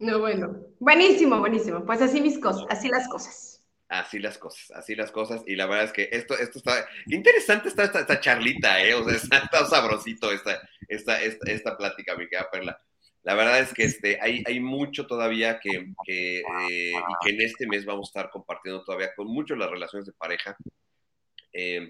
[0.00, 0.56] No, bueno.
[0.78, 1.84] Buenísimo, buenísimo.
[1.84, 3.62] Pues así mis cosas, así las cosas.
[3.86, 5.42] Así las cosas, así las cosas.
[5.46, 6.86] Y la verdad es que esto, esto está.
[7.06, 8.94] Qué interesante está esta, charlita, ¿eh?
[8.94, 10.58] O sea, está, sabrosito esta,
[10.88, 12.80] esta, esta, esta, plática, mi querida Perla.
[13.22, 17.40] La verdad es que este, hay, hay mucho todavía que, que eh, y que en
[17.42, 20.56] este mes vamos a estar compartiendo todavía con mucho las relaciones de pareja.
[21.52, 21.86] Eh,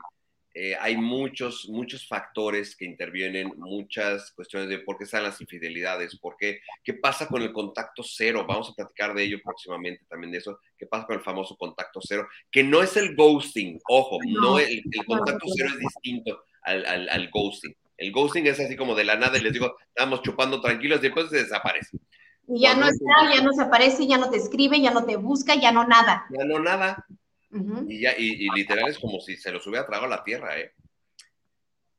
[0.52, 6.18] eh, hay muchos, muchos factores que intervienen, muchas cuestiones de por qué están las infidelidades,
[6.18, 8.44] por qué, qué pasa con el contacto cero.
[8.48, 10.58] Vamos a platicar de ello próximamente también de eso.
[10.76, 12.26] ¿Qué pasa con el famoso contacto cero?
[12.50, 17.74] Que no es el ghosting, ojo, no, el, contacto cero es distinto al, al, ghosting.
[18.00, 21.02] El ghosting es así como de la nada y les digo, estamos chupando tranquilos y
[21.02, 21.98] después se desaparece.
[22.48, 25.16] Y ya no está, ya no se aparece, ya no te escribe, ya no te
[25.16, 26.24] busca, ya no nada.
[26.30, 27.04] Ya no nada.
[27.86, 30.72] Y ya, y, literal es como si se los hubiera tragado a la tierra, ¿eh?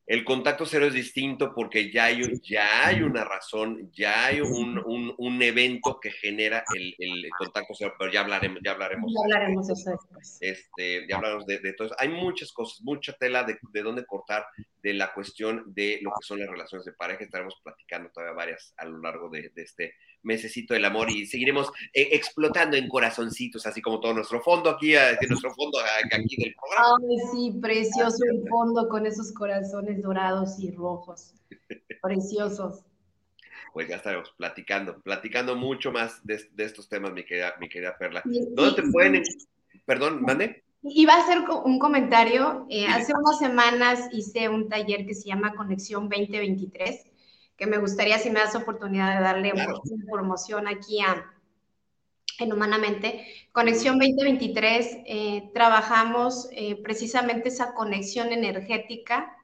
[0.07, 4.81] El contacto cero es distinto porque ya hay, ya hay una razón, ya hay un,
[5.17, 9.11] un, evento que genera el, el, contacto cero, pero ya hablaremos, ya hablaremos.
[9.13, 10.37] Ya hablaremos de eso después.
[10.41, 11.95] Este, ya hablaremos de, de, todo eso.
[11.99, 14.45] Hay muchas cosas, mucha tela de, de dónde cortar
[14.81, 17.23] de la cuestión de lo que son las relaciones de pareja.
[17.23, 21.71] Estaremos platicando todavía varias a lo largo de, de este mesecito del amor y seguiremos
[21.93, 26.55] eh, explotando en corazoncitos, así como todo nuestro fondo aquí, eh, nuestro fondo aquí del
[26.55, 26.97] programa.
[27.01, 31.33] Ay, sí, precioso el fondo con esos corazones dorados y rojos.
[32.01, 32.83] Preciosos.
[33.73, 38.21] Pues ya estaremos platicando, platicando mucho más de, estos temas, mi querida, mi querida Perla.
[38.25, 39.23] ¿Dónde te pueden...?
[39.85, 40.63] Perdón, mande.
[40.83, 42.65] Iba a hacer un comentario.
[42.69, 47.10] Eh, hace unas semanas hice un taller que se llama Conexión 2023
[47.61, 51.31] que me gustaría si me das oportunidad de darle un poquito de promoción aquí a,
[52.39, 53.23] en Humanamente.
[53.51, 59.37] Conexión 2023, eh, trabajamos eh, precisamente esa conexión energética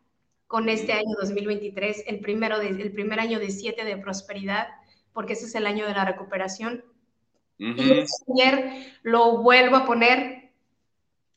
[0.48, 4.68] con este año 2023, el, primero de, el primer año de siete de prosperidad,
[5.14, 6.84] porque ese es el año de la recuperación.
[7.60, 8.04] Y
[8.34, 10.54] ayer lo vuelvo a poner,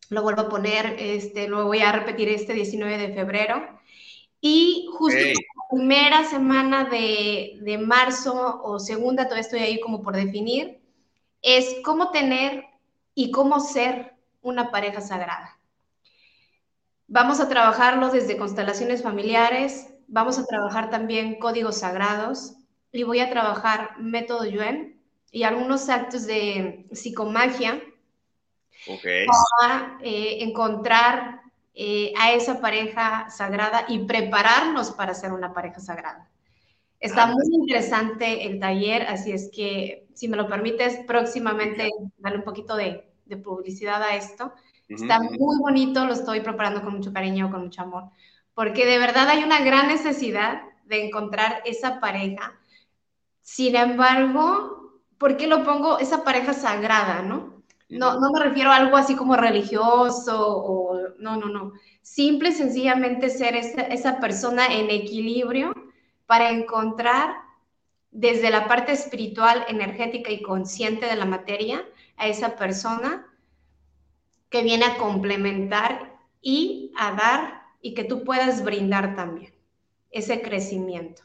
[0.08, 3.79] lo vuelvo a poner, este, lo voy a repetir este 19 de febrero.
[4.40, 5.18] Y justo
[5.70, 10.80] primera semana de, marzo o segunda, todavía estoy ahí como por definir,
[11.42, 12.64] es cómo tener
[13.14, 15.58] y cómo ser una pareja sagrada.
[17.06, 22.54] Vamos a trabajarlo desde constelaciones familiares, vamos a trabajar también códigos sagrados
[22.92, 25.00] y voy a trabajar método Yuen
[25.30, 27.80] y algunos actos de psicomagia
[28.86, 31.39] para eh, encontrar
[31.74, 36.28] eh, a esa pareja sagrada y prepararnos para ser una pareja sagrada.
[36.98, 41.88] Está muy interesante el taller, así es que, si me lo permites, próximamente
[42.18, 43.06] darle un poquito de,
[43.44, 44.52] publicidad a esto.
[44.88, 48.10] Está muy bonito, lo estoy preparando con mucho cariño, con mucho amor,
[48.54, 52.58] porque de verdad hay una gran necesidad de encontrar esa pareja.
[53.40, 57.59] Sin embargo, ¿por qué lo pongo esa pareja sagrada, no?
[57.90, 61.72] No, no me refiero a algo así como religioso o no, no, no.
[62.02, 65.74] Simple y sencillamente ser esa, esa persona en equilibrio
[66.26, 67.34] para encontrar
[68.12, 71.84] desde la parte espiritual, energética y consciente de la materia
[72.16, 73.26] a esa persona
[74.48, 79.52] que viene a complementar y a dar y que tú puedas brindar también
[80.10, 81.22] ese crecimiento.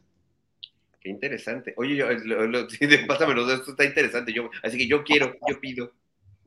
[0.99, 1.73] Qué interesante.
[1.77, 2.67] Oye, yo, lo,
[3.07, 4.33] pásamelo, esto está interesante.
[4.63, 5.91] Así que yo quiero, yo pido.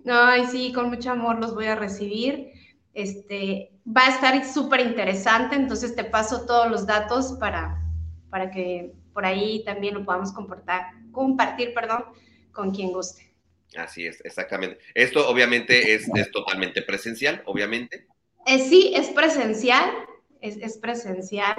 [0.07, 2.53] Ay, sí, con mucho amor los voy a recibir.
[2.95, 7.83] Este, va a estar súper interesante, entonces te paso todos los datos para,
[8.31, 12.05] para que por ahí también lo podamos comportar, compartir, perdón,
[12.53, 13.35] con quien guste.
[13.77, 14.79] Así es, exactamente.
[14.95, 18.07] Esto obviamente es, es totalmente presencial, obviamente.
[18.47, 19.91] Eh, sí, es presencial,
[20.41, 21.57] es, es, presencial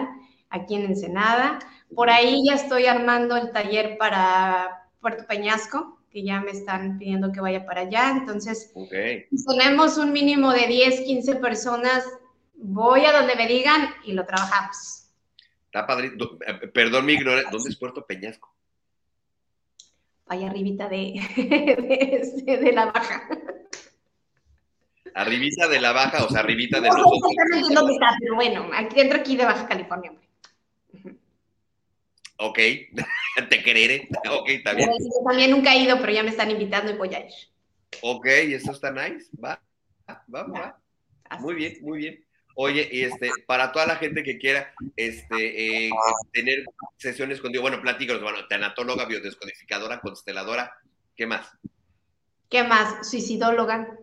[0.50, 1.60] aquí en Ensenada.
[1.94, 7.32] Por ahí ya estoy armando el taller para Puerto Peñasco, que ya me están pidiendo
[7.32, 8.12] que vaya para allá.
[8.12, 8.74] Entonces,
[9.48, 12.06] tenemos un mínimo de 10, 15 personas,
[12.56, 15.08] voy a donde me digan y lo trabajamos.
[15.66, 16.12] Está padre.
[16.48, 17.52] Eh, perdón mi ignorancia.
[17.52, 18.52] ¿Dónde es Puerto Peñasco?
[20.28, 23.28] Allá arribita de, este, de, la baja.
[25.14, 27.22] Arribita de la baja, o sea, arribita de no, nosotros.
[27.72, 27.88] No
[28.20, 31.19] pero bueno, aquí dentro aquí de Baja California, hombre.
[32.42, 32.58] Ok,
[33.50, 34.08] te quereré.
[34.32, 34.90] Ok, está bien.
[34.90, 37.34] Yo también nunca he ido, pero ya me están invitando y voy a ir.
[38.02, 39.30] Ok, eso está nice.
[39.44, 39.62] Va,
[40.34, 40.80] va, va.
[41.40, 42.26] Muy bien, muy bien.
[42.56, 45.90] Oye, y este, para toda la gente que quiera este, eh,
[46.34, 46.64] tener
[46.98, 50.74] sesiones contigo, bueno, platícanos, bueno, tanatóloga, biodescodificadora, consteladora,
[51.16, 51.50] ¿qué más?
[52.50, 53.10] ¿Qué más?
[53.10, 53.98] Suicidóloga.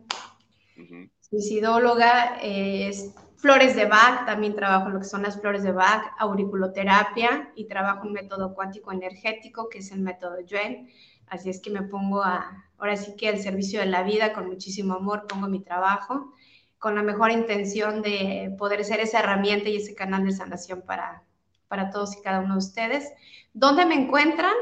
[1.20, 7.52] Suicidóloga, es flores de Bach, también trabajo lo que son las flores de Bach, auriculoterapia
[7.54, 10.88] y trabajo un método cuántico energético, que es el método Yuen.
[11.28, 14.46] Así es que me pongo a, ahora sí que al servicio de la vida, con
[14.48, 16.32] muchísimo amor, pongo mi trabajo
[16.78, 21.24] con la mejor intención de poder ser esa herramienta y ese canal de sanación para,
[21.68, 23.12] para todos y cada uno de ustedes.
[23.52, 24.54] ¿Dónde me encuentran?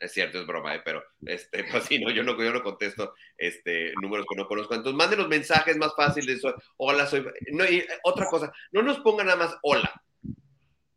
[0.00, 0.82] Es cierto, es broma, ¿eh?
[0.84, 4.74] pero este, pues sí, no, yo no, yo no contesto este, números que no conozco.
[4.74, 6.42] Entonces, mándenos mensajes más fáciles.
[6.78, 7.24] Hola, soy.
[7.52, 10.03] No, y otra cosa, no nos pongan nada más hola.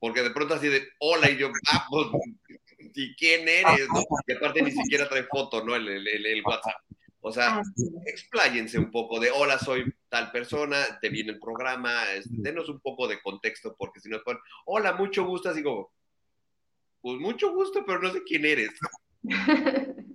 [0.08, 2.08] Porque de pronto así de hola y yo, ah, pues,
[2.96, 3.90] ¿y quién eres?
[3.94, 4.02] ¿no?
[4.26, 5.76] Y aparte ni siquiera trae foto, ¿no?
[5.76, 6.82] el, el, el WhatsApp.
[7.20, 7.62] O sea,
[8.06, 12.80] expláyense un poco de, hola, soy tal persona, te viene el programa, este, denos un
[12.80, 15.92] poco de contexto, porque si no ponen, hola, mucho gusto, así como,
[17.02, 18.72] pues mucho gusto, pero no sé quién eres.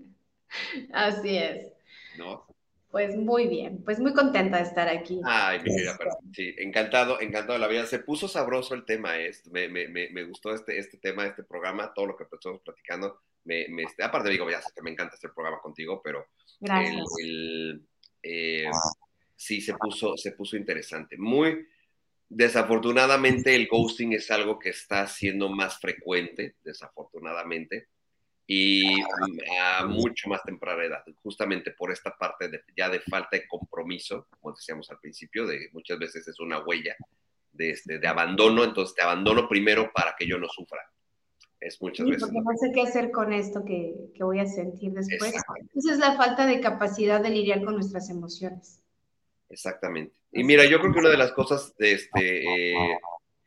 [0.94, 1.70] así es.
[2.16, 2.46] ¿No?
[2.92, 5.18] Pues muy bien, pues muy contenta de estar aquí.
[5.24, 6.04] Ay, mi este.
[6.34, 7.86] sí, encantado, encantado de la vida.
[7.86, 9.30] Se puso sabroso el tema, ¿eh?
[9.50, 13.22] me, me, me, gustó este, este tema, este programa, todo lo que estamos platicando.
[13.44, 16.26] Me, me, este, aparte digo, ya sé que me encanta hacer programa contigo, pero
[17.18, 17.82] el,
[18.22, 18.70] eh,
[19.34, 21.16] sí se puso, se puso interesante.
[21.16, 21.66] Muy
[22.34, 27.88] desafortunadamente el ghosting es algo que está siendo más frecuente, desafortunadamente,
[28.54, 29.00] y
[29.58, 34.28] a mucho más temprana edad, justamente por esta parte de, ya de falta de compromiso,
[34.38, 36.94] como decíamos al principio, de muchas veces es una huella
[37.52, 40.80] de, este, de abandono, entonces te abandono primero para que yo no sufra
[41.60, 42.22] es muchas veces.
[42.22, 45.32] Porque no sé qué hacer con esto que, que voy a sentir después.
[45.74, 48.82] Esa es la falta de capacidad de lidiar con nuestras emociones.
[49.48, 50.14] Exactamente.
[50.32, 52.98] Y mira, yo creo que una de las cosas, de este, eh,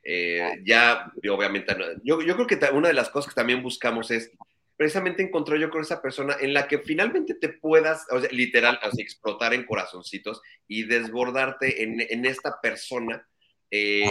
[0.03, 4.31] eh, ya, obviamente, yo, yo creo que una de las cosas que también buscamos es
[4.75, 8.79] precisamente encontrar yo con esa persona en la que finalmente te puedas, o sea, literal,
[8.83, 13.27] o explotar en corazoncitos y desbordarte en, en esta persona
[13.71, 14.05] eh,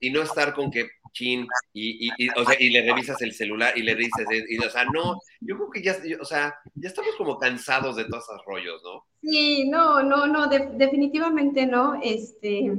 [0.00, 3.76] y no estar con que chin y, y, o sea, y le revisas el celular
[3.76, 7.14] y le dices, y, o sea, no, yo creo que ya, o sea, ya estamos
[7.16, 9.04] como cansados de todos esos rollos, ¿no?
[9.22, 12.00] Sí, no, no, no, definitivamente no.
[12.02, 12.72] Este,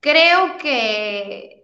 [0.00, 1.57] creo que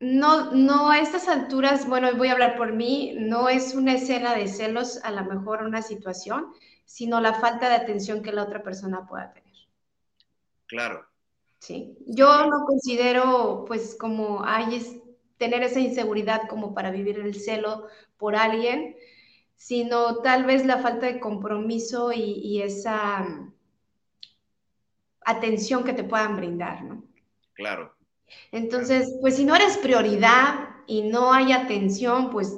[0.00, 4.34] no, no a estas alturas, bueno, voy a hablar por mí, no es una escena
[4.34, 6.52] de celos, a lo mejor una situación,
[6.84, 9.54] sino la falta de atención que la otra persona pueda tener.
[10.66, 11.06] Claro.
[11.58, 14.96] Sí, yo no considero pues como hay es
[15.38, 18.96] tener esa inseguridad como para vivir el celo por alguien,
[19.56, 23.54] sino tal vez la falta de compromiso y, esa mm,
[25.24, 27.04] atención que te puedan brindar, ¿no?
[27.54, 27.97] Claro.
[28.52, 32.56] Entonces, pues si no eres prioridad y no hay atención, pues...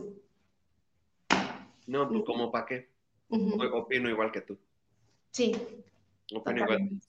[1.86, 2.90] No, pues como para qué.
[3.28, 4.59] Opino igual que tú.
[5.30, 5.56] Sí.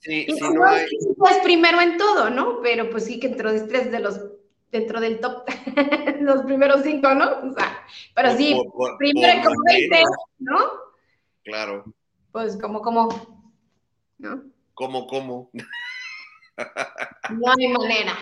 [0.00, 0.84] Sí, sí, no hay...
[0.84, 2.60] es primero en todo, ¿no?
[2.60, 4.20] Pero pues sí que dentro de tres de los
[4.72, 5.44] dentro del top,
[6.20, 7.50] los primeros cinco, ¿no?
[7.50, 7.84] O sea,
[8.14, 8.58] pero sí,
[8.98, 10.02] primero como 20,
[10.38, 10.58] ¿no?
[11.44, 11.84] Claro.
[12.32, 13.52] Pues como, como,
[14.18, 14.42] ¿no?
[14.74, 15.50] Como, como.
[17.30, 18.16] no hay manera.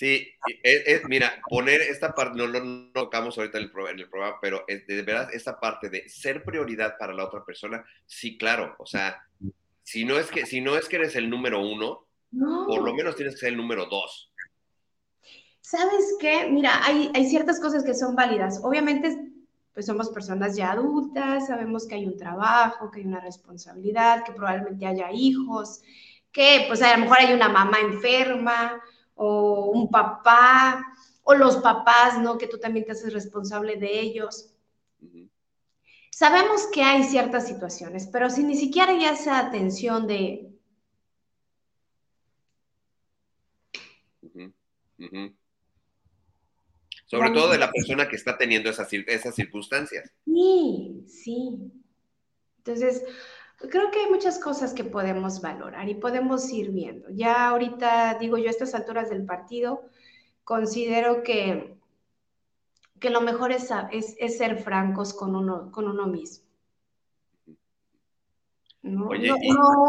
[0.00, 0.28] Sí,
[0.62, 5.28] es, mira, poner esta parte, no lo tocamos ahorita en el, programa, pero de verdad,
[5.34, 9.22] esta parte de ser prioridad para la otra persona, sí, claro, o sea,
[9.82, 13.14] si no es que, si no es que eres el número uno, por lo menos
[13.14, 14.32] tienes que ser el número dos.
[15.60, 16.48] ¿Sabes qué?
[16.50, 18.58] Mira, hay, hay ciertas cosas que son válidas.
[18.62, 19.18] Obviamente,
[19.74, 24.32] pues somos personas ya adultas, sabemos que hay un trabajo, que hay una responsabilidad, que
[24.32, 25.82] probablemente haya hijos,
[26.32, 28.80] que pues a lo mejor hay una mamá enferma,
[29.22, 30.82] o un papá,
[31.22, 32.38] o los papás, ¿no?
[32.38, 34.54] Que tú también te haces responsable de ellos.
[36.10, 40.46] Sabemos que hay ciertas situaciones, pero si ni siquiera hay esa atención de...
[47.04, 50.10] Sobre todo de la persona que está teniendo esas, esas circunstancias.
[50.24, 51.72] Sí, sí.
[52.58, 53.04] Entonces,
[53.68, 57.08] creo que hay muchas cosas que podemos valorar y podemos ir viendo.
[57.10, 59.82] Ya ahorita, digo yo, a estas alturas del partido,
[60.44, 61.76] considero que,
[62.98, 66.48] que lo mejor es, es, ser francos con uno, con uno mismo.
[68.82, 69.10] No,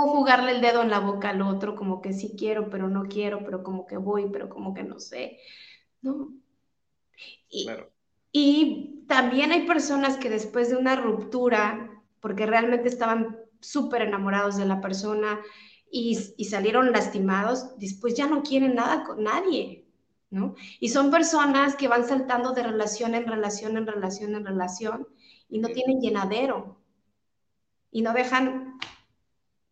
[0.09, 3.45] jugarle el dedo en la boca al otro, como que sí quiero, pero no quiero,
[3.45, 5.39] pero como que voy, pero como que no sé.
[6.01, 6.33] No.
[7.49, 7.69] Y,
[8.33, 14.65] y también hay personas que después de una ruptura, porque realmente estaban súper enamorados de
[14.65, 15.39] la persona
[15.91, 16.15] y,
[16.45, 19.85] salieron lastimados, después ya no quieren nada con nadie,
[20.29, 20.55] ¿no?
[20.79, 25.07] Y son personas que van saltando de relación en relación, en relación, en relación,
[25.49, 26.81] y no tienen llenadero.
[27.91, 28.79] Y no dejan,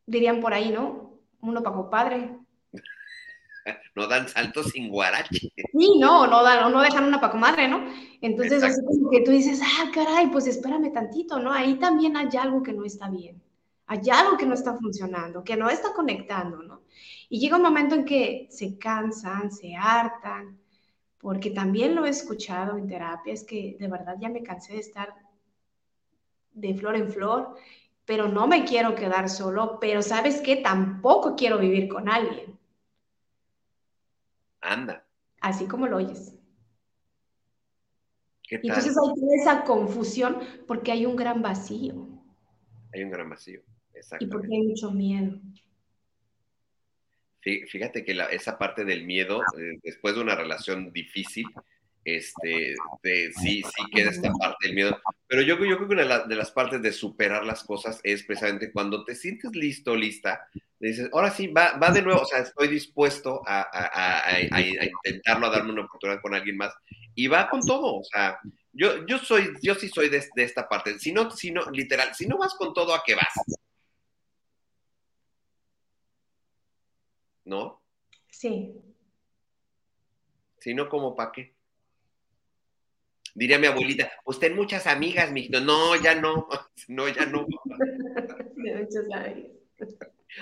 [0.06, 1.18] dirían por ahí, ¿no?
[1.42, 2.38] Uno para compadre.
[3.96, 5.52] No dan saltos sin guarache.
[5.56, 7.86] Sí, no, no, dan, no dejan una para comadre, ¿no?
[8.22, 11.52] Entonces, así que tú dices, ah, caray, pues espérame tantito, ¿no?
[11.52, 13.40] Ahí también hay algo que no está bien
[13.90, 16.84] hay algo que no está funcionando, que no está conectando, ¿no?
[17.28, 20.60] Y llega un momento en que se cansan, se hartan,
[21.18, 24.80] porque también lo he escuchado en terapia, es que de verdad ya me cansé de
[24.80, 25.16] estar
[26.52, 27.56] de flor en flor,
[28.06, 32.60] pero no me quiero quedar solo, pero sabes qué, tampoco quiero vivir con alguien.
[34.62, 35.04] Anda.
[35.42, 36.36] Así como lo oyes.
[38.44, 38.70] ¿Qué tal?
[38.70, 40.38] Entonces hay esa confusión
[40.68, 42.08] porque hay un gran vacío.
[42.94, 43.64] Hay un gran vacío.
[44.20, 45.40] Y porque hay mucho miedo.
[47.42, 51.46] Fíjate que esa parte del miedo, eh, después de una relación difícil,
[52.04, 52.76] este,
[53.42, 55.00] sí, sí queda esta parte del miedo.
[55.28, 58.72] Pero yo, yo creo que una de las partes de superar las cosas es precisamente
[58.72, 60.48] cuando te sientes listo, lista,
[60.80, 64.62] dices, ahora sí, va, va de nuevo, o sea, estoy dispuesto a, a, a,
[65.04, 66.74] intentarlo, a darme una oportunidad con alguien más,
[67.16, 68.40] y va con todo, o sea,
[68.72, 72.16] yo, yo soy, yo sí soy de, de esta parte, si no, si no, literal,
[72.16, 73.34] si no vas con todo, ¿a qué vas?
[77.50, 77.82] ¿No?
[78.30, 78.74] Sí.
[80.60, 81.56] Si no, ¿cómo para qué?
[83.34, 86.48] Diría mi abuelita, usted muchas amigas, mi No, ya no,
[86.88, 87.46] no, ya no.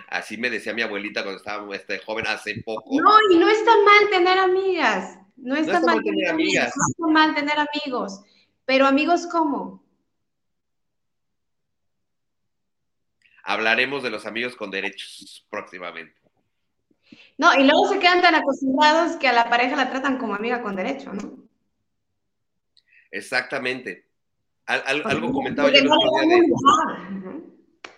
[0.10, 3.00] Así me decía mi abuelita cuando estaba este, joven hace poco.
[3.00, 5.18] No, y no está mal tener amigas.
[5.38, 6.74] No está, mal tener amigas.
[6.76, 8.22] No está mal tener amigos.
[8.66, 9.82] Pero amigos, ¿cómo?
[13.44, 16.27] Hablaremos de los amigos con derechos próximamente.
[17.38, 20.62] No, y luego se quedan tan acostumbrados que a la pareja la tratan como amiga
[20.62, 21.48] con derecho, ¿no?
[23.12, 24.06] Exactamente.
[24.66, 26.40] algo comentaba yo el otro día.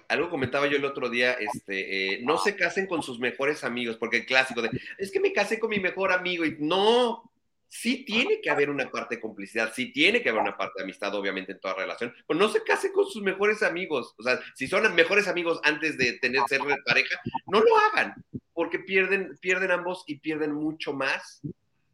[0.10, 3.95] algo comentaba yo el otro día, este, eh, no se casen con sus mejores amigos,
[3.98, 7.32] porque el clásico de, es que me casé con mi mejor amigo y no,
[7.70, 10.84] sí tiene que haber una parte de complicidad, sí tiene que haber una parte de
[10.84, 14.16] amistad, obviamente, en toda relación, pero no se case con sus mejores amigos.
[14.18, 18.16] O sea, si son mejores amigos antes de tener ser pareja, no lo hagan
[18.60, 21.40] porque pierden, pierden ambos y pierden mucho más,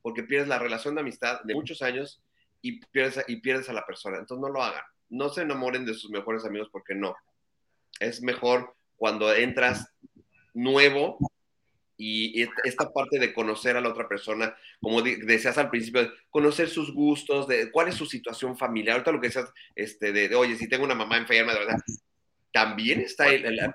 [0.02, 2.24] porque pierdes la relación de amistad de muchos años
[2.64, 4.18] y pierdes, y pierdes a la persona.
[4.18, 4.82] Entonces no lo hagan.
[5.08, 7.16] No se enamoren de sus mejores amigos porque no.
[8.00, 9.94] Es mejor cuando entras
[10.56, 11.20] nuevo
[11.98, 16.92] y esta parte de conocer a la otra persona, como decías al principio, conocer sus
[16.96, 20.58] gustos, de cuál es su situación familiar, ahorita lo que decías, este, de, de oye,
[20.58, 21.78] si tengo una mamá enferma, de verdad,
[22.56, 23.26] también está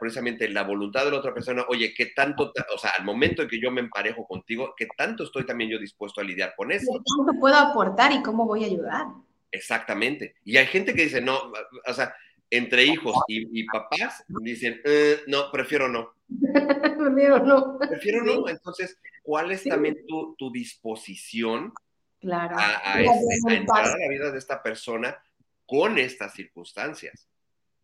[0.01, 3.49] precisamente la voluntad de la otra persona, oye, ¿qué tanto, o sea, al momento en
[3.49, 6.91] que yo me emparejo contigo, ¿qué tanto estoy también yo dispuesto a lidiar con eso?
[6.91, 9.05] ¿Qué tanto puedo aportar y cómo voy a ayudar?
[9.53, 10.37] Exactamente.
[10.47, 11.53] Y hay gente que dice, no,
[11.87, 12.15] o sea,
[12.49, 16.15] entre hijos y, papás dicen, eh, no, prefiero no.
[16.99, 17.79] prefiero no.
[17.81, 18.49] Prefiero no.
[18.49, 21.75] Entonces, ¿cuál es también tu, tu disposición
[22.19, 22.57] claro.
[22.59, 25.23] a, este, a, entrar a la vida de esta persona
[25.67, 27.29] con estas circunstancias?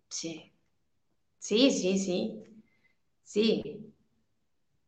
[0.09, 0.55] Sí.
[1.47, 2.45] Sí, sí, sí.
[3.23, 3.93] Sí.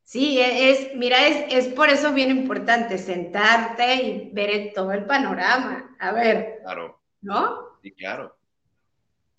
[0.02, 5.04] Sí, e, es, mira, es, es por eso bien importante sentarte y ver todo el
[5.06, 5.96] panorama.
[6.00, 6.60] A ver.
[6.62, 7.00] Claro.
[7.20, 7.78] ¿No?
[7.82, 8.38] Sí, claro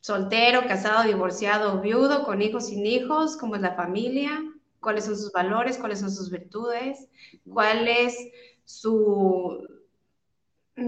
[0.01, 4.41] soltero, casado, divorciado, viudo, con hijos, sin hijos, cómo es la familia,
[4.79, 7.09] cuáles son sus valores, cuáles son sus virtudes,
[7.51, 8.15] cuál es
[8.63, 9.67] su,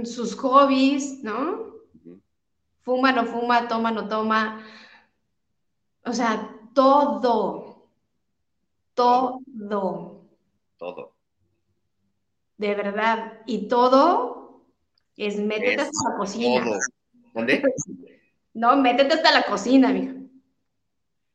[0.06, 1.72] sus hobbies, ¿no?
[2.84, 4.66] Fuma, no fuma, toma, no toma.
[6.06, 7.90] O sea, todo,
[8.94, 9.42] todo.
[10.78, 11.16] Todo.
[12.58, 13.42] De verdad.
[13.46, 14.64] Y todo
[15.18, 16.64] es métete hasta la cocina.
[16.64, 16.80] Todo.
[17.34, 17.64] ¿Dónde?
[18.54, 20.14] No, métete hasta la cocina, mija.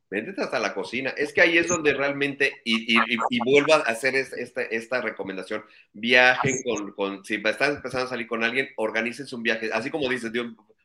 [0.09, 1.11] Métete hasta la cocina.
[1.11, 6.63] Es que ahí es donde realmente, y, y, vuelvo a hacer esta, esta recomendación, viajen
[6.63, 10.31] con, con, si están empezando a salir con alguien, organícense un viaje, así como dices,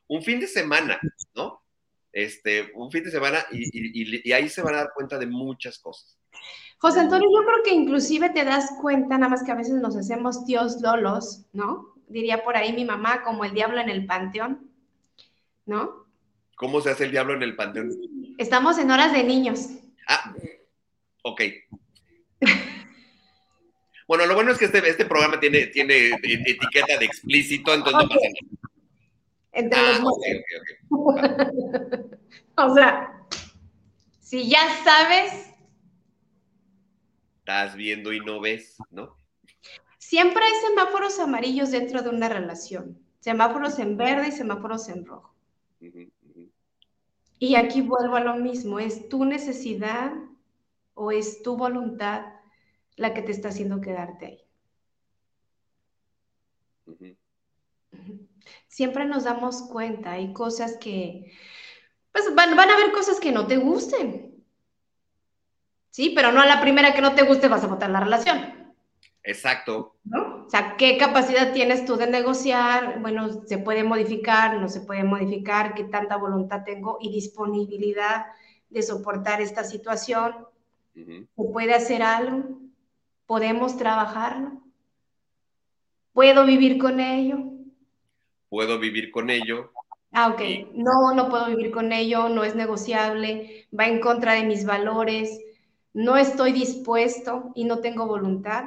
[0.07, 0.99] un, fin de semana,
[1.35, 1.61] ¿no?
[2.13, 5.79] Este, un fin de semana y, y ahí se van a dar cuenta de muchas
[5.79, 6.17] cosas.
[6.81, 9.95] José Antonio, yo creo que inclusive te das cuenta, nada más que a veces nos
[9.95, 11.93] hacemos tíos lolos, ¿no?
[12.07, 14.67] Diría por ahí mi mamá, como el diablo en el panteón,
[15.67, 16.07] ¿no?
[16.55, 17.91] ¿Cómo se hace el diablo en el panteón?
[18.39, 19.67] Estamos en horas de niños.
[20.07, 20.33] Ah,
[21.21, 21.41] ok.
[24.07, 28.09] Bueno, lo bueno es que este, este programa tiene, tiene etiqueta de explícito, entonces no
[28.09, 28.70] pasa nada.
[29.51, 30.43] Entre ah, los okay,
[32.57, 33.27] O sea,
[34.19, 35.49] si ya sabes.
[37.39, 39.17] Estás viendo y no ves, ¿no?
[39.97, 42.97] Siempre hay semáforos amarillos dentro de una relación.
[43.19, 45.35] Semáforos en verde y semáforos en rojo.
[47.39, 50.13] Y aquí vuelvo a lo mismo, ¿es tu necesidad
[50.93, 52.25] o es tu voluntad
[52.95, 54.41] la que te está haciendo quedarte ahí?
[58.71, 61.29] Siempre nos damos cuenta, hay cosas que,
[62.13, 64.45] pues van, van a haber cosas que no te gusten.
[65.89, 68.73] Sí, pero no a la primera que no te guste vas a botar la relación.
[69.23, 69.97] Exacto.
[70.05, 70.45] ¿No?
[70.45, 73.01] O sea, ¿qué capacidad tienes tú de negociar?
[73.01, 78.27] Bueno, se puede modificar, no se puede modificar, qué tanta voluntad tengo y disponibilidad
[78.69, 80.47] de soportar esta situación.
[80.95, 82.57] ¿Se puede hacer algo?
[83.25, 84.61] ¿Podemos trabajarlo?
[86.13, 87.50] ¿Puedo vivir con ello?
[88.51, 89.71] ¿Puedo vivir con ello?
[90.11, 90.41] Ah, ok.
[90.75, 95.39] No, no puedo vivir con ello, no es negociable, va en contra de mis valores,
[95.93, 98.65] no estoy dispuesto y no tengo voluntad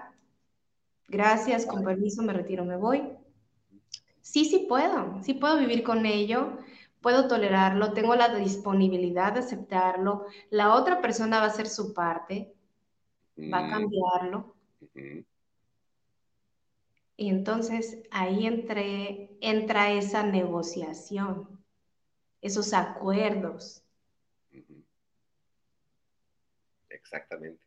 [1.09, 3.03] gracias, con permiso, me retiro, me voy.
[4.21, 6.59] Sí, sí puedo, sí puedo vivir con ello,
[7.01, 12.53] puedo tolerarlo, tengo la disponibilidad de aceptarlo, la otra persona va a hacer su parte,
[13.53, 14.55] va a cambiarlo.
[17.17, 21.65] Y entonces ahí entre, entra esa negociación,
[22.41, 23.83] esos acuerdos.
[26.89, 27.63] Exactamente.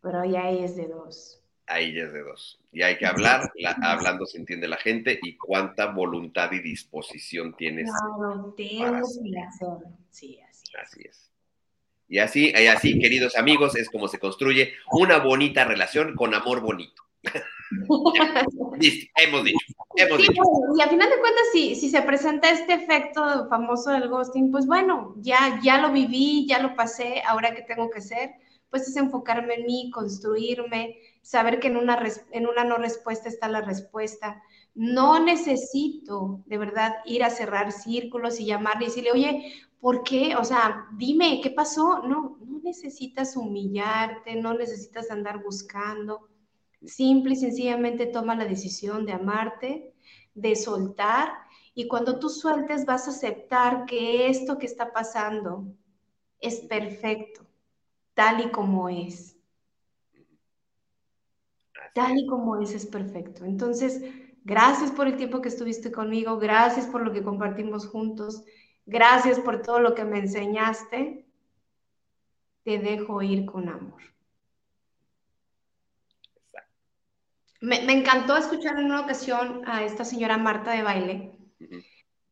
[0.00, 1.40] Pero ya es de dos
[1.70, 2.60] ahí ya es de dos.
[2.72, 3.50] Y hay que hablar,
[3.82, 7.88] hablando se entiende la gente y cuánta voluntad y disposición tienes.
[7.90, 10.62] Claro, tengo Sí, así es.
[10.80, 11.30] Así es.
[12.08, 16.60] Y así, y así, queridos amigos, es como se construye una bonita relación con amor
[16.60, 17.02] bonito.
[18.78, 19.66] Listo, hemos dicho.
[19.96, 20.42] Hemos dicho.
[20.76, 24.66] y a final de cuentas, si, si se presenta este efecto famoso del ghosting, pues
[24.66, 28.30] bueno, ya, ya lo viví, ya lo pasé, ahora qué tengo que hacer,
[28.70, 33.48] pues es enfocarme en mí, construirme, saber que en una, en una no respuesta está
[33.48, 34.42] la respuesta.
[34.74, 40.36] No necesito, de verdad, ir a cerrar círculos y llamarle y decirle, oye, ¿por qué?
[40.36, 42.02] O sea, dime, ¿qué pasó?
[42.06, 46.29] No, no necesitas humillarte, no necesitas andar buscando.
[46.84, 49.92] Simple y sencillamente toma la decisión de amarte,
[50.34, 51.32] de soltar,
[51.74, 55.66] y cuando tú sueltes vas a aceptar que esto que está pasando
[56.40, 57.46] es perfecto,
[58.14, 59.40] tal y como es
[61.94, 63.44] tal y como es, es perfecto.
[63.44, 64.02] Entonces,
[64.44, 68.44] gracias por el tiempo que estuviste conmigo, gracias por lo que compartimos juntos,
[68.86, 71.26] gracias por todo lo que me enseñaste.
[72.64, 74.02] Te dejo ir con amor.
[77.60, 81.38] Me, me, encantó escuchar en una ocasión a esta señora Marta de baile,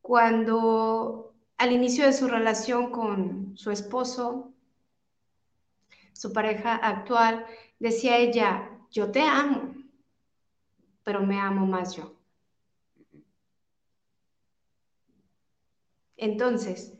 [0.01, 4.53] cuando al inicio de su relación con su esposo,
[6.13, 7.45] su pareja actual,
[7.79, 9.75] decía ella, yo te amo,
[11.03, 12.15] pero me amo más yo.
[16.17, 16.93] Entonces,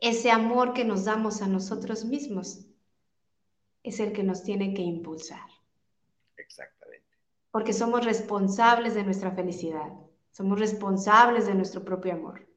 [0.00, 2.66] ese amor que nos damos a nosotros mismos
[3.82, 5.48] es el que nos tiene que impulsar.
[6.36, 6.83] Exactamente.
[7.54, 9.92] Porque somos responsables de nuestra felicidad,
[10.32, 12.48] somos responsables de nuestro propio amor.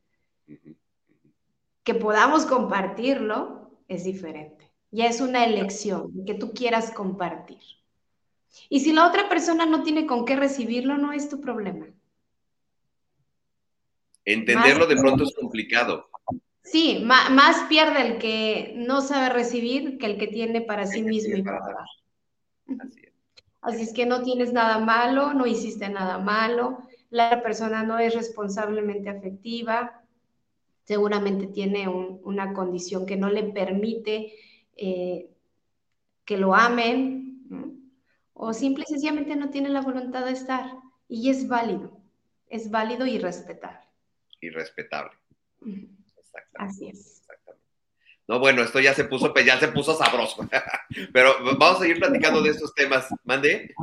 [1.83, 4.73] Que podamos compartirlo es diferente.
[4.89, 7.59] Ya es una elección que tú quieras compartir.
[8.69, 11.85] Y si la otra persona no tiene con qué recibirlo, no es tu problema.
[14.25, 16.09] Entenderlo de pronto es complicado.
[16.63, 21.37] Sí, más, pierde el que no sabe recibir que el que tiene para sí mismo
[21.37, 22.79] y para dar.
[22.79, 23.06] Así es.
[23.67, 26.77] Así es que no tienes nada malo, no hiciste nada malo,
[27.09, 30.03] la persona no es responsablemente afectiva,
[30.85, 34.33] seguramente tiene una condición que no le permite
[34.77, 35.29] eh,
[36.23, 37.43] que lo amen,
[38.33, 40.71] o simple y sencillamente no tiene la voluntad de estar.
[41.09, 41.99] Y es válido,
[42.47, 43.85] es válido y respetable.
[44.39, 45.11] Y respetable.
[46.53, 47.16] Así es.
[48.27, 50.47] No, bueno, esto ya se puso, pues, ya se puso sabroso.
[51.13, 53.07] Pero vamos a seguir platicando de estos temas.
[53.23, 53.73] ¿Mande?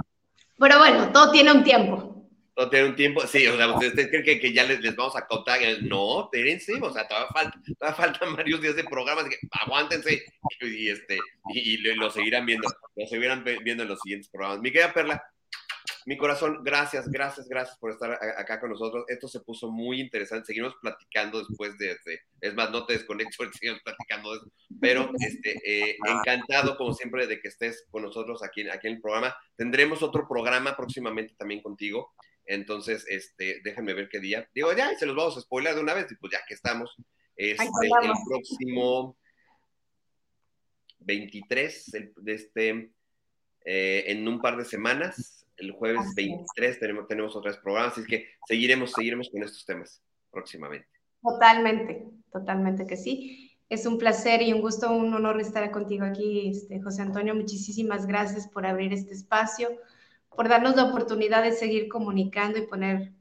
[0.58, 2.28] Pero bueno, todo tiene un tiempo.
[2.54, 3.26] Todo tiene un tiempo.
[3.26, 5.60] Sí, o sea, ustedes creen que, ya les, vamos a contar.
[5.82, 10.22] No, espérense, o sea, todavía, falta, todavía faltan varios días de programas, que aguántense
[10.60, 11.18] y, este,
[11.48, 14.60] y, lo seguirán viendo, lo seguirán viendo en los siguientes programas.
[14.60, 15.24] Mi querida Perla,
[16.06, 19.04] mi corazón, gracias, gracias, gracias por estar acá con nosotros.
[19.08, 20.46] Esto se puso muy interesante.
[20.46, 21.96] Seguimos platicando después de,
[22.40, 24.52] es más, no te desconecto, seguimos platicando de eso.
[24.80, 29.00] Pero este, eh, encantado, como siempre, de que estés con nosotros aquí, aquí en el
[29.00, 29.34] programa.
[29.56, 32.12] Tendremos otro programa próximamente también contigo.
[32.46, 34.48] Entonces, este, déjenme ver qué día.
[34.54, 36.94] Digo, ya, se los vamos a spoiler de una vez, y pues ya que estamos.
[37.36, 39.16] Este, el próximo
[41.00, 42.90] 23 de este,
[43.64, 48.28] eh, en un par de semanas el jueves 23 tenemos, tenemos otros programas, así que
[48.46, 50.88] seguiremos, seguiremos con estos temas próximamente.
[51.22, 53.56] Totalmente, totalmente que sí.
[53.68, 57.34] Es un placer y un gusto, un honor estar contigo aquí, este, José Antonio.
[57.34, 59.70] Muchísimas gracias por abrir este espacio,
[60.34, 63.12] por darnos la oportunidad de seguir comunicando y poner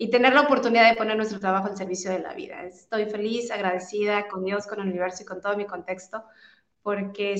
[0.00, 2.62] y tener la oportunidad de poner nuestro trabajo al servicio de la vida.
[2.62, 6.22] Estoy feliz, agradecida con Dios, con el universo y con todo mi contexto,
[6.82, 7.34] porque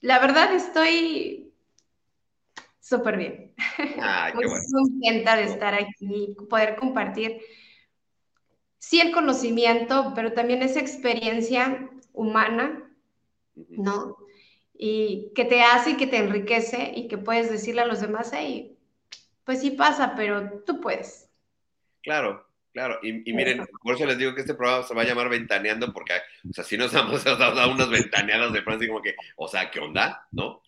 [0.00, 1.53] la verdad estoy
[2.84, 3.54] Súper bien.
[3.98, 7.40] Ah, Muy contenta de estar aquí, poder compartir,
[8.78, 12.86] sí, el conocimiento, pero también esa experiencia humana,
[13.54, 14.18] ¿no?
[14.74, 18.32] Y que te hace y que te enriquece y que puedes decirle a los demás,
[18.34, 18.76] hey,
[19.44, 21.30] pues sí pasa, pero tú puedes.
[22.02, 25.28] Claro, Claro, y, miren, por eso les digo que este programa se va a llamar
[25.28, 26.14] Ventaneando, porque,
[26.50, 29.78] o sea, si nos hemos dado unas ventaneadas de Francia, como que, o sea, ¿qué
[29.78, 30.26] onda?
[30.32, 30.60] ¿No?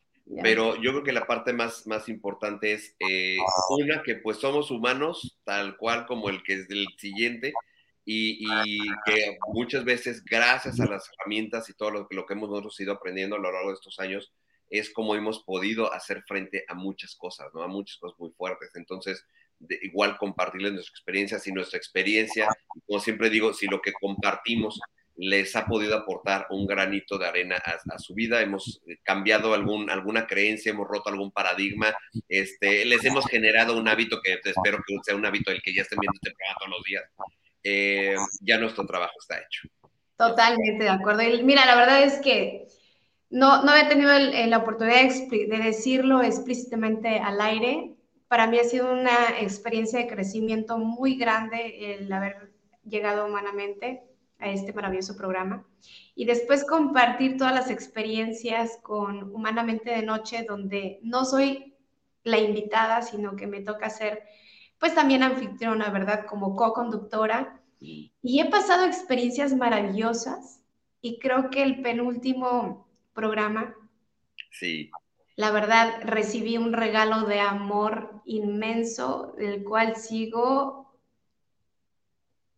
[0.42, 3.36] Pero yo creo que la parte más, más importante es, eh,
[3.70, 7.52] una, que pues somos humanos, tal cual como el que es del siguiente,
[8.04, 8.46] y,
[9.04, 12.92] que muchas veces, gracias a las herramientas y todo lo, lo que hemos nosotros ido
[12.92, 14.32] aprendiendo a lo largo de estos años,
[14.68, 17.62] es como hemos podido hacer frente a muchas cosas, ¿no?
[17.62, 18.70] A muchas cosas muy fuertes.
[18.74, 19.24] Entonces,
[19.82, 22.48] igual compartirles nuestra experiencia, si nuestra experiencia,
[22.86, 24.80] como siempre digo, si lo que compartimos
[25.16, 28.40] les ha podido aportar un granito de arena a, su vida.
[28.42, 31.94] Hemos cambiado algún, alguna creencia, hemos roto algún paradigma,
[32.28, 35.82] este, les hemos generado un hábito que espero que sea un hábito del que ya
[35.82, 37.04] estén viendo este todos los días.
[37.62, 39.68] Eh, ya nuestro trabajo está hecho.
[40.16, 41.22] Totalmente de acuerdo.
[41.22, 42.66] Y mira, la verdad es que
[43.30, 47.94] no, no había tenido la oportunidad de decirlo explícitamente al aire.
[48.28, 52.52] Para mí ha sido una experiencia de crecimiento muy grande el haber
[52.84, 54.05] llegado humanamente
[54.38, 55.64] a este maravilloso programa.
[56.14, 61.74] Y después compartir todas las experiencias con Humanamente de Noche, donde no soy
[62.24, 64.24] la invitada, sino que me toca ser,
[64.78, 66.26] pues también anfitriona, ¿verdad?
[66.26, 67.60] Como co-conductora.
[67.78, 70.62] Y he pasado experiencias maravillosas
[71.00, 73.74] y creo que el penúltimo programa,
[74.50, 74.90] sí.
[75.36, 80.85] la verdad, recibí un regalo de amor inmenso, del cual sigo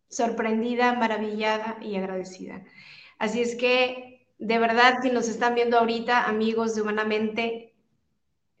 [0.09, 2.63] sorprendida, maravillada y agradecida.
[3.17, 7.73] Así es que, de verdad, si nos están viendo ahorita, amigos de Humanamente,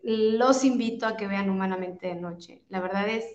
[0.01, 2.63] los invito a que vean Humanamente de Noche.
[2.69, 3.25] La verdad es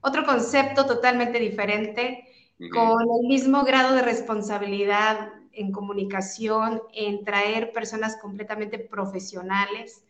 [0.00, 2.24] otro concepto totalmente diferente,
[2.72, 10.04] con el mismo grado de responsabilidad en comunicación, en traer personas completamente profesionales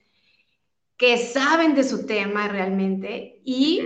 [0.96, 3.82] que saben de su tema realmente y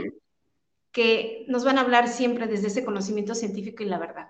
[0.93, 4.29] que nos van a hablar siempre desde ese conocimiento científico y la verdad.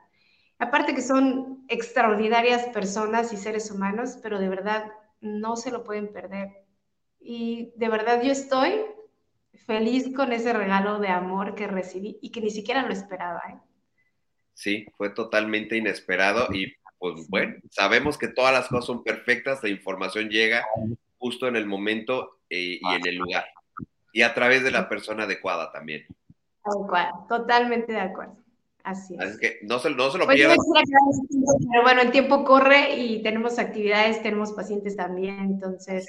[0.59, 4.87] Aparte que son extraordinarias personas y seres humanos, pero de verdad
[5.21, 6.51] no se lo pueden perder.
[7.19, 8.81] Y de verdad yo estoy
[9.67, 13.43] feliz con ese regalo de amor que recibí y que ni siquiera lo esperaba.
[13.51, 13.59] ¿eh?
[14.55, 19.69] Sí, fue totalmente inesperado y pues bueno, sabemos que todas las cosas son perfectas, la
[19.69, 20.65] información llega
[21.19, 23.47] justo en el momento eh, y en el lugar.
[24.13, 26.07] Y a través de la persona adecuada también.
[27.29, 28.37] Totalmente de acuerdo.
[28.83, 29.21] Así es.
[29.21, 30.59] Así que no se, no se lo pues pierdan.
[31.71, 36.07] Pero bueno, el tiempo corre y tenemos actividades, tenemos pacientes también, entonces.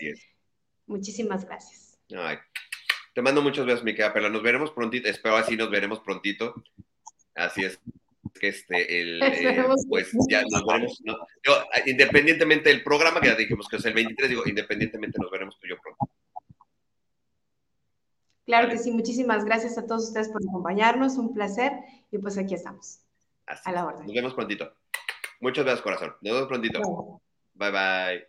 [0.87, 1.99] Muchísimas gracias.
[3.13, 5.07] te mando muchos besos, mi querida Nos veremos prontito.
[5.07, 6.63] Espero así nos veremos prontito.
[7.35, 7.79] Así es.
[8.39, 11.01] Que este, el, eh, pues ya nos veremos.
[11.85, 15.67] independientemente del programa, que ya dijimos que es el 23, digo, independientemente nos veremos tú
[15.67, 16.12] y yo pronto.
[18.45, 21.71] Claro que sí, muchísimas gracias a todos ustedes por acompañarnos, un placer
[22.11, 22.99] y pues aquí estamos.
[23.45, 24.05] a la orden.
[24.05, 24.73] Nos vemos prontito.
[25.39, 26.15] Muchas gracias, corazón.
[26.21, 27.21] Nos vemos prontito.
[27.53, 28.27] Bye bye.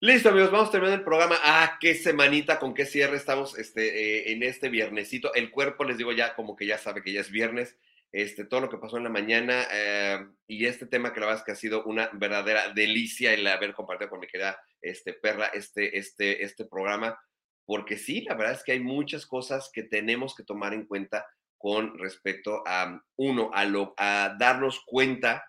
[0.00, 1.36] Listo, amigos, vamos terminando el programa.
[1.42, 5.32] Ah, qué semanita, con qué cierre estamos este, eh, en este viernesito.
[5.34, 7.76] El cuerpo, les digo ya, como que ya sabe que ya es viernes.
[8.10, 11.40] Este, todo lo que pasó en la mañana eh, y este tema que la verdad
[11.40, 15.46] es que ha sido una verdadera delicia el haber compartido con mi querida este, Perla
[15.46, 17.18] este, este, este programa
[17.72, 21.24] porque sí, la verdad es que hay muchas cosas que tenemos que tomar en cuenta
[21.56, 25.42] con respecto a, uno, a, lo, a darnos cuenta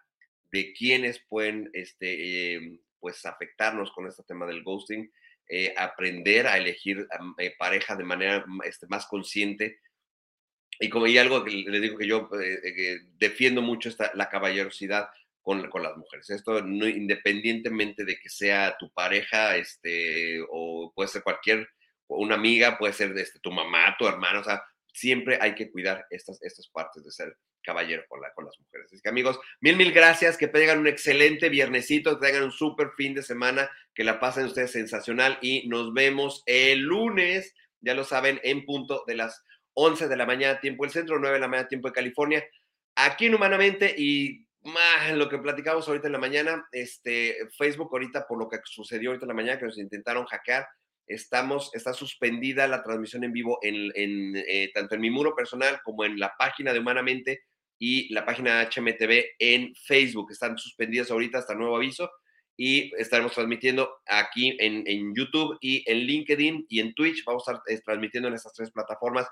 [0.50, 5.12] de quiénes pueden este, em, pues afectarnos con este tema del ghosting,
[5.50, 7.06] eh, aprender a elegir
[7.40, 9.82] eh, pareja de manera este, más consciente.
[10.80, 15.10] Y como hay algo que le digo que yo eh, defiendo mucho esta, la caballerosidad
[15.42, 16.30] con, con, las mujeres.
[16.30, 21.68] Esto no, independientemente de que sea tu pareja este, o puede ser cualquier
[22.08, 24.64] una amiga, puede ser este, tu mamá, tu hermano, o sea,
[24.94, 28.88] siempre hay que cuidar estas, estas partes de ser caballero con, la, con las mujeres.
[28.92, 32.92] Así que amigos, mil, mil gracias, que tengan un excelente viernesito, que tengan un súper
[32.98, 38.04] fin de semana, que la pasen ustedes sensacional y nos vemos el lunes, ya lo
[38.04, 39.44] saben, en punto de las
[39.74, 42.44] 11 de la mañana, tiempo del centro, 9 de la mañana, tiempo de California,
[42.96, 48.28] aquí en Humanamente y más lo que platicamos ahorita en la mañana, este, Facebook ahorita
[48.28, 50.68] por lo que sucedió ahorita en la mañana, que nos intentaron hackear,
[51.08, 56.06] estamos, está suspendida la transmisión en vivo en, eh, tanto en mi muro personal como
[56.06, 57.44] en la página de Humanamente
[57.80, 60.32] y la página HMTV en Facebook.
[60.32, 62.10] Están suspendidas ahorita hasta nuevo aviso
[62.56, 67.24] y estaremos transmitiendo aquí en, YouTube y en LinkedIn y en Twitch.
[67.26, 69.28] Vamos a estar eh, transmitiendo en estas tres plataformas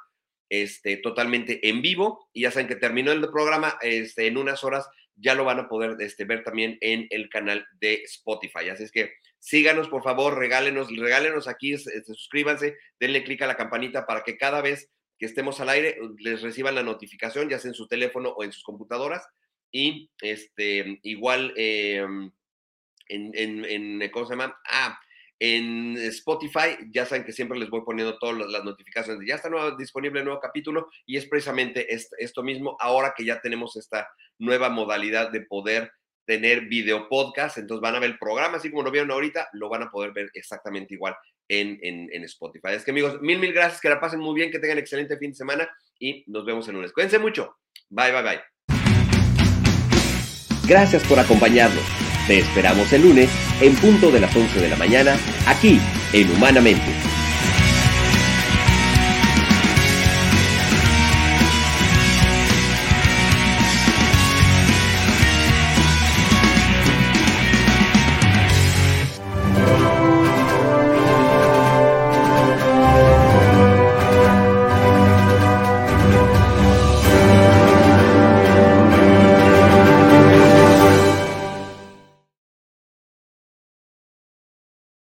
[0.50, 2.30] este, totalmente en vivo.
[2.34, 5.70] Y ya saben que terminó el programa este, en unas horas ya lo van a
[5.70, 8.70] poder este, ver también en el canal de Spotify.
[8.70, 13.58] Así es que síganos, por favor, regálenos, regálenos aquí, este, suscríbanse, denle clic a la
[13.58, 17.70] campanita para que cada vez que estemos al aire les reciban la notificación, ya sea
[17.70, 19.28] en su teléfono o en sus computadoras.
[19.72, 22.32] Y este, igual em,
[23.08, 24.56] en, ¿cómo se llama?
[24.68, 25.00] Ah,
[25.40, 29.28] en Spotify, ya saben que siempre les voy poniendo todas las notificaciones.
[29.28, 33.76] Ya está disponible el nuevo capítulo y es precisamente esto mismo, ahora que ya tenemos
[33.76, 34.08] esta
[34.38, 35.92] nueva modalidad de poder
[36.32, 39.68] tener video podcast, entonces van a ver el programa, así como lo vieron ahorita, lo
[39.68, 41.14] van a poder ver exactamente igual
[41.50, 42.70] en, en, Spotify.
[42.70, 45.32] Es que amigos, mil, mil gracias, que la pasen muy bien, que tengan excelente fin
[45.32, 46.94] de semana y nos vemos el lunes.
[46.94, 47.58] Cuídense mucho.
[47.90, 48.40] Bye, bye, bye.
[50.66, 51.84] Gracias por acompañarnos.
[52.28, 53.30] Te esperamos el lunes
[53.60, 55.18] en punto de las 11 de la mañana,
[55.48, 55.82] aquí
[56.14, 57.21] en Humanamente